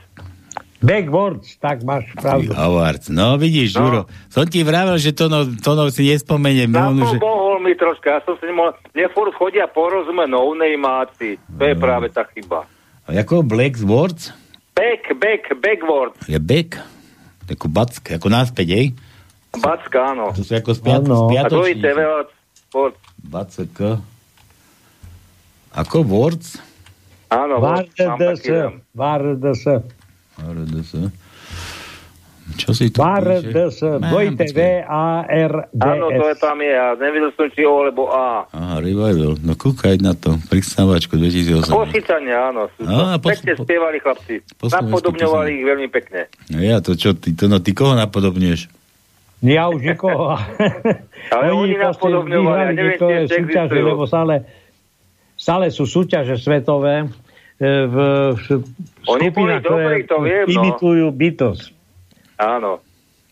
[0.85, 2.52] Backwards, tak máš pravdu.
[2.52, 3.09] Award.
[3.09, 3.89] No vidíš, no.
[3.89, 6.69] Juro, som ti vravel, že to no, to no si nespomeniem.
[6.69, 7.19] No, to že...
[7.65, 12.28] mi troška, ja som si nemohol, mne furt chodia porozumieť no-nameáci, to je práve tá
[12.28, 12.69] chyba.
[13.09, 14.36] A Ako Black Swords?
[14.77, 16.77] Back, back, backward, Je back?
[17.48, 18.86] Ako back, ako náspäť, ej?
[19.56, 20.36] backa, áno.
[20.36, 21.31] To sú ako spiat, Áno.
[21.32, 21.97] A dvojité spiatočníci.
[21.97, 22.20] veľa.
[23.24, 23.81] Back.
[25.74, 26.73] Ako Words?
[27.35, 28.39] Áno, mám Vardes.
[28.39, 28.73] taký dám.
[28.94, 29.62] Vardes.
[30.35, 30.93] RDS.
[32.44, 33.40] Čo si tu Vardes.
[33.40, 34.05] píše?
[34.05, 37.81] Dvojité V, A, R, D, Áno, to je tam je, ja nevidel som či O
[37.81, 38.44] alebo A.
[38.52, 39.40] Aha, Revival.
[39.40, 40.36] No kúkaj na to.
[40.52, 41.73] Pristávačko 2008.
[41.73, 42.69] Posícania, áno.
[42.77, 42.93] Sú to.
[42.93, 44.44] Á, pos- pekne spievali chlapci.
[44.61, 46.20] Napodobňovali to ich veľmi pekne.
[46.52, 48.69] No ja to čo, ty, to, no, ty koho napodobňuješ?
[49.40, 50.36] Ja už nikoho.
[51.32, 53.85] Ale oni proste napodobňovali, ja neviem, či ešte súťaže, existujú.
[53.89, 54.35] lebo stále,
[55.32, 57.09] stále sú súťaže svetové
[57.56, 57.94] v,
[58.35, 58.47] v
[59.06, 60.52] Oni boli dobrí, to viem, no.
[60.52, 61.70] imitujú Beatles.
[62.35, 62.82] Áno.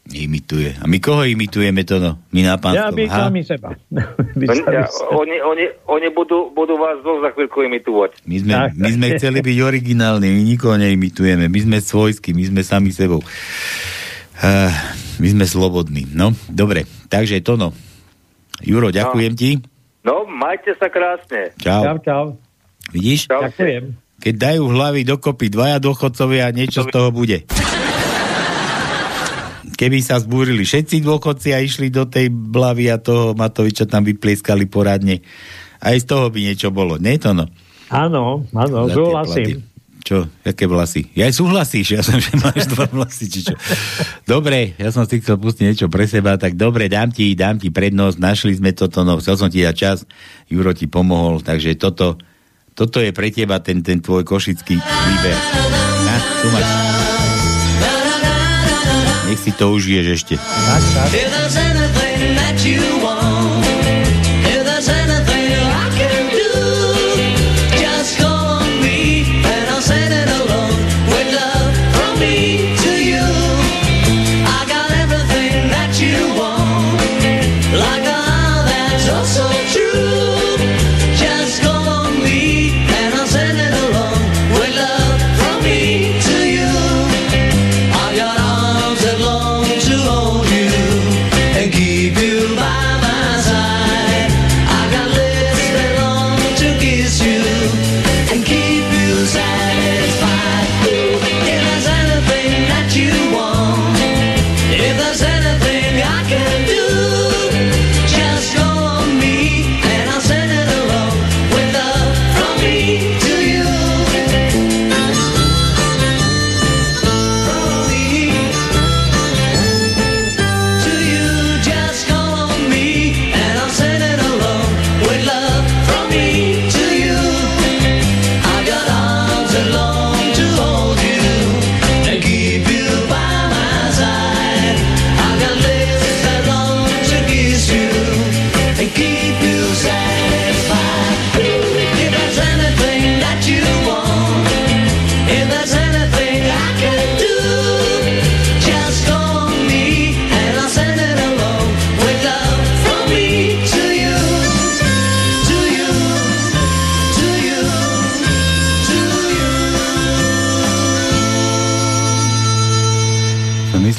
[0.04, 0.74] Imituje.
[0.76, 2.18] A my koho imitujeme to, no?
[2.30, 2.90] My na Ja pánskom.
[2.92, 3.18] my Ha?
[3.22, 3.70] sami seba.
[4.34, 5.14] My Oni, sami ja, seba.
[5.14, 8.18] oni, oni, oni budú, budú vás dvoch za chvíľku imitovať.
[8.24, 8.94] My sme, Tak, my tak.
[8.94, 13.22] sme chceli byť originálni, my nikoho neimitujeme, my sme svojskí, my sme sami sebou.
[14.38, 14.74] Uh,
[15.18, 16.10] my sme slobodní.
[16.10, 17.70] No, dobre, takže to no.
[18.58, 19.62] Juro, ďakujem ti.
[20.02, 21.54] No, majte sa krásne.
[21.58, 21.78] Čau.
[21.80, 22.24] Čau, čau.
[22.90, 23.30] Vidíš?
[23.30, 23.94] Ďakujem.
[24.22, 27.42] Keď dajú hlavy dokopy dvaja dôchodcovia, niečo z toho bude.
[29.74, 34.70] Keby sa zbúrili všetci dôchodci a išli do tej blavy a toho Matoviča tam vyplieskali
[34.70, 35.26] poradne,
[35.82, 37.02] aj z toho by niečo bolo.
[37.02, 37.50] Nie to no?
[37.90, 39.66] Áno, áno, súhlasím.
[40.02, 40.26] Čo?
[40.42, 41.10] Jaké vlasy?
[41.14, 43.54] Ja aj súhlasíš, ja som, že máš dva vlasy, či čo.
[44.26, 47.70] Dobre, ja som si chcel pustiť niečo pre seba, tak dobre, dám ti, dám ti
[47.70, 49.98] prednosť, našli sme toto, no chcel som ti dať čas,
[50.50, 52.18] Juro ti pomohol, takže toto,
[52.72, 55.38] toto je pre teba ten, ten tvoj košický výber.
[56.04, 56.68] Na, tu máš.
[59.28, 60.34] Nech si to užiješ ešte.
[60.40, 61.08] Tak, tak.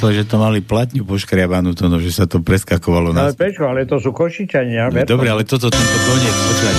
[0.03, 3.39] Myslel, že to mali platňu poškriabanú, to no, že sa to preskakovalo Ale na...
[3.39, 3.63] prečo?
[3.63, 4.91] Ale to sú košičania.
[4.91, 6.75] No, dobre, ale toto, tento koniec, počkaj.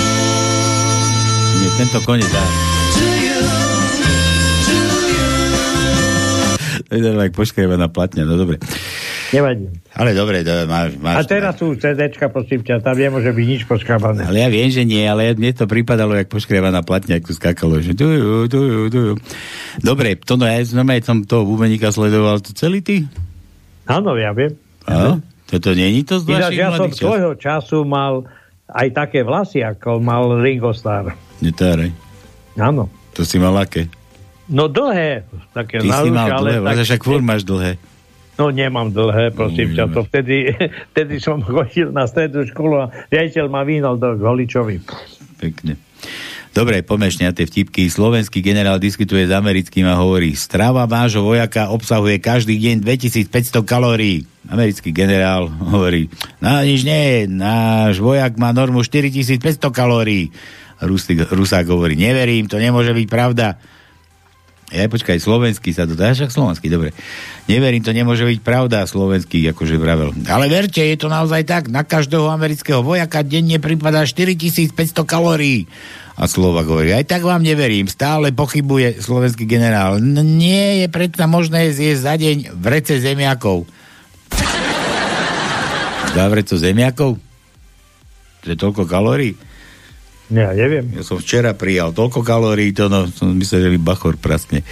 [1.57, 2.45] Nie, tento koniec, dá.
[6.85, 8.61] To je normálne poškriabaná platňa, no dobre.
[9.35, 9.67] Nevadí.
[9.91, 13.61] Ale dobre, to máš, máš A teraz sú CDčka, prosím ťa, tam nemôže byť nič
[13.67, 14.23] poškrabané.
[14.23, 17.91] Ale ja viem, že nie, ale mne to pripadalo, jak poškrievaná platňa, ako skakalo, že
[17.91, 18.07] tu,
[18.47, 19.01] tu, tu.
[19.83, 23.03] Dobre, to no, ja normálne som toho bubeníka sledoval, to celý ty?
[23.91, 24.55] Áno, ja viem.
[24.87, 25.19] Áno?
[25.45, 28.25] Toto není to z Ináč, vašich ja som svojho času mal
[28.71, 31.13] aj také vlasy, ako mal Ringo Starr.
[31.43, 31.93] Netáraj.
[32.57, 32.89] Áno.
[33.13, 33.85] To si mal aké?
[34.49, 36.85] No dlhé, také Ty si narúš, mal ale dlhé, tak, tak...
[36.85, 37.71] však furt máš dlhé.
[38.35, 40.51] No nemám dlhé, prosím ťa, to vtedy,
[40.91, 44.83] vtedy som chodil na strednú školu a riaditeľ ma vynal do Holičovi.
[45.39, 45.79] Pekne.
[46.55, 47.91] Dobre, pomešňa tie vtipky.
[47.91, 54.23] Slovenský generál diskutuje s americkým a hovorí, strava vášho vojaka obsahuje každý deň 2500 kalórií.
[54.47, 56.07] Americký generál hovorí,
[56.39, 60.31] no nič nie, náš vojak má normu 4500 kalórií.
[60.79, 63.59] Rusák hovorí, neverím, to nemôže byť pravda.
[64.73, 66.89] Ja, počkaj, slovenský sa to dá, však slovenský, dobre.
[67.45, 70.09] Neverím, to nemôže byť pravda, slovenský, akože vravel.
[70.25, 74.73] Ale verte, je to naozaj tak, na každého amerického vojaka denne pripadá 4500
[75.05, 75.69] kalórií.
[76.17, 80.01] A Slovak hovorí, aj tak vám neverím, stále pochybuje slovenský generál.
[80.01, 83.69] N- nie je predsa možné zjesť za deň vrece zemiakov.
[86.15, 87.21] Za vreco zemiakov?
[88.41, 89.37] To je toľko kalórií?
[90.33, 90.89] Ja neviem.
[90.97, 94.65] Ja som včera prijal toľko kalórií, to no, som myslel, že mi bachor praskne.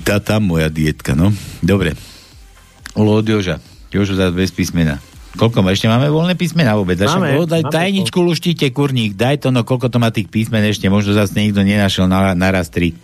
[0.00, 1.28] Tá tam moja dietka, no.
[1.60, 1.92] Dobre.
[2.96, 3.60] Olo od Joža.
[3.92, 4.96] Jožo zás bez písmena.
[5.34, 5.74] Koľko má?
[5.74, 6.96] Ešte máme voľné písmena vôbec?
[7.04, 9.18] Máme, Máme, daj, máme tajničku luštíte, kurník.
[9.18, 10.86] Daj to, no koľko to má tých písmen ešte.
[10.86, 12.94] Možno zase nikto nenašiel na, naraz tri.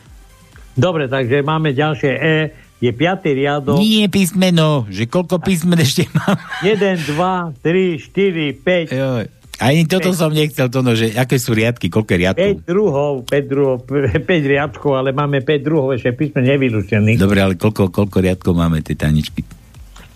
[0.78, 2.36] Dobre, takže máme ďalšie E,
[2.78, 3.76] je piatý riadok.
[3.76, 6.38] Nie písmeno, že koľko písmen ešte mám.
[6.64, 9.39] 1, 2, 3, 4, 5.
[9.60, 12.64] Ani toto som nechcel, to no, že aké sú riadky, koľko riadkov.
[12.64, 13.76] 5 druhov, 5 druhov,
[14.24, 17.20] 5 riadkov, ale máme 5 druhov, ešte písme nevylúčených.
[17.20, 19.44] Dobre, ale koľko, koľko riadkov máme tej tajničky?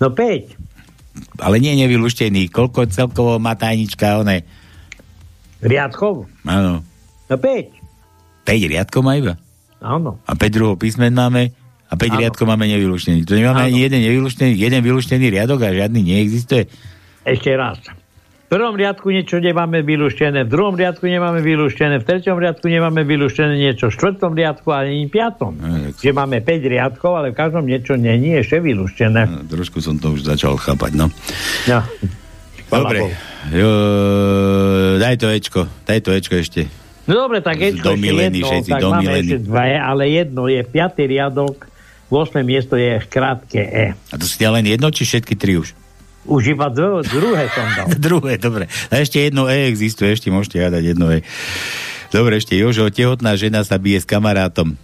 [0.00, 1.44] No 5.
[1.44, 2.50] Ale nie nevylúštený.
[2.50, 4.42] Koľko celkovo má tajnička, one?
[5.60, 6.24] Riadkov?
[6.48, 6.80] Áno.
[7.28, 8.48] No 5.
[8.48, 9.36] 5 riadkov má iba?
[9.84, 10.16] Áno.
[10.24, 11.52] A 5 druhov písmen máme?
[11.86, 12.20] A 5 Áno.
[12.24, 13.28] riadkov máme nevylúštený.
[13.28, 13.68] To nemáme Áno.
[13.68, 16.64] ani jeden nevylúštený, jeden vylúštený riadok a žiadny neexistuje.
[17.22, 17.78] Ešte raz.
[18.54, 23.02] V prvom riadku niečo nemáme vylúštené, v druhom riadku nemáme vylúštené, v treťom riadku nemáme
[23.02, 25.58] vylúštené niečo, v štvrtom riadku a ani v piatom.
[25.98, 29.26] Že máme 5 riadkov, ale v každom niečo není ešte vylúštené.
[29.26, 31.10] No, trošku som to už začal chápať, no.
[31.66, 31.82] No.
[32.70, 33.10] Dobre.
[33.50, 33.70] Jo,
[35.02, 36.70] daj to Ečko, daj to Ečko ešte.
[37.10, 39.30] No dobre, tak Ečko ešte Domilení jedno, všetci, tak máme domilení.
[39.34, 41.66] ešte dva, E, ale jedno je piatý riadok,
[42.06, 42.38] 8.
[42.46, 43.98] miesto je krátke E.
[43.98, 45.74] A to ste len jedno, či všetky tri už?
[46.24, 47.86] Už iba dru- druhé som dal.
[48.08, 48.64] Druhé, dobre.
[48.88, 51.20] A ešte jedno E existuje, ešte môžete hľadať jedno E.
[52.08, 54.78] Dobre, ešte Jožo, tehotná žena sa bije s kamarátom.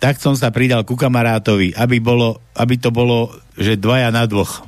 [0.00, 4.64] Tak som sa pridal ku kamarátovi, aby, bolo, aby to bolo, že dvaja na dvoch.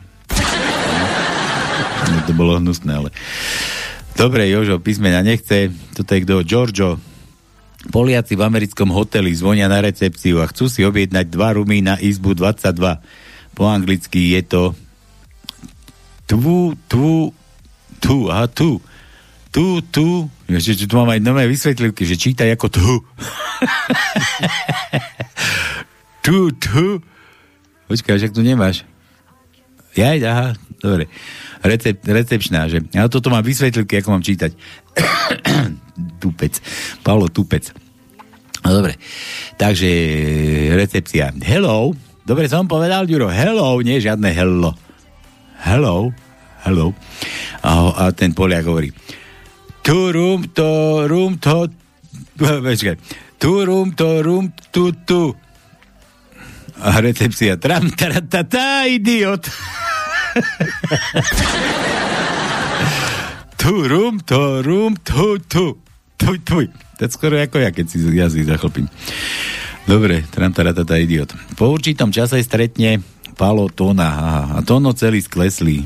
[2.07, 3.11] No, to bolo hnusné, ale...
[4.17, 5.69] Dobre, Jožo, písmena nechce.
[5.93, 6.41] Toto je kto?
[6.41, 6.97] Giorgio.
[7.93, 12.33] Poliaci v americkom hoteli zvonia na recepciu a chcú si objednať dva rumy na izbu
[12.33, 13.53] 22.
[13.53, 14.63] Po anglicky je to
[16.27, 17.31] tu, tu,
[18.03, 18.83] tu, aha, tu.
[19.55, 20.29] Tu, tu.
[20.53, 22.85] Ešte, tu mám aj nové vysvetlivky, že čítaj ako tu.
[26.27, 27.01] tu, tu.
[27.89, 28.85] Počkaj, však tu nemáš.
[29.97, 30.53] Jaj, aha,
[30.85, 31.09] dobre.
[31.65, 32.85] Recep, recepčná, že?
[32.93, 34.53] Ja toto mám vysvetlivky, ako mám čítať.
[36.23, 36.61] tupec.
[37.01, 37.73] Pavlo Tupec.
[38.67, 39.01] No dobre.
[39.57, 39.89] Takže
[40.77, 41.33] recepcia.
[41.41, 41.97] Hello.
[42.27, 43.31] Dobre som povedal, Ďuro.
[43.31, 44.75] Hello, nie žiadne hello.
[45.65, 46.13] Hello.
[46.65, 46.95] Hello.
[47.63, 48.93] A, a ten Poliak hovorí.
[49.83, 51.69] Tu room, to room, to...
[52.67, 52.97] Počkaj.
[53.39, 55.37] Tu room, to room, tu, tu.
[56.83, 57.57] A recepcia.
[57.57, 59.47] Tram, taratata, idiot.
[63.61, 65.79] tu room, to room, tu, tu.
[66.17, 66.67] Tu, tu.
[66.97, 68.89] To skoro ako ja, keď si jazyk zachlpím.
[69.87, 71.31] Dobre, trantaratata idiot.
[71.55, 72.99] Po určitom čase stretne
[73.37, 75.85] Palo Tona aha, a Tono celý skleslý.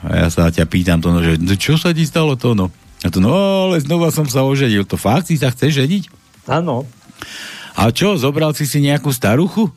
[0.00, 2.72] A ja sa ťa pýtam Tono, že čo sa ti stalo Tono?
[3.04, 4.88] A to no, ale znova som sa oženil.
[4.88, 6.04] To fakt si sa chceš ženiť?
[6.48, 6.88] Áno.
[7.76, 9.68] A čo, zobral si si nejakú staruchu?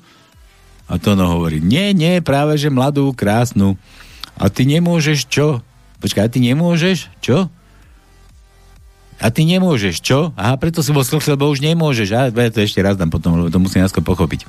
[0.87, 3.75] A Tono hovorí, nie, nie, práve že mladú, krásnu.
[4.39, 5.59] A ty nemôžeš čo?
[5.99, 7.51] Počkaj, ty nemôžeš čo?
[9.19, 10.31] A ty nemôžeš, čo?
[10.39, 12.07] Aha, preto si bol sklchý, lebo už nemôžeš.
[12.15, 14.47] A to ešte raz dám potom, lebo to musím najskôr pochopiť.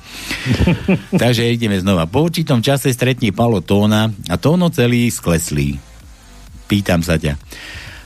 [1.21, 2.07] Takže ideme znova.
[2.07, 5.75] Po určitom čase stretne Palo Tóna a Tóno celý skleslý.
[6.71, 7.35] Pýtam sa ťa.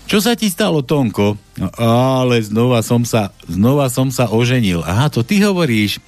[0.09, 1.37] Čo sa ti stalo, Tonko?
[1.57, 4.81] No, ale znova som sa, znova som sa oženil.
[4.81, 6.01] Aha, to ty hovoríš.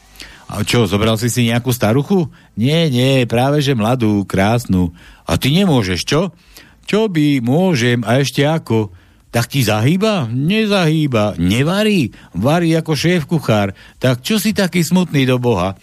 [0.50, 2.34] A čo, zobral si si nejakú staruchu?
[2.58, 4.90] Nie, nie, práve že mladú, krásnu.
[5.28, 6.22] A ty nemôžeš, čo?
[6.88, 8.90] Čo by, môžem, a ešte ako?
[9.28, 10.26] Tak ti zahýba?
[10.32, 11.36] Nezahýba.
[11.36, 12.16] Nevarí?
[12.32, 13.76] Varí ako šéf kuchár.
[14.00, 15.76] Tak čo si taký smutný do Boha?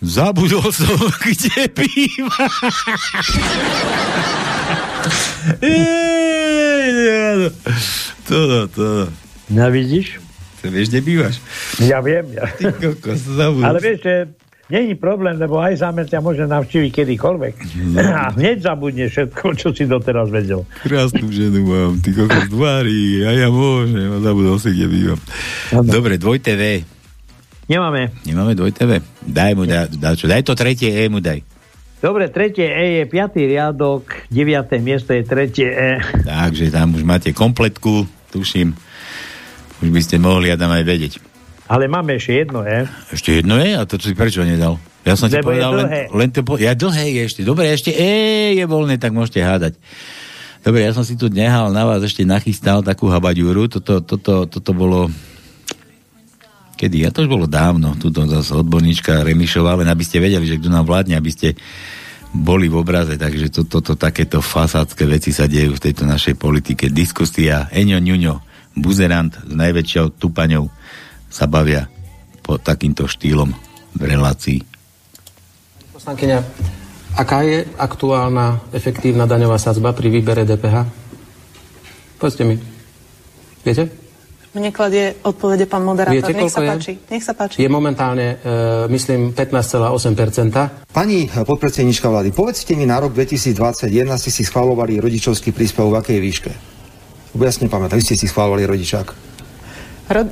[0.00, 2.44] Zabudol som, kde býva.
[8.26, 8.88] to, to.
[9.52, 10.18] No vidíš?
[10.60, 11.34] To vieš, kde bývaš?
[11.80, 12.26] Ja viem.
[12.36, 12.48] Ja.
[12.52, 14.14] Ty kokos, zabudol Ale vieš, že
[14.70, 17.54] není problém, lebo aj zámer ťa môže navštíviť kedykoľvek.
[17.98, 20.64] A hneď zabudne všetko, čo si doteraz vedel.
[20.86, 25.20] Krásnu ženu mám, ty kokos dvarí, a ja môžem, a zabudol si, kde bývam.
[25.84, 26.86] Dobre, dvoj TV.
[27.70, 28.10] Nemáme.
[28.26, 28.98] Nemáme dvoj TV?
[29.22, 31.42] Daj mu, daj, daj, čo, daj to tretie E mu daj.
[32.00, 36.02] Dobre, tretie E je piatý riadok, deviaté miesto je tretie E.
[36.26, 38.74] Takže tam už máte kompletku, tuším.
[39.80, 41.29] Už by ste mohli, Adam, aj vedieť.
[41.70, 42.82] Ale máme ešte jedno E.
[43.14, 43.78] Ešte jedno je?
[43.78, 44.74] A to si prečo nedal?
[45.06, 46.42] Ja som ti Lebo je povedal len, len to...
[46.42, 46.58] Po...
[46.58, 47.40] Ja dlhé je ešte.
[47.46, 49.78] Dobre, ešte E je voľné, tak môžete hádať.
[50.66, 53.70] Dobre, ja som si tu nehal na vás ešte nachystal takú habaďúru.
[53.70, 55.14] Toto, toto, toto bolo...
[56.74, 57.06] Kedy?
[57.06, 57.94] Ja to už bolo dávno.
[57.94, 61.54] Tuto zase odborníčka Remišová, len aby ste vedeli, že kto nám vládne, aby ste
[62.34, 66.90] boli v obraze, takže toto, to, takéto fasádske veci sa dejú v tejto našej politike.
[66.90, 68.34] Diskusia, Eňo Ňuňo,
[68.78, 70.79] buzerant s najväčšou tupaňou
[71.30, 71.86] sa bavia
[72.42, 73.54] po takýmto štýlom
[73.94, 74.58] v relácii.
[75.94, 76.38] Poslankyňa,
[77.14, 80.82] aká je aktuálna efektívna daňová sadzba pri výbere DPH?
[82.18, 82.58] Povedzte mi.
[83.62, 84.10] Viete?
[84.50, 86.26] Mne kladie odpovede pán moderátor.
[86.26, 86.68] Viete, Nech sa je?
[86.74, 86.92] páči.
[87.06, 87.62] Nech sa páči.
[87.62, 90.90] Je momentálne, e, myslím, 15,8%.
[90.90, 96.18] Pani podpredsednička vlády, povedzte mi, na rok 2021 ste si schválovali rodičovský príspevok v akej
[96.18, 96.50] výške?
[97.30, 99.29] Si nepamätám, vy ste si schválovali rodičák.
[100.10, 100.26] Rod...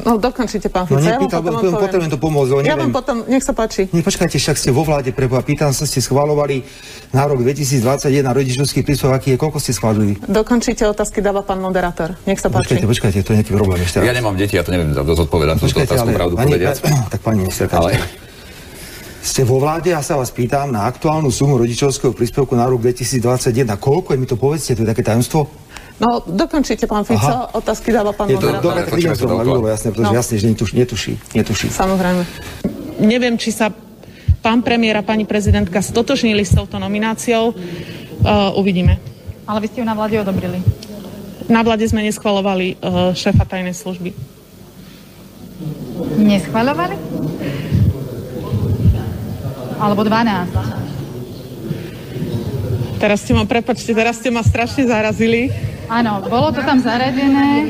[0.00, 1.04] No dokončite, pán No Fico.
[1.04, 3.92] ja vám potom potrebujem to pomôcť, Ja vám potom, nech sa páči.
[3.92, 6.64] Nie, počkajte, však ste vo vláde, preboha, pýtam sa, ste schválovali
[7.12, 10.16] na rok 2021 rodičovský príspevok, aký je, koľko ste schválili?
[10.24, 12.16] Dokončite otázky dáva pán moderátor.
[12.24, 12.80] Nech sa páči.
[12.80, 14.08] Počkajte, počkajte, to je nejaký problém ešte raz.
[14.08, 16.76] Ja nemám deti, ja to neviem zodpovedať túto otázku, ale pravdu pani, povediac.
[17.12, 18.00] tak pani ministerka, Ale-
[19.20, 23.68] ste vo vláde, ja sa vás pýtam na aktuálnu sumu rodičovského príspevku na rok 2021.
[23.76, 25.44] Koľko je mi to povedzte, to je také tajomstvo?
[26.00, 27.20] No, dokončite, pán Fico.
[27.20, 27.52] Aha.
[27.52, 28.72] Otázky dáva pán to moderátor.
[28.72, 30.16] dobre, tak idem k tomu, aby bolo jasné, pretože No.
[30.16, 31.66] jasne, že netuší, netuší, netuší.
[31.68, 32.22] Samozrejme.
[33.04, 33.68] Neviem, či sa
[34.40, 37.52] pán premiér a pani prezidentka stotožnili s touto nomináciou.
[37.52, 38.96] Uh, uvidíme.
[39.44, 40.64] Ale vy ste ju na vláde odobrili.
[41.52, 44.16] Na vláde sme neschvalovali uh, šéfa tajnej služby.
[46.16, 46.96] Neschvaľovali?
[49.76, 53.00] Alebo 12.
[53.00, 55.48] Teraz ste ma, prepačte, teraz ste ma strašne zarazili.
[55.90, 57.66] Áno, bolo to tam zaradené.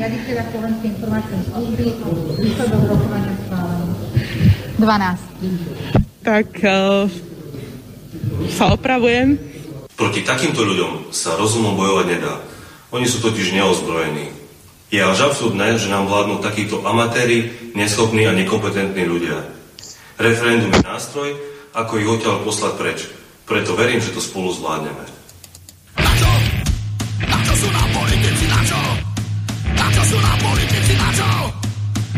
[4.77, 6.21] 12.
[6.21, 7.09] Tak uh,
[8.53, 9.41] sa opravujem.
[9.97, 12.37] Proti takýmto ľuďom sa rozumom bojovať nedá.
[12.93, 14.29] Oni sú totiž neozbrojení.
[14.93, 19.49] Je až absurdné, že nám vládnu takíto amatéri, neschopní a nekompetentní ľudia.
[20.21, 21.29] Referendum je nástroj,
[21.73, 22.99] ako ich odtiaľ poslať preč.
[23.49, 25.20] Preto verím, že to spolu zvládneme.
[28.71, 28.81] Čo?
[29.75, 31.29] Na čo sú nám politici, na čo?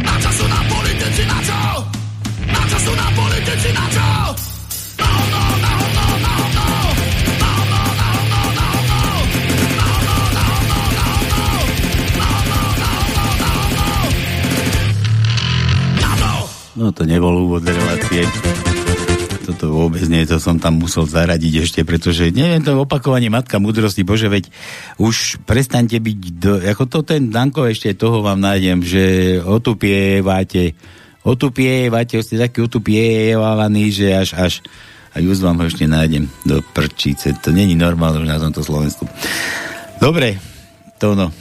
[0.05, 1.59] Na čo sú nám politici, na čo?
[2.45, 4.07] Na čo sú nám politici, na čo?
[5.01, 6.65] Na hovno, na hovno, na hovno.
[16.73, 18.72] No to nebol úvod relácie.
[19.43, 24.07] Toto vôbec nie, to som tam musel zaradiť ešte, pretože neviem, to opakovanie matka múdrosti,
[24.07, 24.47] bože, veď
[25.03, 29.03] už prestaňte byť, do, ako to ten Danko ešte toho vám nájdem, že
[29.43, 30.79] otupievate,
[31.27, 34.53] otupievate, ste takí otupievaní, že až, až,
[35.11, 39.03] a just vám ho ešte nájdem do prčice, to není normálne už na tomto Slovensku.
[39.99, 40.39] Dobre,
[41.03, 41.35] to no,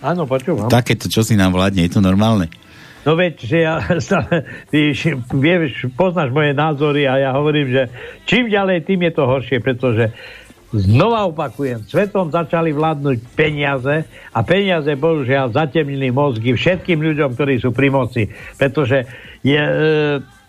[0.00, 0.72] Áno, počúvam.
[0.72, 2.48] takéto, čo si nám vládne, je to normálne?
[3.06, 3.78] No veď, že ja,
[4.74, 4.90] ty
[5.30, 7.82] vieš, poznáš moje názory a ja hovorím, že
[8.26, 10.10] čím ďalej, tým je to horšie, pretože
[10.74, 14.02] znova opakujem, svetom začali vládnuť peniaze
[14.34, 18.26] a peniaze bohužiaľ zatemnili mozgy všetkým ľuďom, ktorí sú pri moci,
[18.58, 19.06] pretože
[19.46, 19.72] je, e,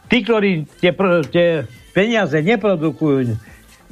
[0.10, 0.92] tí, ktorí tie,
[1.30, 1.48] tie
[1.94, 3.38] peniaze neprodukujú,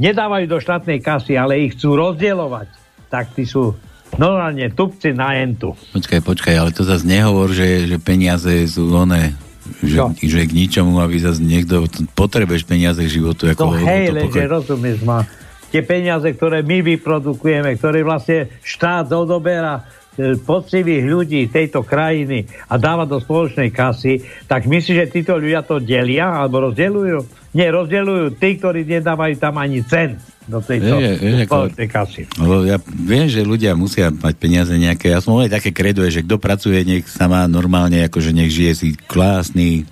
[0.02, 2.68] nedávajú do štátnej kasy, ale ich chcú rozdielovať,
[3.14, 3.78] tak tí sú
[4.16, 5.76] Normálne tupci na entu.
[5.92, 9.36] Počkaj, počkaj, ale to zase nehovor, že, že peniaze sú oné,
[9.84, 10.06] že, Čo?
[10.16, 13.52] že k ničomu, aby zase niekto, potrebuješ peniaze k životu.
[13.52, 15.28] Ako No hej, to lenže rozumieš ma.
[15.74, 19.84] Tie peniaze, ktoré my vyprodukujeme, ktoré vlastne štát odoberá
[20.16, 25.68] e, poctivých ľudí tejto krajiny a dáva do spoločnej kasy, tak myslíš, že títo ľudia
[25.68, 27.45] to delia alebo rozdeľujú?
[27.56, 32.22] Nie, rozdeľujú tí, ktorí nedávajú tam ani cent do tejto ako- spoločnej kasy.
[32.36, 35.16] Lebo ja viem, že ľudia musia mať peniaze nejaké.
[35.16, 38.52] Ja som aj také kredo, je, že kto pracuje, nech sa má normálne, akože nech
[38.52, 39.88] žije si krásny,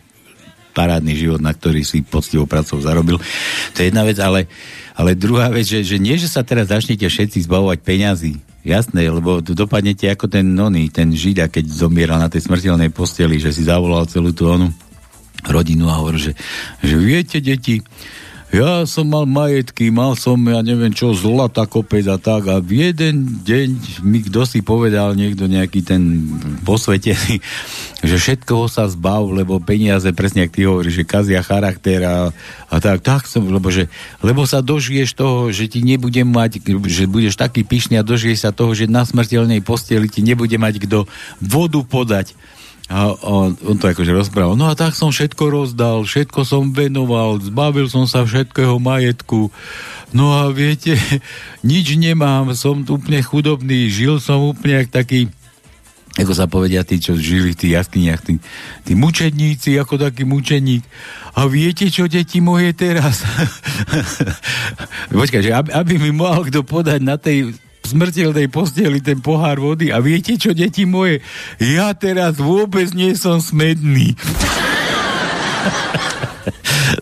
[0.76, 3.16] parádny život, na ktorý si poctivou pracou zarobil.
[3.74, 4.52] To je jedna vec, ale,
[4.98, 8.34] ale druhá vec, že, že nie, že sa teraz začnete všetci zbavovať peňazí.
[8.64, 13.56] Jasné, lebo dopadnete ako ten nony, ten žida, keď zomieral na tej smrteľnej posteli, že
[13.56, 14.72] si zavolal celú tú onu
[15.48, 16.34] rodinu a hovoril, že,
[16.80, 17.84] že viete, deti,
[18.54, 22.86] ja som mal majetky, mal som, ja neviem čo, zlata kopec a tak a v
[22.86, 23.70] jeden deň
[24.06, 26.30] mi kto si povedal, niekto nejaký ten
[26.62, 27.42] posvetený,
[28.10, 32.30] že všetkoho sa zbav, lebo peniaze, presne ak ty hovoríš, že kazia charakter a,
[32.70, 33.90] a tak, tak som, lebo, že,
[34.22, 38.52] lebo sa dožiješ toho, že ti nebudem mať, že budeš taký pyšný a dožiješ sa
[38.54, 41.10] toho, že na smrteľnej posteli ti nebude mať kto
[41.42, 42.38] vodu podať.
[42.92, 44.60] A, a on to akože rozprával.
[44.60, 49.48] No a tak som všetko rozdal, všetko som venoval, zbavil som sa všetkého majetku.
[50.12, 51.00] No a viete,
[51.66, 55.32] nič nemám, som úplne chudobný, žil som úplne jak taký
[56.14, 58.38] ako sa povedia tí, čo žili v tých jaskyniach, tí,
[58.86, 60.86] tí mučedníci, ako taký mučeník.
[61.34, 63.26] A viete, čo, deti moje teraz?
[65.10, 69.92] Počkaj, že aby, aby mi mohol kto podať na tej smrteľnej posteli ten pohár vody.
[69.92, 71.20] A viete čo, deti moje?
[71.60, 74.16] Ja teraz vôbec nie som smedný.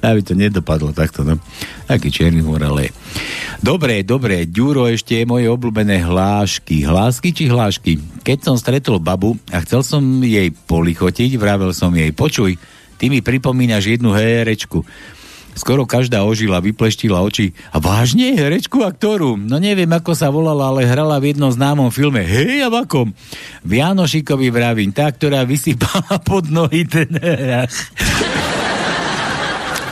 [0.01, 1.37] aby to nedopadlo takto, no.
[1.85, 2.89] Taký černý humor, ale...
[3.61, 6.81] Dobre, dobre, Ďuro, ešte je moje obľúbené hlášky.
[6.81, 8.01] Hlásky či hlášky?
[8.25, 12.57] Keď som stretol babu a chcel som jej polichotiť, vravel som jej, počuj,
[12.97, 14.81] ty mi pripomínaš jednu herečku.
[15.51, 17.51] Skoro každá ožila, vypleštila oči.
[17.75, 19.35] A vážne, herečku a ktorú?
[19.35, 22.23] No neviem, ako sa volala, ale hrala v jednom známom filme.
[22.23, 23.11] Hej, a v akom?
[23.61, 27.11] V Janošikovi vravím, tá, ktorá vysypala pod nohy ten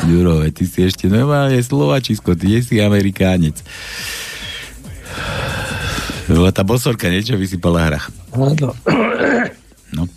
[0.07, 3.59] Juro, ty si ešte normálne Slovačisko, ty si Amerikánec.
[6.31, 8.07] Lebo tá bosorka niečo vysypala hrach.
[9.91, 10.07] No.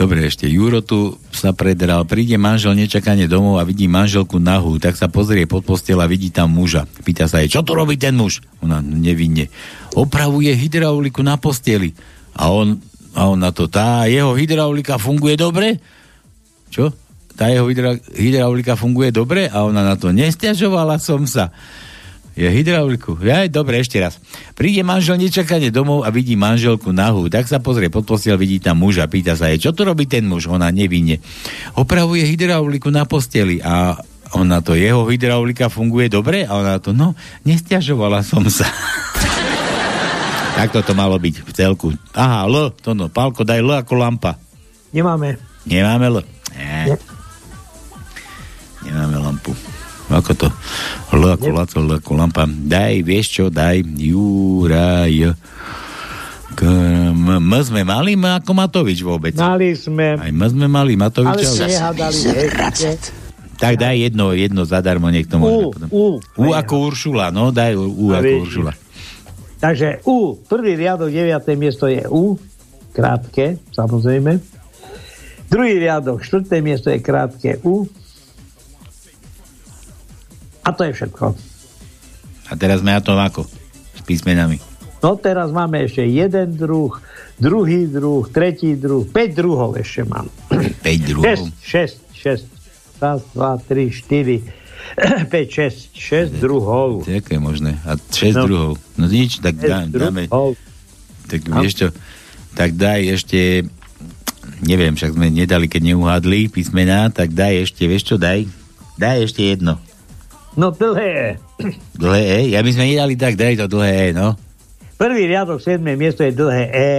[0.00, 2.08] Dobre, ešte Juro tu sa predral.
[2.08, 6.32] Príde manžel nečakane domov a vidí manželku nahú, tak sa pozrie pod postel a vidí
[6.32, 6.88] tam muža.
[7.04, 8.40] Pýta sa jej, čo tu robí ten muž?
[8.64, 9.52] Ona nevinne.
[9.92, 11.92] Opravuje hydrauliku na posteli.
[12.32, 12.80] A on,
[13.12, 15.76] a on na to, tá jeho hydraulika funguje dobre?
[16.72, 16.96] Čo?
[17.36, 19.52] Tá jeho hydra, hydraulika funguje dobre?
[19.52, 21.52] A ona na to, nestiažovala som sa.
[22.40, 23.20] Je hydrauliku.
[23.20, 24.16] Ja, dobre, ešte raz.
[24.56, 28.80] Príde manžel nečakane domov a vidí manželku nahú, tak sa pozrie pod postel, vidí tam
[28.80, 30.48] muža, pýta sa jej, čo tu robí ten muž?
[30.48, 31.20] Ona nevinne.
[31.76, 34.00] Opravuje hydrauliku na posteli a
[34.32, 36.48] on na to, jeho hydraulika funguje dobre?
[36.48, 37.12] A ona na to, no,
[37.44, 38.64] nestiažovala som sa.
[40.56, 41.92] tak to malo byť v celku.
[42.16, 44.40] Aha, L, to no, Pálko, daj L ako lampa.
[44.96, 45.36] Nemáme.
[45.68, 46.24] Nemáme L.
[46.56, 46.96] Nie.
[48.80, 49.52] Nemáme lampu.
[50.10, 50.48] Ako to?
[51.14, 52.44] L ako Laco, L ako lampa.
[52.46, 55.34] Daj, vieš čo, daj, Juraj.
[56.50, 56.60] K,
[57.14, 59.38] m, m sme mali m ako Matovič vôbec.
[59.38, 60.18] Mali sme.
[60.18, 61.46] Aj m sme mali Ale Matoviča.
[61.46, 62.90] sme nehádali ešte.
[63.60, 65.88] Tak daj jedno, jedno zadarmo, nech to U, môže potom.
[65.92, 66.04] U.
[66.18, 68.34] U ako Uršula, no daj U, U ako.
[68.42, 68.72] Uršula.
[69.60, 71.44] Takže U, prvý riadok, 9.
[71.60, 72.40] miesto je U,
[72.96, 74.40] krátke, samozrejme.
[75.52, 76.64] Druhý riadok, 4.
[76.64, 77.84] miesto je krátke U.
[80.70, 81.34] A to je všetko.
[82.46, 83.42] A teraz sme na tom ako?
[83.90, 84.62] S písmenami.
[85.00, 86.94] No teraz máme ešte jeden druh,
[87.34, 90.30] druhý druh, tretí druh, 5 druhov ešte mám.
[90.46, 91.50] 5 druhov.
[91.58, 93.02] 6, 6, 6.
[93.02, 94.44] Raz, dva, tri, štyri,
[94.94, 97.02] 5, 6, 6 druhov.
[97.02, 97.80] To je možné.
[97.82, 98.44] A 6 No.
[98.44, 98.70] druhov.
[98.94, 100.28] No nič, tak dá, dáme.
[100.28, 100.54] druhov.
[101.26, 101.88] Tak vieš čo,
[102.52, 103.64] tak daj ešte,
[104.60, 108.44] neviem, však sme nedali, keď neuhádli písmená, tak daj ešte, vieš čo, daj?
[108.94, 109.80] Daj ešte jedno.
[110.52, 111.38] No dlhé.
[111.94, 112.38] Dlhé E?
[112.50, 114.34] Ja by sme nedali tak, daj to dlhé E, no.
[114.94, 115.80] Prvý riadok, 7.
[115.94, 116.90] miesto je dlhé E.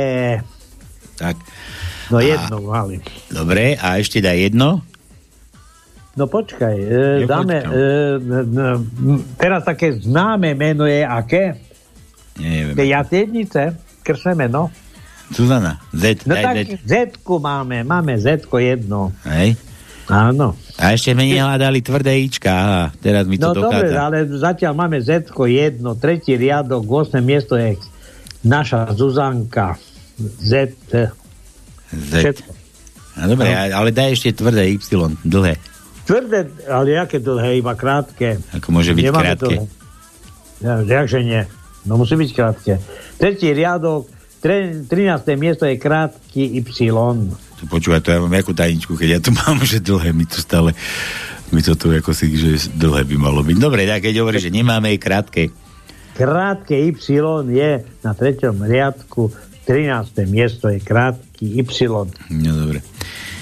[1.15, 1.36] Tak.
[2.10, 2.99] No jedno mali.
[3.28, 4.82] Dobre, a ešte daj jedno.
[6.11, 7.72] No počkaj, e, Jo, dáme, počkaj.
[7.72, 7.88] e,
[8.19, 8.48] n-
[8.84, 11.56] n- teraz také známe meno je aké?
[12.36, 12.76] Neviem.
[12.76, 13.61] Tie jatednice,
[14.02, 14.68] kršné meno.
[15.30, 16.84] Zuzana, Z, No tak Z.
[16.84, 19.15] Z-ku máme, máme Z-ko jedno.
[19.23, 19.56] Hej.
[20.12, 20.60] Áno.
[20.76, 24.00] A ešte sme nehľadali tvrdé Ička, aha, teraz mi to No dobre, dochádza.
[24.02, 27.24] ale zatiaľ máme Z-ko jedno, tretí riadok, 8.
[27.24, 27.80] miesto je
[28.44, 29.80] naša Zuzanka
[30.20, 30.76] Z.
[31.90, 32.44] Z.
[33.14, 34.84] A dobre, a- ale daj ešte tvrdé Y,
[35.24, 35.56] dlhé.
[36.04, 38.36] Tvrdé, ale jaké dlhé, iba krátke.
[38.52, 39.48] Ako môže byť Nemáme krátke.
[39.48, 39.60] dlhé.
[40.60, 41.42] Ja, jakže nie?
[41.84, 42.74] No musí byť krátke.
[43.16, 45.34] Tretí riadok, tre, 13.
[45.36, 46.68] miesto je krátky Y.
[47.62, 50.42] Tu počúvaj, to ja mám jakú tajničku, keď ja tu mám, že dlhé, my tu
[50.42, 50.74] stále,
[51.54, 53.58] my to tu ako si, že dlhé by malo byť.
[53.62, 55.54] Dobre, tak keď hovorí, že nemáme krátke,
[56.12, 56.92] Krátke Y
[57.50, 57.72] je
[58.04, 59.32] na treťom riadku,
[59.64, 60.28] 13.
[60.28, 61.88] miesto je krátky Y.
[62.30, 62.84] No dobre.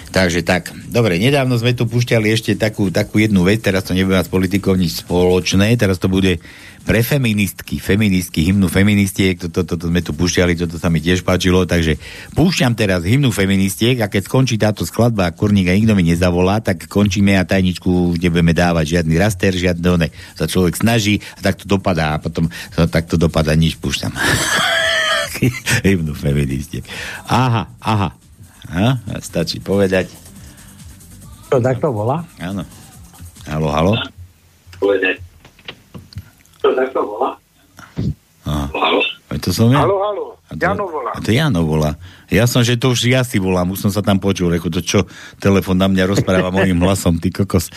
[0.10, 4.18] Takže tak, dobre, nedávno sme tu púšťali ešte takú, takú jednu vec, teraz to nebude
[4.18, 6.41] mať s politikou nič spoločné, teraz to bude
[6.90, 10.98] pre feministky, feministky, hymnu feministiek, toto to, to, to sme tu púšťali, toto sa mi
[10.98, 12.02] tiež páčilo, takže
[12.34, 16.66] púšťam teraz hymnu feministiek a keď skončí táto skladba a kurník a nikto mi nezavolá,
[16.66, 21.70] tak končíme a tajničku nebudeme dávať žiadny raster, žiadne sa človek snaží a tak to
[21.70, 24.10] dopadá a potom sa takto dopadá, nič púšťam.
[25.86, 26.82] hymnu feministiek.
[27.30, 28.18] Aha, aha.
[28.74, 30.10] A, stačí povedať.
[31.53, 32.26] To tak to volá?
[32.41, 32.66] Áno.
[33.45, 33.94] Halo, halo.
[34.82, 35.28] Povedať.
[36.61, 37.30] To takto volá?
[38.45, 38.99] Halo.
[39.40, 39.86] To som ja.
[39.86, 40.26] Halo, halo.
[40.49, 41.11] A to, Jano volá.
[41.14, 41.91] A to Jano volá.
[42.34, 44.81] Ja som, že to už ja si volám, už som sa tam počul, reku, to
[44.81, 45.06] čo,
[45.38, 47.69] telefon na mňa rozpráva mojim hlasom, ty kokos.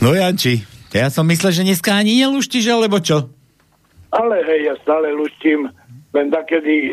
[0.00, 0.64] No Janči,
[0.96, 3.28] ja som myslel, že dneska ani neluštíš, alebo čo?
[4.08, 5.68] Ale hej, ja stále luštím,
[6.16, 6.92] len takedy e,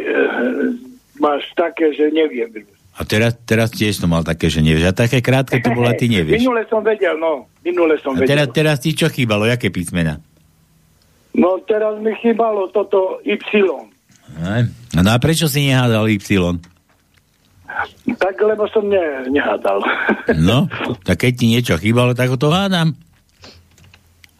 [1.23, 2.67] máš také, že neviem.
[2.93, 4.91] A teraz, teraz tiež som mal také, že nevieš.
[4.91, 6.43] A také krátke to bola, ty nevieš.
[6.43, 7.47] Minule som vedel, no.
[7.63, 8.55] Minule som A teraz, vedel.
[8.59, 10.19] teraz ti čo chýbalo, jaké písmena?
[11.33, 13.41] No teraz mi chýbalo toto Y.
[14.41, 14.63] Aj.
[14.93, 16.21] No a prečo si nehádal Y?
[18.21, 19.81] Tak, lebo som ne, nehádal.
[20.47, 20.69] No,
[21.03, 22.93] tak keď ti niečo chýbalo, tak ho to hádam.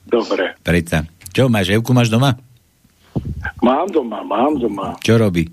[0.06, 0.54] Dobre.
[0.62, 1.10] Predsa.
[1.34, 2.38] Čo, máš Evku, máš doma?
[3.66, 4.94] Mám doma, mám doma.
[5.02, 5.50] Čo robí?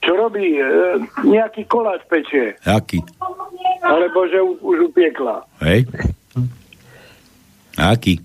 [0.00, 0.56] Čo robí?
[0.56, 0.64] E,
[1.24, 2.56] nejaký koláč pečie.
[2.64, 3.04] Aký?
[3.84, 5.44] Alebo že už upiekla.
[5.60, 5.84] Hej?
[7.76, 8.20] Aký?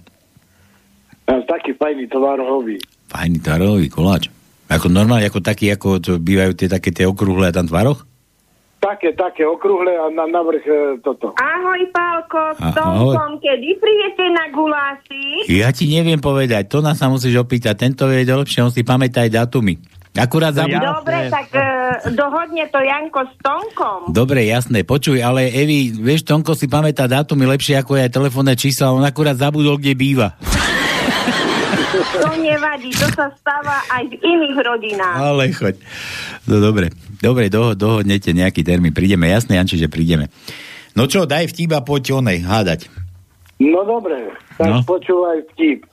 [1.29, 2.81] Taký fajný tvarohový.
[3.13, 4.33] Fajný tvarohový koláč.
[4.69, 8.05] Ako normálne, ako taký, ako to bývajú tie také tie okrúhle a tam tvaroch?
[8.79, 11.35] Také, také okrúhle a na, na vrch e, toto.
[11.35, 13.11] Ahoj, Pálko, s Ahoj.
[13.11, 15.51] Tomkom, kedy príjete na guláši?
[15.51, 17.75] Ja ti neviem povedať, to nás sa musíš opýtať.
[17.75, 19.75] Tento vie lepšie, on si pamätá aj datumy.
[20.15, 20.95] Akurát zabudol.
[21.01, 21.65] Dobre, tak e,
[22.15, 23.99] dohodne to Janko s Tomkom.
[24.15, 28.95] Dobre, jasné, počuj, ale Evi, vieš, Tonko si pamätá dátumy lepšie ako aj telefónne čísla,
[28.95, 30.39] on akurát zabudol, kde býva.
[32.19, 35.17] To nevadí, to sa stáva aj v iných rodinách.
[35.17, 35.75] Ale choď.
[36.45, 40.29] No dobre, dobre, doho, dohodnete nejaký termín, prídeme, jasné, Janči, že prídeme.
[40.93, 42.89] No čo, daj vtíba, poď onej, hádať.
[43.57, 44.75] No dobre, tak No.
[44.79, 44.83] no.
[44.83, 45.85] počúvaj vtip.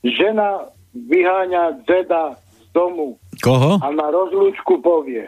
[0.00, 3.82] Žena vyháňa deda z domu Koho?
[3.82, 5.26] a na rozlúčku povie,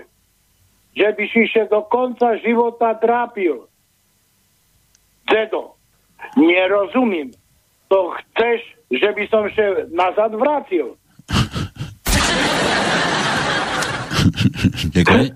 [0.95, 3.67] že by si še do konca života trápil.
[5.27, 5.75] Dedo,
[6.35, 7.35] nerozumím.
[7.91, 8.63] To chceš,
[8.95, 10.95] že by som še nazad vrátil?
[14.95, 15.27] Počkaj.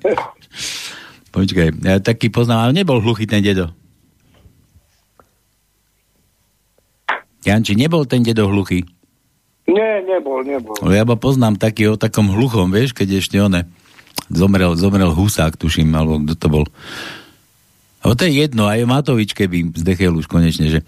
[1.34, 3.74] Počkaj, ja taký poznám, ale nebol hluchý ten dedo.
[7.42, 8.86] Janči, nebol ten dedo hluchý.
[9.66, 10.78] Nie, nebol, nebol.
[10.78, 13.66] No Ja ba poznám taký o takom hluchom, vieš, keď ešte one
[14.30, 16.64] zomrel, zomrel husák, tuším, alebo kto to bol.
[18.04, 20.80] O to je jedno, aj Matovič, keby zdechel už konečne, že,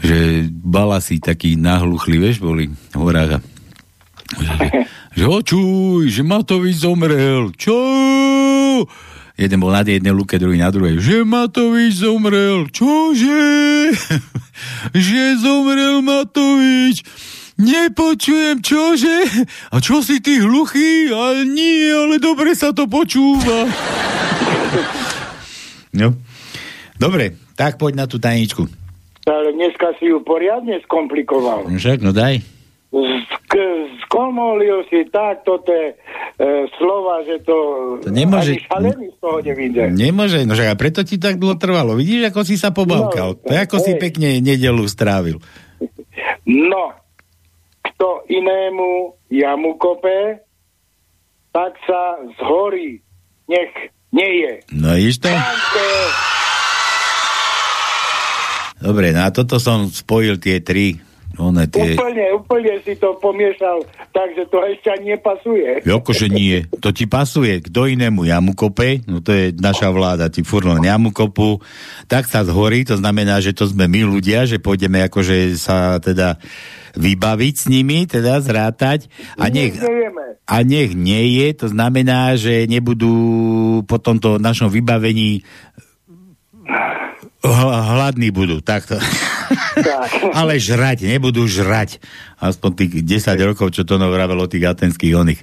[0.00, 3.44] že balasi takí nahluchli, vieš, boli v horách
[4.38, 4.86] že,
[5.18, 7.78] že očuj, že Matovič zomrel, čo?
[9.34, 11.00] Jeden bol na jednej luke, druhý na druhej.
[11.00, 13.90] Že Matovič zomrel, čože?
[15.08, 17.02] že zomrel Matovič.
[17.60, 19.16] Nepočujem, čože?
[19.74, 21.12] A čo si ty hluchý?
[21.12, 23.68] Ale nie, ale dobre sa to počúva.
[25.98, 26.16] no.
[27.00, 28.79] Dobre, tak poď na tú tajničku.
[29.28, 31.68] Ale dneska si ju poriadne skomplikoval.
[31.68, 32.40] Však, no daj.
[32.90, 37.56] Sk- skomolil si takto tie e, slova, že to,
[38.02, 39.82] To nemôže- ani z toho nevíde.
[39.94, 41.94] Nemôže, no a preto ti tak dlho trvalo.
[41.94, 43.38] Vidíš, ako si sa pobavkal.
[43.38, 44.00] No, to ako si hej.
[44.02, 45.38] pekne nedelu strávil.
[46.50, 46.84] No,
[47.86, 50.42] kto inému jamu kope,
[51.54, 52.98] tak sa zhorí.
[53.46, 53.70] Nech
[54.10, 54.52] nie je.
[54.74, 55.30] No to?
[58.80, 60.96] Dobre, no a toto som spojil tie tri
[61.40, 61.94] one tie...
[61.94, 65.68] Úplne, úplne si to pomiešal, takže to ešte ani nepasuje.
[65.86, 70.42] Akože nie, to ti pasuje, kto inému jamu kope, no to je naša vláda, ti
[70.42, 71.62] len jamu kopu,
[72.10, 76.36] tak sa zhorí, to znamená, že to sme my ľudia, že pôjdeme akože sa teda
[76.98, 79.06] vybaviť s nimi, teda zrátať.
[79.38, 79.78] A nech,
[80.44, 83.14] a nech nie je, to znamená, že nebudú
[83.86, 85.46] po tomto našom vybavení
[87.48, 89.00] hladní budú, takto.
[90.40, 91.96] Ale žrať, nebudú žrať.
[92.40, 95.40] Aspoň tých 10 rokov, čo to vravelo o tých atenských oných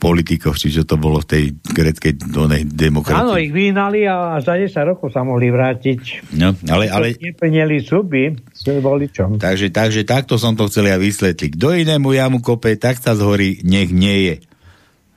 [0.00, 3.48] politikov, čiže to bolo v tej greckej onej Áno, demokracii.
[3.48, 6.32] ich vyhnali a za 10 rokov sa mohli vrátiť.
[6.36, 9.36] No, ale, ale, Neplnili súby s voličom.
[9.36, 11.50] takže, takže takto som to chcel ja vysvetliť.
[11.56, 14.34] Kto inému jamu kope, tak sa zhorí, nech nie je.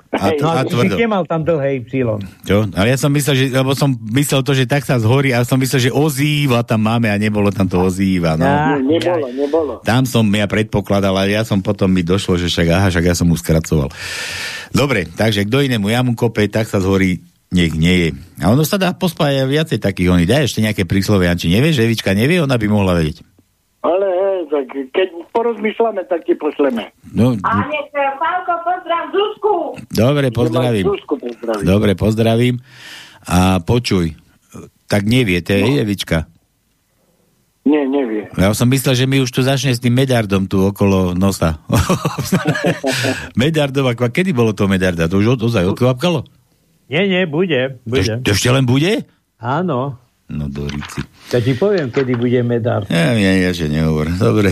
[0.10, 0.96] A, No, a si tvrdo.
[0.96, 2.06] nemal tam dlhé Y.
[2.44, 2.58] Čo?
[2.72, 5.56] Ale ja som myslel, že, lebo som myslel to, že tak sa zhorí, a som
[5.56, 8.36] myslel, že ozýva tam máme a nebolo tam to ozýva.
[8.36, 8.46] No.
[8.46, 9.72] Nie, nebolo, nebolo.
[9.82, 13.16] Tam som ja predpokladal, ale ja som potom mi došlo, že však aha, však ja
[13.16, 13.92] som mu skracoval.
[14.70, 18.10] Dobre, takže kto inému jamu kope, tak sa zhorí, nech nie je.
[18.40, 20.28] A ono sa dá pospájať viacej takých oných.
[20.28, 23.24] Daj ešte nejaké príslovie, Anči nevieš, že Evička nevie, ona by mohla vedieť.
[23.80, 24.17] Ale hej,
[24.48, 26.92] tak keď porozmýšľame, tak ti pošleme.
[27.12, 29.54] No, A nech eh, Pálko pozdrav Zuzku.
[29.90, 30.86] dobre, pozdravím.
[30.88, 31.66] Zuzku pozdravím.
[31.66, 32.56] Dobre, pozdravím.
[33.28, 34.16] A počuj,
[34.88, 36.32] tak nevie, to je Evička.
[37.68, 38.32] Nie, nevie.
[38.40, 41.60] Ja som myslel, že mi už tu začne s tým medardom tu okolo nosa.
[43.40, 45.12] Medardová, kva- kedy bolo to medarda?
[45.12, 46.24] To už ozaj odkvapkalo?
[46.88, 47.84] Nie, nie, bude.
[47.84, 48.24] bude.
[48.24, 49.04] To ešte len bude?
[49.44, 50.00] Áno.
[50.28, 51.00] No do rici.
[51.32, 52.84] Ja ti poviem, kedy bude medár.
[52.92, 54.12] Ja, ja, ja, že nehovor.
[54.12, 54.52] Dobre.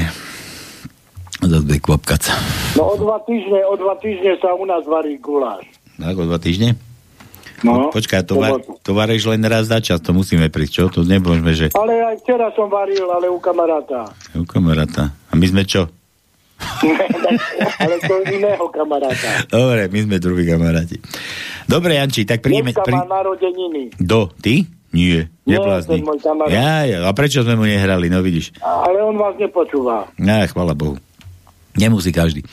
[1.44, 2.34] Zase bude kvapkať sa.
[2.80, 5.68] No o dva týždne, o dva týždne sa u nás varí guláš.
[6.00, 6.80] Tak, o dva týždne?
[7.64, 10.84] No, Počkaj, to, var, to vareš len raz za čas, to musíme prísť, čo?
[10.92, 14.12] To nemôžeme, že Ale aj včera som varil, ale u kamaráta.
[14.36, 15.16] u kamaráta.
[15.32, 15.88] A my sme čo?
[17.84, 19.48] ale to iného kamaráta.
[19.48, 21.00] Dobre, my sme druhí kamaráti.
[21.68, 22.72] Dobre, Janči, tak príjeme...
[22.72, 22.96] Dneska Pri...
[22.96, 23.96] má narodeniny.
[24.00, 24.68] Do, ty?
[24.96, 26.00] Nie, Nie, neblázni.
[26.48, 28.56] Ja, ja, a prečo sme mu nehrali, no vidíš.
[28.64, 30.08] Ale on vás nepočúva.
[30.16, 30.96] Ja, chvala Bohu.
[31.76, 32.48] Nemusí každý.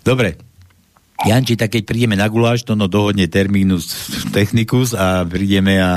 [0.00, 0.40] Dobre.
[1.16, 3.88] Janči, tak keď prídeme na guláš, to no dohodne termínus
[4.36, 5.92] technicus a prídeme a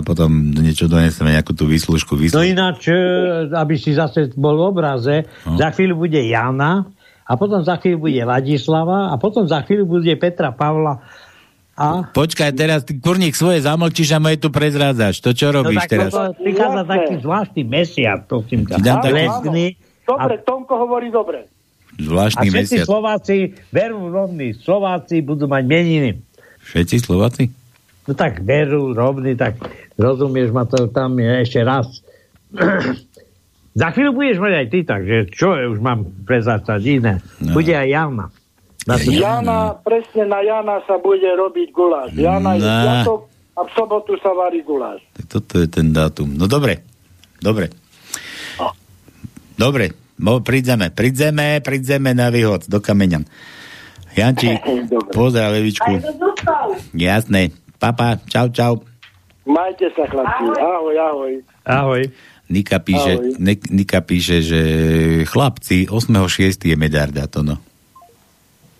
[0.00, 2.16] potom niečo doneseme, nejakú tú výslužku.
[2.16, 2.52] No výslužku.
[2.56, 2.96] ináč, e,
[3.52, 5.60] aby si zase bol v obraze, No.
[5.60, 6.88] za chvíľu bude Jana,
[7.26, 11.04] a potom za chvíľu bude Ladislava, a potom za chvíľu bude Petra Pavla.
[11.76, 15.20] A Počkaj, teraz ty kurník svoje zamlčíš a moje tu prezrádzaš.
[15.20, 16.12] To čo robíš tak teraz?
[16.40, 18.80] prichádza taký zvláštny mesiac, prosím ťa.
[18.80, 19.66] Dám taký- Lesný.
[20.02, 21.44] Dobre, Tomko hovorí dobre.
[21.44, 22.86] A Zvláštny všetci mesiac.
[22.88, 23.36] Slováci,
[23.68, 26.10] veru rovní, Slováci budú mať meniny.
[26.64, 27.52] Všetci Slováci?
[28.06, 29.60] No tak veru, rovný, tak
[29.96, 31.88] rozumieš ma to tam je ešte raz.
[33.76, 37.20] Za chvíľu budeš mať aj ty, takže čo už mám prezracať iné.
[37.44, 37.52] No.
[37.52, 38.26] Bude aj Jana.
[38.86, 42.14] Na to- Jana, presne na Jana sa bude robiť guláš.
[42.14, 42.70] Jana je No.
[42.78, 43.20] piatok
[43.52, 45.02] a v sobotu sa varí guláš.
[45.12, 46.30] Tak toto je ten dátum.
[46.30, 46.86] No dobre,
[47.38, 47.68] dobre.
[49.54, 53.24] Dobre, mo, prídzeme, prídzeme, prídzeme na výhod do kameňan.
[54.12, 54.52] Janči,
[55.16, 55.96] pozdrav Evičku.
[56.92, 57.50] Jasné.
[57.76, 58.72] Papa, čau, čau.
[59.42, 60.44] Majte sa, chlapci.
[60.54, 61.32] Ahoj, ahoj.
[61.62, 62.02] Ahoj.
[62.46, 63.34] Nika píše, Ahoj.
[63.38, 64.60] ne, Nika píše, že
[65.24, 66.62] chlapci, 8.6.
[66.62, 67.56] je medarda to, no.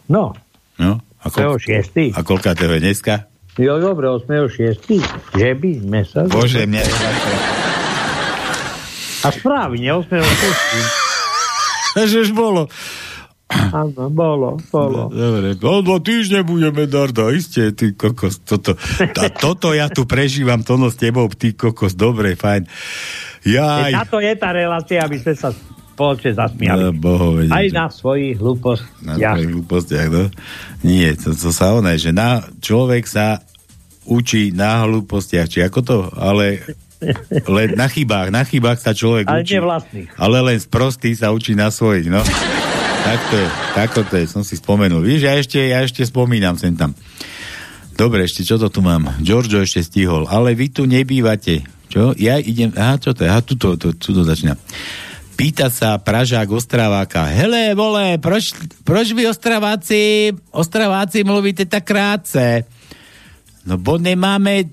[0.06, 0.30] No,
[0.78, 1.02] no?
[1.22, 2.14] A, 6.
[2.14, 3.26] a koľka to je dneska?
[3.58, 4.78] Jo, dobre, 8.6.
[5.34, 6.30] Že by sme sa...
[6.30, 6.82] Bože, mňa...
[9.26, 12.06] A správne, 8.6.
[12.12, 12.68] že už bolo.
[13.46, 15.06] Áno, bolo, bolo.
[15.06, 20.66] Dobre, o dva týždne budeme darda, iste, ty kokos, toto, a toto ja tu prežívam,
[20.66, 22.66] to no s tebou, ty kokos, dobre, fajn.
[23.46, 24.02] Jaj.
[24.02, 25.54] Táto je tá relácia, aby sme sa
[25.97, 26.77] spoločne zasmiali.
[26.78, 29.32] No, boho, vedieť, Aj na svojich Na hlúpostiach.
[29.32, 30.24] svojich hlúpostiach, no?
[30.85, 33.40] Nie, to, to sa oné, že na, človek sa
[34.05, 36.60] učí na hlúpostiach, či ako to, ale
[37.48, 39.56] len na chybách, na chybách sa človek Ale učí.
[39.56, 40.09] nie vlastných.
[40.14, 42.20] Ale len z prostý sa učí na svojich, no.
[43.06, 45.01] Tak to je, tako to je, som si spomenul.
[45.01, 46.93] Víš, ja ešte, ja ešte spomínam sem tam.
[47.97, 49.09] Dobre, ešte čo to tu mám?
[49.24, 51.64] Giorgio ešte stihol, ale vy tu nebývate.
[51.86, 52.12] Čo?
[52.18, 53.31] Ja idem, aha, čo to je?
[53.31, 54.59] Aha, tuto, tu, tu to začína.
[55.36, 58.56] Pýta sa Pražák Ostraváka, hele, vole, proč,
[58.88, 62.64] proč vy Ostraváci, Ostraváci mluvíte tak krátce?
[63.68, 64.64] No, bo nemáme,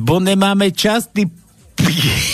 [0.00, 1.28] bo nemáme čas, ty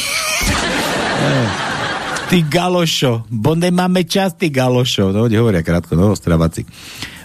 [2.31, 5.10] Ty galošo, bo nemáme čas, ty galošo.
[5.10, 6.62] No, hovoria krátko, no, Ostraváci.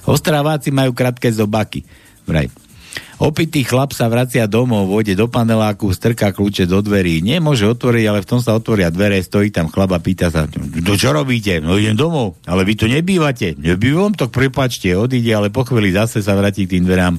[0.09, 1.85] Ostraváci majú krátke zobaky,
[2.25, 2.49] vraj.
[3.15, 7.23] Opitý chlap sa vracia domov, vôjde do paneláku, strká kľúče do dverí.
[7.23, 10.93] Nemôže otvoriť, ale v tom sa otvoria dvere, stojí tam chlap a pýta sa, to
[10.99, 11.63] čo robíte?
[11.63, 12.35] No idem domov.
[12.43, 13.55] Ale vy tu nebývate.
[13.55, 17.15] Nebývam, tak prepačte, odíde, ale po chvíli zase sa vráti k tým dverám.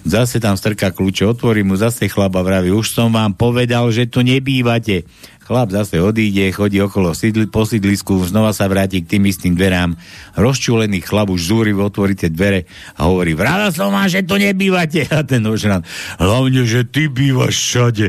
[0.00, 4.08] Zase tam strká kľúče, otvorí mu zase chlap a vraví, už som vám povedal, že
[4.08, 5.04] tu nebývate.
[5.44, 9.98] Chlap zase odíde, chodí okolo sídli, po sídlisku, znova sa vráti k tým istým dverám.
[10.38, 12.64] Rozčúlený chlap už zúrivo otvorí tie dvere
[12.96, 15.04] a hovorí, vrada som vám, že tu nebývate.
[15.16, 15.84] A ten ožran,
[16.16, 18.06] hlavne, že ty bývaš všade.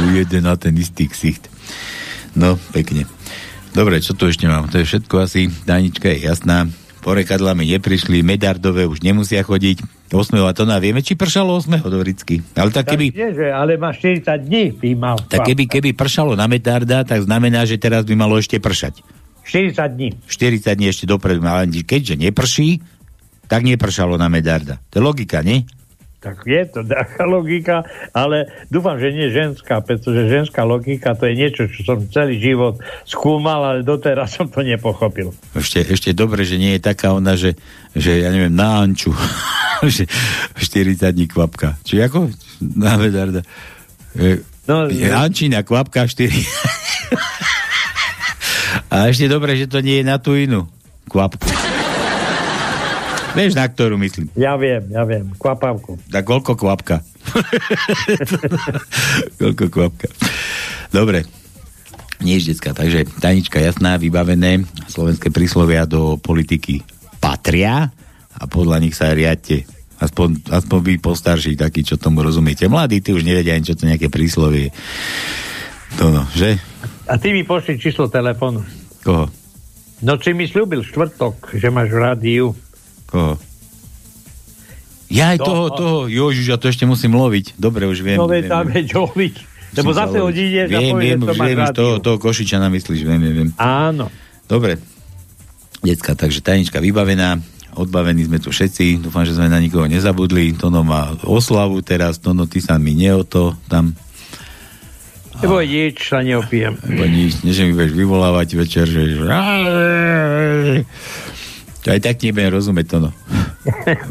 [0.00, 1.50] Ujede na ten istý ksicht.
[2.38, 3.10] No, pekne.
[3.74, 4.70] Dobre, čo tu ešte mám?
[4.70, 5.50] To je všetko asi.
[5.66, 6.66] Danička je jasná.
[7.00, 9.80] Porekadlami neprišli, medardové už nemusia chodiť.
[10.12, 10.36] 8.
[10.42, 11.80] a to na vieme, či pršalo 8.
[11.86, 12.44] do Vricky.
[12.52, 15.16] Ale tak keby, Nie, že, ale má 40 dní by mal.
[15.16, 19.00] tak keby, keby pršalo na medarda, tak znamená, že teraz by malo ešte pršať.
[19.48, 20.08] 40 dní.
[20.28, 21.40] 40 dní ešte dopredu.
[21.42, 22.84] Ale keďže neprší,
[23.50, 24.78] tak nepršalo na medarda.
[24.92, 25.66] To je logika, nie?
[26.20, 27.80] Tak je to taká logika,
[28.12, 32.76] ale dúfam, že nie ženská, pretože ženská logika to je niečo, čo som celý život
[33.08, 35.32] skúmal, ale doteraz som to nepochopil.
[35.56, 37.56] Ešte, ešte dobre, že nie je taká ona, že,
[37.96, 39.16] že ja neviem, na Anču.
[39.88, 40.04] že
[40.60, 41.80] 40 dní kvapka.
[41.88, 42.28] Či ako?
[42.60, 43.40] Na medarda.
[44.12, 46.30] E, No, je Ančina kvapka 4.
[48.94, 50.70] A ešte dobre, že to nie je na tú inú
[51.10, 51.50] kvapku.
[53.38, 54.26] Vieš, na ktorú myslím.
[54.34, 55.30] Ja viem, ja viem.
[55.38, 55.98] Kvapavku.
[56.10, 57.02] Tak koľko kvapka?
[59.40, 60.08] koľko kvapka?
[60.90, 61.26] Dobre.
[62.20, 62.76] Nič, decka.
[62.76, 64.66] Takže Tanička jasná, vybavené.
[64.90, 66.84] Slovenské príslovia do politiky
[67.22, 67.88] patria
[68.36, 69.64] a podľa nich sa riadte.
[70.00, 72.64] Aspoň, aspoň vy postarší, takí, čo tomu rozumiete.
[72.68, 74.72] Mladí, ty už nevedia ani, čo to nejaké príslovie.
[76.00, 76.56] To no, že?
[77.04, 78.64] A ty mi pošli číslo telefónu.
[79.04, 79.28] Koho?
[80.00, 82.46] No, či mi slúbil štvrtok, že máš v rádiu.
[83.10, 83.34] Koho?
[85.10, 87.58] Ja aj To- toho, toho, Jožiš, to ešte musím loviť.
[87.58, 88.14] Dobre, už viem.
[88.14, 88.74] No, viem, veď tam viem.
[88.78, 89.36] je Jovič.
[89.70, 90.30] Lebo zase sa loviť.
[90.30, 91.76] odídeš a Viem, povieš, viem, to máš viem, rádiu.
[91.76, 93.50] toho, toho Košičana myslíš, viem, viem, viem.
[93.56, 94.06] Áno.
[94.46, 94.78] Dobre.
[95.80, 97.38] Decka, takže tajnička vybavená,
[97.72, 100.54] odbavení sme tu všetci, dúfam, že sme na nikoho nezabudli.
[100.54, 103.94] Tono má oslavu teraz, Tono, ty sa mi nie o to tam,
[105.40, 106.76] Nebo nič sa neopijem.
[106.84, 109.24] lebo nič, nie, že mi budeš vyvolávať večer, že...
[111.80, 113.10] To aj tak nebudem rozumieť, Tono.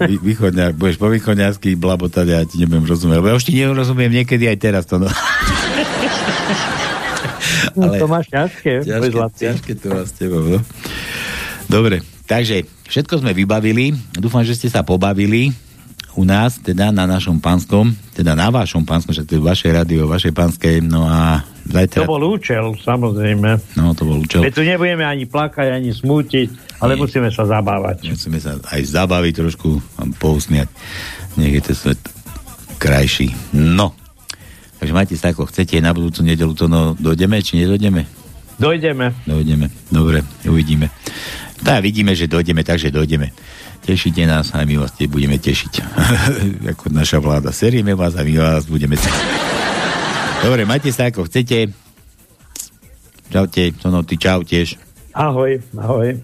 [0.02, 3.54] Vy, východňa, budeš po východňarsky blabotať a ja ti nebudem rozumieť, lebo ja už ti
[3.54, 5.10] nerozumiem niekedy aj teraz, Tono.
[7.76, 8.84] No, to máš ťažké.
[8.84, 10.60] Ťažké, ťažké to vás s tebou, no?
[11.70, 13.94] Dobre, takže všetko sme vybavili.
[14.18, 15.54] Dúfam, že ste sa pobavili
[16.18, 20.10] u nás, teda na našom pánskom, teda na vašom pánskom, že to je vaše rádio,
[20.10, 22.06] vaše pánske, no a zajtra...
[22.06, 23.78] To bol účel, samozrejme.
[23.78, 24.42] No, to bol účel.
[24.42, 27.02] Veď tu nebudeme ani plakať, ani smútiť, ale Nie.
[27.06, 28.10] musíme sa zabávať.
[28.10, 29.70] Musíme sa aj zabaviť trošku
[30.18, 30.68] pousmiať.
[31.38, 32.02] Nech je ten svet
[32.82, 33.36] krajší.
[33.54, 33.94] No.
[34.80, 38.08] Takže majte sa ako chcete, na budúcu nedelu to no, dojdeme, či nedojdeme?
[38.60, 39.16] Dojdeme.
[39.24, 39.68] Dojdeme.
[39.88, 40.92] Dobre, uvidíme.
[41.60, 43.32] Tá vidíme, že dojdeme, takže dojdeme.
[43.90, 45.82] Tešíte nás a my vás tie budeme tešiť.
[46.78, 47.50] ako naša vláda.
[47.50, 48.94] Serieme vás a my vás budeme
[50.46, 51.74] Dobre, majte sa ako chcete.
[53.34, 54.78] Čaute, Tono, ty čau tiež.
[55.10, 56.22] Ahoj, ahoj.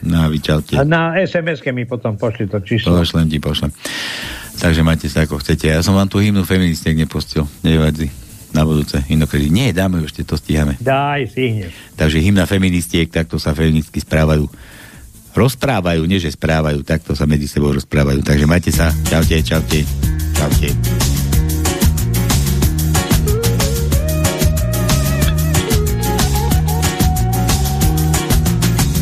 [0.00, 0.80] No a vy čaute.
[0.80, 2.96] A na SMS-ke mi potom pošli to číslo.
[2.96, 3.68] Pošlem ti, pošlem.
[4.56, 5.68] Takže majte sa ako chcete.
[5.68, 7.44] Ja som vám tú hymnu feministiek nepustil.
[7.60, 8.08] Nevadí.
[8.56, 8.96] Na budúce.
[9.12, 9.52] Inokedy.
[9.52, 10.80] Nie, dáme ešte to stíhame.
[10.80, 11.72] Daj si hneď.
[12.00, 14.48] Takže hymna feministiek, takto sa feministky správajú.
[15.32, 18.20] Rozprávajú, nie že správajú, takto sa medzi sebou rozprávajú.
[18.20, 18.92] Takže majte sa.
[19.08, 19.80] Čaute, čaute.
[20.36, 20.68] Čaute.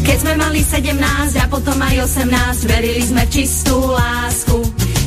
[0.06, 4.58] Keď sme mali 17 a potom aj 18, verili sme v čistú lásku.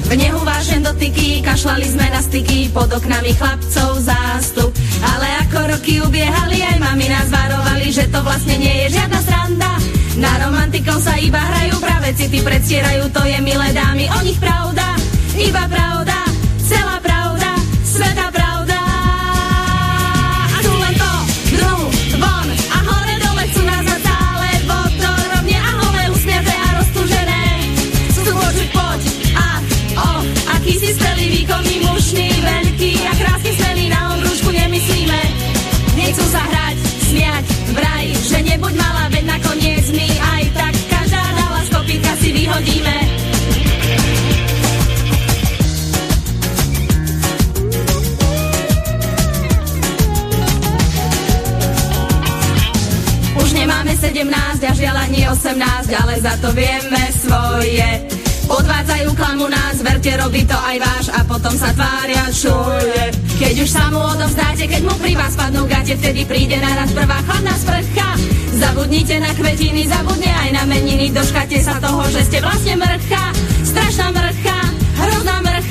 [0.03, 4.75] V nehu vážen dotyky, kašlali sme na styky, pod oknami chlapcov zástup.
[4.99, 9.71] Ale ako roky ubiehali, aj mami nás varovali, že to vlastne nie je žiadna sranda.
[10.13, 14.93] Na romantikom sa iba hrajú, práve city predstierajú, to je milé dámy, o nich pravda,
[15.33, 16.17] iba pravda,
[16.61, 17.49] celá pravda,
[17.81, 18.42] sveta pravda.
[38.63, 42.95] Nebuď malá, veď nakoniec my aj tak každá dala z kopítka si vyhodíme.
[53.35, 55.59] Už nemáme 17 a žiaľ ani 18,
[55.91, 58.07] ale za to vieme svoje.
[58.47, 63.11] Podvádzajú klamu nás, verte, robí to aj váš a potom sa tvária, čo je.
[63.43, 67.19] Keď už sa mu odovzdáte, keď mu pri vás padnú gate, vtedy príde naraz prvá
[67.27, 68.42] chladná sprcha.
[68.63, 73.35] Zabudnite na kvetiny, zabudne aj na meniny, doškate sa toho, že ste vlastne mrcha.
[73.59, 74.59] Strašná mrcha,
[75.03, 75.62] hrozná mrcha,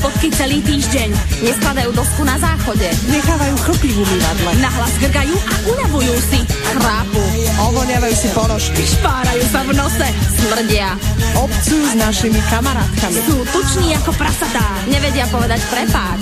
[0.00, 1.12] fotky celý týždeň.
[1.44, 2.88] Neskladajú dosku na záchode.
[3.12, 4.50] Nechávajú chlpy v umývadle.
[4.64, 6.40] Nahlas grgajú a unavujú si.
[6.72, 7.22] Chrápu.
[7.70, 8.82] Ovoňavajú si ponožky.
[8.88, 10.08] Špárajú sa v nose.
[10.40, 10.96] Smrdia.
[11.36, 13.20] Obcú s našimi kamarátkami.
[13.28, 14.64] Sú tuční ako prasatá.
[14.88, 16.20] Nevedia povedať prepáč.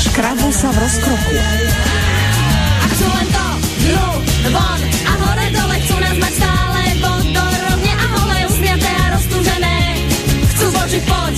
[0.00, 1.36] Škrabú sa v rozkroku.
[2.80, 3.46] A chcú len to,
[3.84, 4.08] dnu,
[4.56, 9.76] von a hore dole chcú nás mať stále vodorovne a hole usmiaté a roztúžené.
[10.56, 11.34] Chcú zložiť poď,